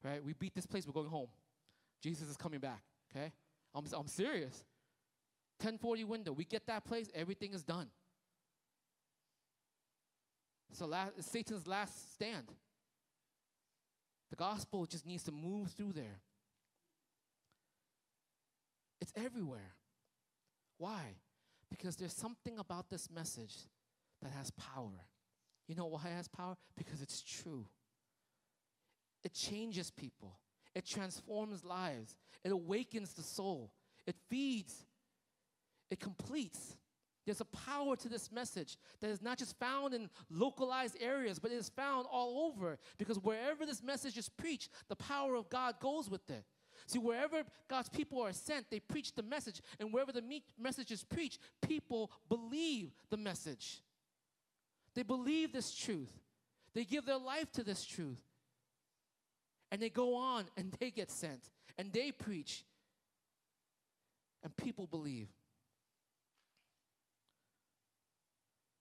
right? 0.03 0.23
We 0.23 0.33
beat 0.33 0.55
this 0.55 0.65
place, 0.65 0.87
we're 0.87 0.93
going 0.93 1.07
home. 1.07 1.27
Jesus 2.01 2.29
is 2.29 2.37
coming 2.37 2.59
back, 2.59 2.81
okay? 3.11 3.31
I'm, 3.75 3.85
I'm 3.93 4.07
serious. 4.07 4.63
1040 5.59 6.03
window. 6.05 6.31
We 6.31 6.45
get 6.45 6.65
that 6.67 6.85
place, 6.85 7.09
everything 7.13 7.53
is 7.53 7.63
done. 7.63 7.87
So 10.71 10.85
last, 10.85 11.13
it's 11.17 11.29
Satan's 11.29 11.67
last 11.67 12.13
stand. 12.13 12.51
The 14.29 14.35
gospel 14.35 14.85
just 14.85 15.05
needs 15.05 15.23
to 15.23 15.31
move 15.31 15.71
through 15.71 15.93
there. 15.93 16.21
It's 19.01 19.11
everywhere. 19.15 19.73
Why? 20.79 21.17
Because 21.69 21.95
there's 21.95 22.13
something 22.13 22.57
about 22.57 22.89
this 22.89 23.11
message 23.11 23.55
that 24.23 24.31
has 24.31 24.49
power. 24.51 25.05
You 25.67 25.75
know 25.75 25.85
why 25.85 26.01
it 26.05 26.15
has 26.15 26.27
power? 26.27 26.55
Because 26.75 27.03
it's 27.03 27.21
true. 27.21 27.67
It 29.23 29.33
changes 29.33 29.91
people, 29.91 30.39
it 30.73 30.85
transforms 30.85 31.65
lives, 31.65 32.15
it 32.43 32.51
awakens 32.51 33.13
the 33.13 33.21
soul, 33.21 33.69
it 34.07 34.15
feeds, 34.29 34.85
it 35.91 35.99
completes. 35.99 36.77
There's 37.25 37.41
a 37.41 37.45
power 37.45 37.95
to 37.97 38.09
this 38.09 38.31
message 38.31 38.77
that 39.01 39.09
is 39.09 39.21
not 39.21 39.37
just 39.37 39.59
found 39.59 39.93
in 39.93 40.09
localized 40.31 40.95
areas, 40.99 41.37
but 41.37 41.51
it 41.51 41.55
is 41.55 41.69
found 41.69 42.07
all 42.09 42.47
over. 42.47 42.79
Because 42.97 43.19
wherever 43.19 43.67
this 43.67 43.83
message 43.83 44.17
is 44.17 44.29
preached, 44.29 44.69
the 44.87 44.95
power 44.95 45.35
of 45.35 45.47
God 45.49 45.75
goes 45.79 46.09
with 46.09 46.27
it. 46.31 46.43
See, 46.87 46.99
wherever 46.99 47.43
God's 47.67 47.89
people 47.89 48.21
are 48.21 48.33
sent, 48.33 48.69
they 48.69 48.79
preach 48.79 49.13
the 49.13 49.23
message. 49.23 49.61
And 49.79 49.93
wherever 49.93 50.11
the 50.11 50.23
message 50.59 50.91
is 50.91 51.03
preached, 51.03 51.39
people 51.61 52.11
believe 52.27 52.91
the 53.09 53.17
message. 53.17 53.81
They 54.95 55.03
believe 55.03 55.53
this 55.53 55.73
truth. 55.73 56.11
They 56.73 56.83
give 56.83 57.05
their 57.05 57.17
life 57.17 57.51
to 57.53 57.63
this 57.63 57.85
truth. 57.85 58.21
And 59.71 59.81
they 59.81 59.89
go 59.89 60.15
on 60.15 60.45
and 60.57 60.71
they 60.79 60.91
get 60.91 61.11
sent 61.11 61.49
and 61.77 61.91
they 61.93 62.11
preach. 62.11 62.63
And 64.43 64.55
people 64.55 64.87
believe. 64.87 65.27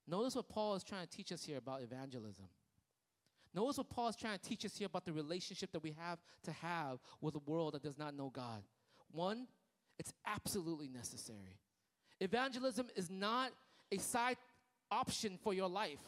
Notice 0.07 0.37
what 0.37 0.49
Paul 0.49 0.75
is 0.75 0.85
trying 0.85 1.07
to 1.07 1.17
teach 1.17 1.33
us 1.33 1.45
here 1.45 1.59
about 1.59 1.83
evangelism. 1.83 2.47
Notice 3.55 3.79
what 3.79 3.89
Paul 3.89 4.09
is 4.09 4.17
trying 4.17 4.39
to 4.39 4.45
teach 4.45 4.65
us 4.65 4.77
here 4.77 4.87
about 4.87 5.05
the 5.05 5.13
relationship 5.13 5.73
that 5.73 5.83
we 5.83 5.95
have 5.99 6.19
to 6.45 6.53
have 6.53 6.99
with 7.21 7.35
a 7.35 7.41
world 7.51 7.75
that 7.75 7.83
does 7.83 7.99
not 7.99 8.15
know 8.15 8.31
God. 8.31 8.63
One, 9.11 9.47
it's 9.99 10.13
absolutely 10.27 10.89
necessary. 10.89 11.59
Evangelism 12.21 12.89
is 12.95 13.11
not 13.11 13.53
a 13.91 13.99
side 13.99 14.37
option 14.91 15.39
for 15.43 15.55
your 15.55 15.69
life. 15.69 16.01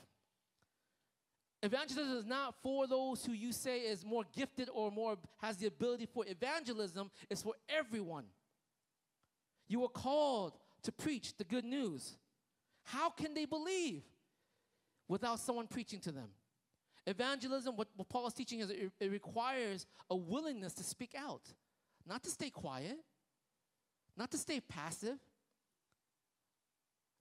Evangelism 1.62 2.16
is 2.16 2.26
not 2.26 2.55
for 2.62 2.86
those 2.86 3.24
who 3.24 3.32
you 3.32 3.53
say 3.53 3.80
is 3.80 4.05
more 4.05 4.24
gifted 4.34 4.70
or 4.72 4.91
more 4.91 5.16
has 5.38 5.57
the 5.59 5.66
ability 5.66 6.07
for 6.07 6.24
evangelism, 6.26 7.11
it's 7.28 7.43
for 7.43 7.55
everyone. 7.68 8.24
You 9.68 9.84
are 9.84 9.88
called 9.88 10.55
to 10.82 10.93
preach 10.93 11.36
the 11.36 11.45
good 11.45 11.64
news. 11.64 12.16
How 12.84 13.11
can 13.11 13.34
they 13.34 13.45
believe 13.45 14.03
without 15.07 15.38
someone 15.38 15.66
preaching 15.66 16.01
to 16.01 16.12
them? 16.12 16.28
Evangelism, 17.07 17.76
what, 17.76 17.88
what 17.96 18.09
Paul 18.09 18.26
is 18.26 18.34
teaching 18.34 18.61
is 18.61 18.70
it, 18.70 18.90
it 19.01 19.11
requires 19.11 19.86
a 20.11 20.16
willingness 20.16 20.74
to 20.74 20.84
speak 20.84 21.14
out, 21.16 21.42
not 22.07 22.22
to 22.24 22.30
stay 22.30 22.51
quiet, 22.51 22.98
not 24.16 24.30
to 24.32 24.38
stay 24.38 24.61
passive, 24.61 25.18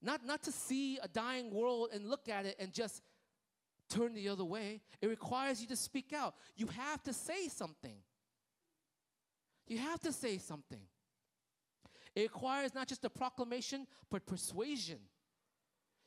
not, 0.01 0.25
not 0.25 0.43
to 0.43 0.51
see 0.51 0.97
a 1.01 1.07
dying 1.07 1.51
world 1.51 1.89
and 1.93 2.09
look 2.09 2.30
at 2.30 2.45
it 2.45 2.55
and 2.59 2.73
just 2.73 3.01
turn 3.89 4.13
the 4.13 4.30
other 4.30 4.45
way. 4.45 4.82
It 5.01 5.07
requires 5.07 5.61
you 5.61 5.67
to 5.67 5.75
speak 5.75 6.13
out. 6.13 6.36
You 6.55 6.67
have 6.67 7.03
to 7.03 7.13
say 7.13 7.47
something. 7.47 7.95
You 9.67 9.77
have 9.77 9.99
to 10.01 10.11
say 10.11 10.38
something. 10.38 10.82
It 12.15 12.21
requires 12.21 12.73
not 12.73 12.88
just 12.88 13.05
a 13.05 13.09
proclamation, 13.09 13.88
but 14.09 14.25
persuasion. 14.25 14.99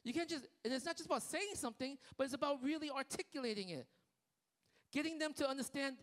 You 0.04 0.12
can't 0.12 0.28
just, 0.28 0.46
and 0.64 0.72
it's 0.72 0.84
not 0.84 0.96
just 0.96 1.06
about 1.06 1.22
saying 1.22 1.54
something, 1.54 1.96
but 2.16 2.24
it's 2.24 2.34
about 2.34 2.62
really 2.62 2.90
articulating 2.90 3.70
it. 3.70 3.86
Getting 4.92 5.18
them 5.18 5.32
to 5.34 5.48
understand, 5.48 5.96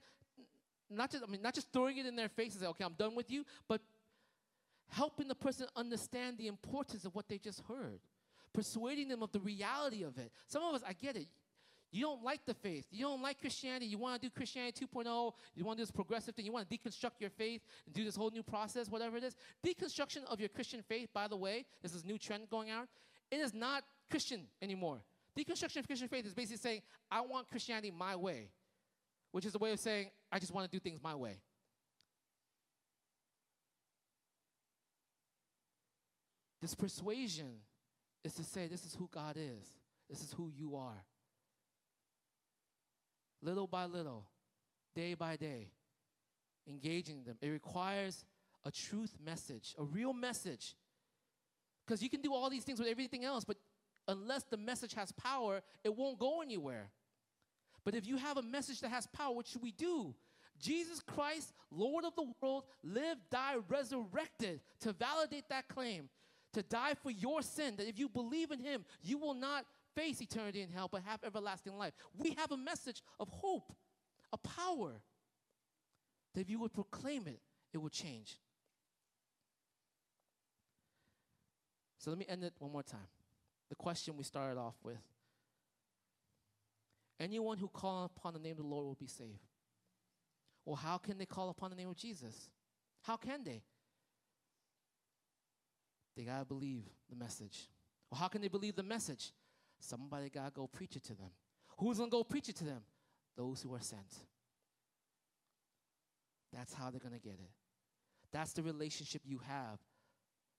not 0.90 1.12
just, 1.12 1.24
I 1.24 1.28
mean, 1.28 1.42
not 1.42 1.54
just 1.54 1.72
throwing 1.72 1.98
it 1.98 2.06
in 2.06 2.16
their 2.16 2.30
face 2.30 2.54
and 2.54 2.62
say, 2.62 2.68
okay, 2.68 2.84
I'm 2.84 2.94
done 2.94 3.16
with 3.16 3.30
you, 3.30 3.46
but 3.68 3.82
helping 4.88 5.28
the 5.28 5.36
person 5.36 5.68
understand 5.76 6.38
the 6.38 6.48
importance 6.48 7.06
of 7.06 7.14
what 7.14 7.28
they 7.28 7.38
just 7.38 7.62
heard. 7.68 8.00
Persuading 8.54 9.10
them 9.10 9.22
of 9.22 9.32
the 9.32 9.40
reality 9.40 10.04
of 10.04 10.18
it. 10.18 10.32
Some 10.48 10.64
of 10.64 10.74
us, 10.74 10.82
I 10.88 10.94
get 10.94 11.16
it. 11.16 11.28
You 11.92 12.02
don't 12.04 12.24
like 12.24 12.46
the 12.46 12.54
faith. 12.54 12.86
You 12.92 13.06
don't 13.06 13.22
like 13.22 13.40
Christianity. 13.40 13.88
You 13.88 13.98
want 13.98 14.22
to 14.22 14.28
do 14.28 14.32
Christianity 14.32 14.86
2.0. 14.86 15.34
You 15.56 15.66
want 15.66 15.78
to 15.78 15.82
do 15.82 15.84
this 15.84 15.92
progressive 15.92 16.36
thing. 16.36 16.46
You 16.46 16.52
want 16.52 16.70
to 16.70 16.78
deconstruct 16.78 17.20
your 17.20 17.32
faith 17.32 17.62
and 17.86 17.96
do 17.96 18.04
this 18.04 18.16
whole 18.16 18.30
new 18.30 18.44
process, 18.44 18.90
whatever 18.90 19.18
it 19.18 19.24
is. 19.24 19.36
Deconstruction 19.66 20.24
of 20.26 20.40
your 20.40 20.50
Christian 20.50 20.82
faith, 20.82 21.10
by 21.14 21.28
the 21.28 21.38
way, 21.38 21.66
this 21.82 21.94
is 21.94 22.06
new 22.06 22.18
trend 22.18 22.50
going 22.50 22.70
out. 22.70 22.88
It 23.32 23.40
is 23.40 23.54
not 23.54 23.84
Christian 24.10 24.48
anymore. 24.62 25.02
Deconstruction 25.38 25.78
of 25.78 25.88
Christian 25.88 26.08
faith 26.08 26.26
is 26.26 26.34
basically 26.34 26.58
saying, 26.58 26.82
I 27.12 27.22
want 27.22 27.48
Christianity 27.50 27.92
my 27.92 28.16
way, 28.16 28.50
which 29.32 29.46
is 29.46 29.56
a 29.56 29.58
way 29.58 29.72
of 29.72 29.80
saying, 29.80 30.10
I 30.32 30.40
just 30.40 30.54
want 30.54 30.70
to 30.70 30.76
do 30.76 30.80
things 30.80 31.00
my 31.02 31.16
way. 31.16 31.40
This 36.62 36.76
persuasion 36.76 37.60
is 38.24 38.34
to 38.34 38.44
say, 38.44 38.68
this 38.68 38.86
is 38.86 38.96
who 38.96 39.10
God 39.14 39.38
is, 39.38 39.66
this 40.10 40.22
is 40.22 40.34
who 40.34 40.52
you 40.54 40.76
are. 40.76 41.06
Little 43.42 43.68
by 43.68 43.86
little, 43.86 44.26
day 44.94 45.14
by 45.14 45.38
day, 45.38 45.70
engaging 46.68 47.24
them. 47.24 47.38
It 47.42 47.48
requires 47.48 48.26
a 48.66 48.72
truth 48.72 49.16
message, 49.24 49.74
a 49.78 49.84
real 49.84 50.12
message 50.12 50.76
because 51.90 52.04
you 52.04 52.10
can 52.10 52.22
do 52.22 52.36
all 52.36 52.52
these 52.52 52.64
things 52.64 52.78
with 52.78 52.88
everything 52.88 53.26
else, 53.26 53.44
but 53.44 53.58
unless 54.08 54.44
the 54.44 54.58
message 54.58 54.94
has 54.94 55.12
power, 55.14 55.62
it 55.84 55.96
won't 55.96 56.20
go 56.20 56.42
anywhere. 56.42 56.92
But 57.84 57.96
if 57.96 58.06
you 58.06 58.18
have 58.18 58.38
a 58.38 58.44
message 58.44 58.82
that 58.82 58.92
has 58.92 59.08
power, 59.08 59.34
what 59.34 59.48
should 59.48 59.64
we 59.64 59.72
do? 59.72 60.14
Jesus 60.60 61.00
Christ, 61.00 61.52
Lord 61.72 62.06
of 62.06 62.14
the 62.16 62.32
world, 62.40 62.66
lived, 62.84 63.22
died, 63.32 63.58
resurrected 63.68 64.60
to 64.82 64.94
validate 64.94 65.50
that 65.50 65.68
claim, 65.68 66.10
to 66.54 66.62
die 66.62 66.94
for 67.02 67.10
your 67.10 67.42
sin, 67.42 67.76
that 67.78 67.88
if 67.88 67.98
you 67.98 68.08
believe 68.08 68.52
in 68.52 68.60
Him, 68.60 68.86
you 69.02 69.18
will 69.18 69.34
not 69.34 69.66
face 69.96 70.22
eternity 70.22 70.62
in 70.62 70.70
hell, 70.70 70.90
but 70.92 71.02
have 71.02 71.24
everlasting 71.24 71.76
life. 71.76 71.94
We 72.16 72.36
have 72.38 72.52
a 72.52 72.58
message 72.58 73.02
of 73.20 73.30
hope, 73.30 73.74
a 74.32 74.38
power, 74.38 75.02
that 76.36 76.42
if 76.42 76.52
you 76.52 76.60
would 76.60 76.74
proclaim 76.74 77.26
it, 77.26 77.40
it 77.74 77.80
would 77.80 77.94
change. 77.94 78.38
So 82.00 82.10
let 82.10 82.18
me 82.18 82.26
end 82.28 82.44
it 82.44 82.54
one 82.58 82.72
more 82.72 82.84
time. 82.84 83.08
The 83.70 83.76
question 83.76 84.18
we 84.18 84.24
started 84.24 84.58
off 84.58 84.76
with 84.84 84.98
Anyone 87.20 87.58
who 87.58 87.68
calls 87.68 88.10
upon 88.16 88.34
the 88.34 88.40
name 88.40 88.54
of 88.54 88.58
the 88.60 88.68
Lord 88.68 88.86
will 88.86 88.96
be 88.96 89.06
saved. 89.06 89.46
Well, 90.66 90.78
how 90.78 90.98
can 90.98 91.18
they 91.18 91.26
call 91.26 91.50
upon 91.50 91.70
the 91.70 91.76
name 91.76 91.90
of 91.90 91.98
Jesus? 91.98 92.50
How 93.02 93.18
can 93.18 93.44
they? 93.44 93.62
They 96.16 96.24
got 96.24 96.40
to 96.40 96.46
believe 96.46 96.84
the 97.10 97.18
message. 97.18 97.68
Well, 98.10 98.20
how 98.20 98.30
can 98.30 98.42
they 98.42 98.48
believe 98.48 98.76
the 98.76 98.84
message? 98.84 99.34
Somebody 99.80 100.30
got 100.30 100.46
to 100.46 100.52
go 100.52 100.68
preach 100.68 100.96
it 100.96 101.04
to 101.06 101.16
them. 101.16 101.30
Who's 101.78 101.98
going 101.98 102.10
to 102.10 102.16
go 102.16 102.24
preach 102.24 102.48
it 102.48 102.56
to 102.58 102.64
them? 102.64 102.82
Those 103.36 103.62
who 103.62 103.74
are 103.74 103.82
sent. 103.82 104.16
That's 106.54 106.74
how 106.74 106.90
they're 106.90 107.00
going 107.00 107.20
to 107.20 107.20
get 107.20 107.34
it. 107.34 107.52
That's 108.32 108.54
the 108.54 108.64
relationship 108.64 109.22
you 109.26 109.42
have 109.48 109.80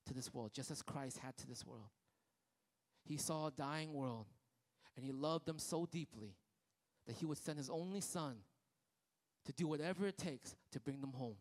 to 0.07 0.13
this 0.13 0.33
world, 0.33 0.51
just 0.53 0.71
as 0.71 0.81
Christ 0.81 1.19
had 1.19 1.37
to 1.37 1.47
this 1.47 1.65
world. 1.65 1.89
He 3.03 3.17
saw 3.17 3.47
a 3.47 3.51
dying 3.51 3.93
world, 3.93 4.27
and 4.95 5.05
he 5.05 5.11
loved 5.11 5.45
them 5.45 5.59
so 5.59 5.85
deeply 5.85 6.35
that 7.07 7.15
he 7.15 7.25
would 7.25 7.37
send 7.37 7.57
his 7.57 7.69
only 7.69 8.01
son 8.01 8.37
to 9.45 9.53
do 9.53 9.67
whatever 9.67 10.05
it 10.05 10.17
takes 10.17 10.55
to 10.71 10.79
bring 10.79 11.01
them 11.01 11.13
home. 11.13 11.37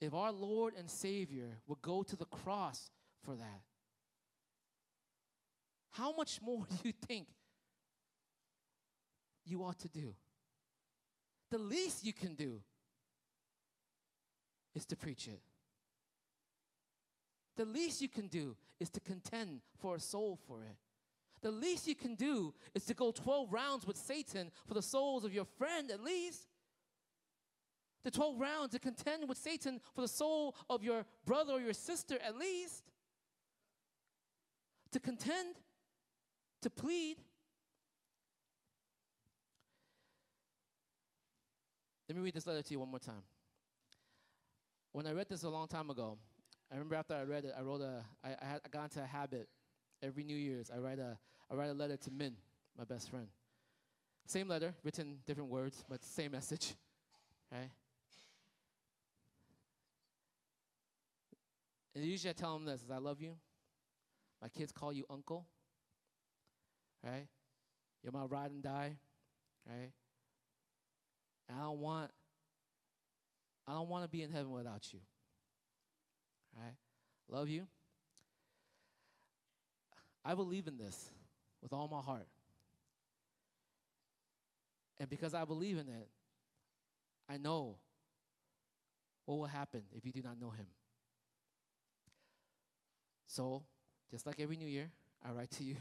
If 0.00 0.14
our 0.14 0.32
Lord 0.32 0.74
and 0.78 0.90
Savior 0.90 1.58
would 1.66 1.82
go 1.82 2.02
to 2.02 2.16
the 2.16 2.26
cross 2.26 2.90
for 3.24 3.34
that, 3.34 3.62
how 5.90 6.14
much 6.14 6.40
more 6.42 6.64
do 6.70 6.76
you 6.84 6.92
think 7.06 7.26
you 9.44 9.64
ought 9.64 9.78
to 9.80 9.88
do? 9.88 10.14
The 11.50 11.58
least 11.58 12.04
you 12.04 12.12
can 12.12 12.34
do 12.34 12.60
is 14.74 14.84
to 14.86 14.96
preach 14.96 15.26
it. 15.28 15.40
The 17.56 17.64
least 17.64 18.02
you 18.02 18.08
can 18.08 18.28
do 18.28 18.56
is 18.78 18.90
to 18.90 19.00
contend 19.00 19.60
for 19.78 19.96
a 19.96 20.00
soul 20.00 20.38
for 20.46 20.62
it. 20.62 20.76
The 21.42 21.50
least 21.50 21.86
you 21.86 21.94
can 21.94 22.14
do 22.14 22.54
is 22.74 22.84
to 22.86 22.94
go 22.94 23.10
12 23.10 23.52
rounds 23.52 23.86
with 23.86 23.96
Satan 23.96 24.50
for 24.66 24.74
the 24.74 24.82
souls 24.82 25.24
of 25.24 25.32
your 25.32 25.44
friend, 25.44 25.90
at 25.90 26.02
least. 26.02 26.48
The 28.04 28.10
12 28.10 28.40
rounds 28.40 28.72
to 28.72 28.78
contend 28.78 29.28
with 29.28 29.38
Satan 29.38 29.80
for 29.94 30.00
the 30.00 30.08
soul 30.08 30.54
of 30.70 30.82
your 30.84 31.04
brother 31.24 31.54
or 31.54 31.60
your 31.60 31.72
sister, 31.72 32.18
at 32.24 32.36
least. 32.36 32.84
To 34.92 35.00
contend, 35.00 35.56
to 36.62 36.70
plead. 36.70 37.16
Let 42.08 42.16
me 42.16 42.22
read 42.22 42.34
this 42.34 42.46
letter 42.46 42.62
to 42.62 42.70
you 42.70 42.80
one 42.80 42.90
more 42.90 43.00
time. 43.00 43.22
When 44.92 45.06
I 45.06 45.12
read 45.12 45.28
this 45.28 45.42
a 45.42 45.48
long 45.48 45.66
time 45.68 45.90
ago, 45.90 46.16
I 46.70 46.74
remember 46.74 46.96
after 46.96 47.14
I 47.14 47.22
read 47.22 47.44
it, 47.44 47.54
I 47.56 47.62
wrote 47.62 47.80
a, 47.80 48.04
I, 48.24 48.30
I, 48.40 48.44
had, 48.44 48.60
got 48.70 48.84
into 48.84 49.02
a 49.02 49.06
habit 49.06 49.48
every 50.02 50.24
New 50.24 50.36
Year's. 50.36 50.70
I 50.74 50.78
write 50.78 50.98
a, 50.98 51.16
I 51.50 51.54
write 51.54 51.70
a 51.70 51.74
letter 51.74 51.96
to 51.96 52.10
Min, 52.10 52.34
my 52.76 52.84
best 52.84 53.08
friend. 53.08 53.28
Same 54.26 54.48
letter, 54.48 54.74
written 54.82 55.18
different 55.24 55.50
words, 55.50 55.84
but 55.88 56.02
same 56.02 56.32
message, 56.32 56.74
right? 57.52 57.70
And 61.94 62.04
usually 62.04 62.30
I 62.30 62.32
tell 62.32 62.56
him 62.56 62.64
this: 62.64 62.82
is 62.82 62.90
I 62.90 62.98
love 62.98 63.22
you. 63.22 63.36
My 64.42 64.48
kids 64.48 64.72
call 64.72 64.92
you 64.92 65.04
uncle, 65.08 65.46
right? 67.02 67.26
You're 68.02 68.12
my 68.12 68.24
ride 68.24 68.50
and 68.50 68.62
die, 68.62 68.96
right? 69.66 69.92
And 71.48 71.58
I 71.58 71.62
don't 71.62 71.78
want, 71.78 72.10
I 73.66 73.72
don't 73.72 73.88
want 73.88 74.04
to 74.04 74.10
be 74.10 74.22
in 74.22 74.30
heaven 74.30 74.50
without 74.50 74.92
you. 74.92 75.00
Right? 76.56 76.74
Love 77.28 77.48
you. 77.48 77.66
I 80.24 80.34
believe 80.34 80.66
in 80.66 80.76
this 80.76 81.10
with 81.62 81.72
all 81.72 81.88
my 81.88 82.00
heart. 82.00 82.26
And 84.98 85.08
because 85.08 85.34
I 85.34 85.44
believe 85.44 85.76
in 85.76 85.88
it, 85.88 86.08
I 87.28 87.36
know 87.36 87.76
what 89.24 89.38
will 89.38 89.46
happen 89.46 89.82
if 89.94 90.04
you 90.06 90.12
do 90.12 90.22
not 90.22 90.40
know 90.40 90.50
him. 90.50 90.66
So, 93.26 93.64
just 94.10 94.24
like 94.24 94.40
every 94.40 94.56
new 94.56 94.68
year, 94.68 94.90
I 95.24 95.32
write 95.32 95.50
to 95.52 95.64
you, 95.64 95.76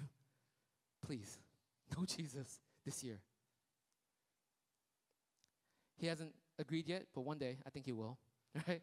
please, 1.05 1.37
know 1.95 2.05
Jesus 2.05 2.59
this 2.83 3.03
year. 3.03 3.19
He 5.97 6.07
hasn't 6.07 6.33
agreed 6.59 6.87
yet, 6.87 7.05
but 7.13 7.21
one 7.21 7.37
day 7.37 7.57
I 7.65 7.69
think 7.69 7.85
he 7.85 7.93
will, 7.93 8.17
right? 8.67 8.81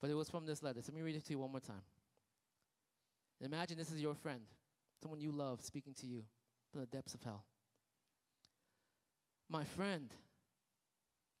But 0.00 0.10
it 0.10 0.14
was 0.14 0.28
from 0.28 0.46
this 0.46 0.62
letter. 0.62 0.80
So 0.80 0.92
let 0.92 0.96
me 0.96 1.02
read 1.02 1.16
it 1.16 1.24
to 1.26 1.30
you 1.32 1.38
one 1.38 1.50
more 1.50 1.60
time. 1.60 1.82
Imagine 3.40 3.78
this 3.78 3.92
is 3.92 4.00
your 4.00 4.14
friend, 4.14 4.40
someone 5.00 5.20
you 5.20 5.32
love, 5.32 5.62
speaking 5.62 5.94
to 5.94 6.06
you 6.06 6.24
from 6.70 6.80
the 6.80 6.86
depths 6.86 7.14
of 7.14 7.22
hell. 7.22 7.44
My 9.48 9.64
friend, 9.64 10.12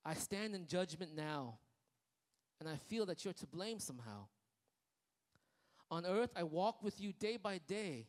I 0.04 0.14
stand 0.14 0.54
in 0.54 0.66
judgment 0.66 1.14
now, 1.14 1.58
and 2.60 2.68
I 2.68 2.76
feel 2.76 3.06
that 3.06 3.24
you're 3.24 3.34
to 3.34 3.46
blame 3.46 3.78
somehow. 3.78 4.26
On 5.90 6.06
earth, 6.06 6.30
I 6.36 6.44
walk 6.44 6.82
with 6.82 7.00
you 7.00 7.12
day 7.12 7.36
by 7.36 7.58
day, 7.66 8.06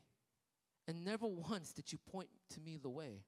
and 0.88 1.04
never 1.04 1.28
once 1.28 1.74
did 1.74 1.92
you 1.92 1.98
point 2.12 2.30
to 2.52 2.60
me 2.60 2.80
the 2.82 2.90
way. 2.90 3.24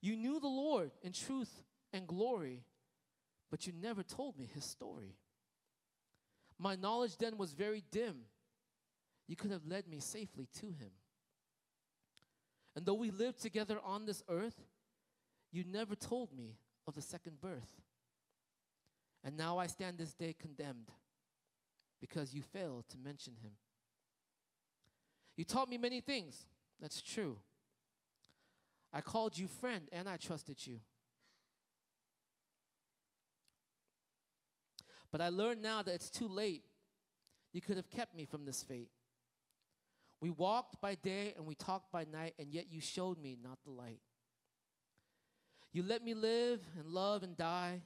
You 0.00 0.16
knew 0.16 0.40
the 0.40 0.48
Lord 0.48 0.90
in 1.02 1.12
truth 1.12 1.62
and 1.92 2.06
glory, 2.06 2.64
but 3.50 3.66
you 3.66 3.72
never 3.72 4.02
told 4.02 4.38
me 4.38 4.48
his 4.52 4.64
story. 4.64 5.16
My 6.62 6.76
knowledge 6.76 7.16
then 7.16 7.38
was 7.38 7.54
very 7.54 7.82
dim. 7.90 8.16
You 9.26 9.34
could 9.34 9.50
have 9.50 9.66
led 9.66 9.88
me 9.88 9.98
safely 9.98 10.46
to 10.60 10.66
him. 10.66 10.90
And 12.76 12.84
though 12.84 12.94
we 12.94 13.10
lived 13.10 13.40
together 13.40 13.78
on 13.82 14.04
this 14.04 14.22
earth, 14.28 14.60
you 15.50 15.64
never 15.64 15.94
told 15.94 16.36
me 16.36 16.58
of 16.86 16.94
the 16.94 17.00
second 17.00 17.40
birth. 17.40 17.80
And 19.24 19.38
now 19.38 19.56
I 19.56 19.68
stand 19.68 19.96
this 19.96 20.12
day 20.12 20.34
condemned 20.38 20.90
because 21.98 22.34
you 22.34 22.42
failed 22.42 22.84
to 22.90 22.98
mention 22.98 23.36
him. 23.42 23.52
You 25.36 25.44
taught 25.44 25.70
me 25.70 25.78
many 25.78 26.02
things. 26.02 26.46
That's 26.78 27.00
true. 27.00 27.38
I 28.92 29.00
called 29.00 29.38
you 29.38 29.46
friend 29.46 29.88
and 29.92 30.06
I 30.08 30.18
trusted 30.18 30.66
you. 30.66 30.80
But 35.12 35.20
I 35.20 35.28
learned 35.28 35.62
now 35.62 35.82
that 35.82 35.94
it's 35.94 36.10
too 36.10 36.28
late. 36.28 36.64
You 37.52 37.60
could 37.60 37.76
have 37.76 37.90
kept 37.90 38.14
me 38.14 38.24
from 38.24 38.44
this 38.44 38.62
fate. 38.62 38.90
We 40.20 40.30
walked 40.30 40.80
by 40.80 40.94
day 40.96 41.34
and 41.36 41.46
we 41.46 41.54
talked 41.54 41.90
by 41.90 42.04
night, 42.04 42.34
and 42.38 42.52
yet 42.52 42.66
you 42.70 42.80
showed 42.80 43.20
me 43.20 43.36
not 43.42 43.58
the 43.64 43.70
light. 43.70 44.00
You 45.72 45.82
let 45.82 46.04
me 46.04 46.14
live 46.14 46.60
and 46.78 46.88
love 46.88 47.22
and 47.22 47.36
die. 47.36 47.82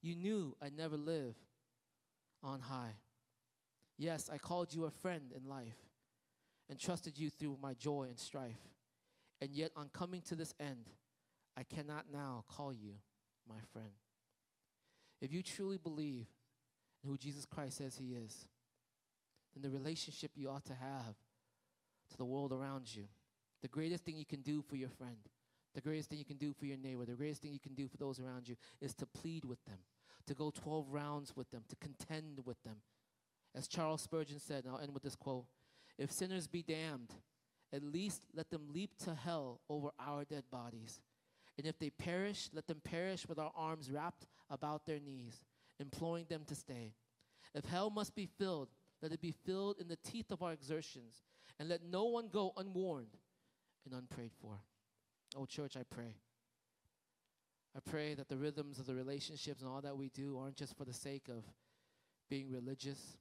You 0.00 0.14
knew 0.14 0.56
I'd 0.62 0.76
never 0.76 0.96
live 0.96 1.34
on 2.42 2.60
high. 2.60 2.94
Yes, 3.98 4.30
I 4.32 4.38
called 4.38 4.74
you 4.74 4.84
a 4.84 4.90
friend 4.90 5.32
in 5.36 5.48
life 5.48 5.76
and 6.68 6.78
trusted 6.78 7.18
you 7.18 7.30
through 7.30 7.58
my 7.60 7.74
joy 7.74 8.04
and 8.08 8.18
strife. 8.18 8.60
And 9.40 9.50
yet, 9.50 9.72
on 9.76 9.90
coming 9.92 10.22
to 10.22 10.34
this 10.34 10.54
end, 10.60 10.88
I 11.56 11.64
cannot 11.64 12.06
now 12.12 12.44
call 12.48 12.72
you 12.72 12.94
my 13.48 13.58
friend. 13.72 13.90
If 15.20 15.32
you 15.32 15.42
truly 15.42 15.78
believe 15.78 16.26
and 17.02 17.10
who 17.10 17.18
Jesus 17.18 17.44
Christ 17.44 17.78
says 17.78 17.96
he 17.96 18.14
is, 18.14 18.46
then 19.54 19.62
the 19.62 19.76
relationship 19.76 20.32
you 20.34 20.48
ought 20.48 20.64
to 20.66 20.74
have 20.74 21.16
to 22.10 22.16
the 22.16 22.24
world 22.24 22.52
around 22.52 22.94
you. 22.94 23.04
The 23.60 23.68
greatest 23.68 24.04
thing 24.04 24.16
you 24.16 24.24
can 24.24 24.40
do 24.40 24.62
for 24.62 24.76
your 24.76 24.88
friend, 24.88 25.16
the 25.74 25.80
greatest 25.80 26.08
thing 26.08 26.18
you 26.18 26.24
can 26.24 26.36
do 26.36 26.52
for 26.52 26.66
your 26.66 26.76
neighbor, 26.76 27.04
the 27.04 27.12
greatest 27.12 27.42
thing 27.42 27.52
you 27.52 27.60
can 27.60 27.74
do 27.74 27.88
for 27.88 27.96
those 27.96 28.20
around 28.20 28.48
you 28.48 28.56
is 28.80 28.94
to 28.94 29.06
plead 29.06 29.44
with 29.44 29.64
them, 29.64 29.78
to 30.26 30.34
go 30.34 30.50
12 30.50 30.86
rounds 30.90 31.36
with 31.36 31.50
them, 31.50 31.62
to 31.68 31.76
contend 31.76 32.40
with 32.44 32.62
them. 32.62 32.76
As 33.54 33.68
Charles 33.68 34.02
Spurgeon 34.02 34.40
said, 34.40 34.64
and 34.64 34.74
I'll 34.74 34.80
end 34.80 34.94
with 34.94 35.02
this 35.02 35.16
quote 35.16 35.44
If 35.98 36.10
sinners 36.10 36.46
be 36.46 36.62
damned, 36.62 37.14
at 37.72 37.82
least 37.82 38.22
let 38.34 38.50
them 38.50 38.68
leap 38.72 38.96
to 39.04 39.14
hell 39.14 39.60
over 39.68 39.90
our 39.98 40.24
dead 40.24 40.44
bodies. 40.50 41.00
And 41.58 41.66
if 41.66 41.78
they 41.78 41.90
perish, 41.90 42.48
let 42.54 42.66
them 42.66 42.80
perish 42.82 43.28
with 43.28 43.38
our 43.38 43.52
arms 43.54 43.90
wrapped 43.90 44.26
about 44.50 44.86
their 44.86 44.98
knees 44.98 45.44
imploring 45.82 46.26
them 46.28 46.44
to 46.46 46.54
stay. 46.54 46.94
If 47.54 47.66
hell 47.66 47.90
must 47.90 48.14
be 48.14 48.26
filled, 48.38 48.68
let 49.02 49.12
it 49.12 49.20
be 49.20 49.34
filled 49.44 49.76
in 49.78 49.88
the 49.88 49.96
teeth 49.96 50.30
of 50.30 50.42
our 50.42 50.52
exertions, 50.52 51.22
and 51.58 51.68
let 51.68 51.84
no 51.84 52.04
one 52.04 52.28
go 52.28 52.52
unwarned 52.56 53.18
and 53.84 53.94
unprayed 53.94 54.32
for. 54.40 54.60
Oh, 55.36 55.44
church, 55.44 55.76
I 55.76 55.82
pray. 55.82 56.16
I 57.76 57.80
pray 57.80 58.14
that 58.14 58.28
the 58.28 58.36
rhythms 58.36 58.78
of 58.78 58.86
the 58.86 58.94
relationships 58.94 59.60
and 59.60 59.68
all 59.68 59.80
that 59.80 59.96
we 59.96 60.08
do 60.10 60.38
aren't 60.38 60.56
just 60.56 60.76
for 60.76 60.84
the 60.84 60.92
sake 60.92 61.28
of 61.28 61.44
being 62.28 62.50
religious. 62.50 63.16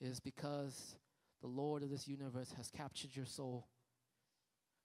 It 0.00 0.06
is 0.06 0.20
because 0.20 0.96
the 1.40 1.48
Lord 1.48 1.82
of 1.82 1.90
this 1.90 2.08
universe 2.08 2.52
has 2.56 2.70
captured 2.70 3.14
your 3.14 3.26
soul, 3.26 3.66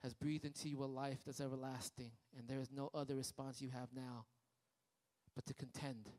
has 0.03 0.13
breathed 0.13 0.45
into 0.45 0.69
you 0.69 0.83
a 0.83 0.85
life 0.85 1.19
that's 1.25 1.41
everlasting, 1.41 2.11
and 2.37 2.47
there 2.47 2.59
is 2.59 2.71
no 2.71 2.89
other 2.93 3.15
response 3.15 3.61
you 3.61 3.69
have 3.69 3.89
now 3.95 4.25
but 5.35 5.45
to 5.45 5.53
contend 5.53 6.09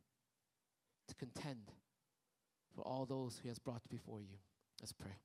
to 1.08 1.14
contend 1.14 1.70
for 2.74 2.82
all 2.82 3.06
those 3.06 3.40
He 3.42 3.48
has 3.48 3.58
brought 3.58 3.82
before 3.88 4.20
you. 4.20 4.38
Let's 4.80 4.92
pray. 4.92 5.16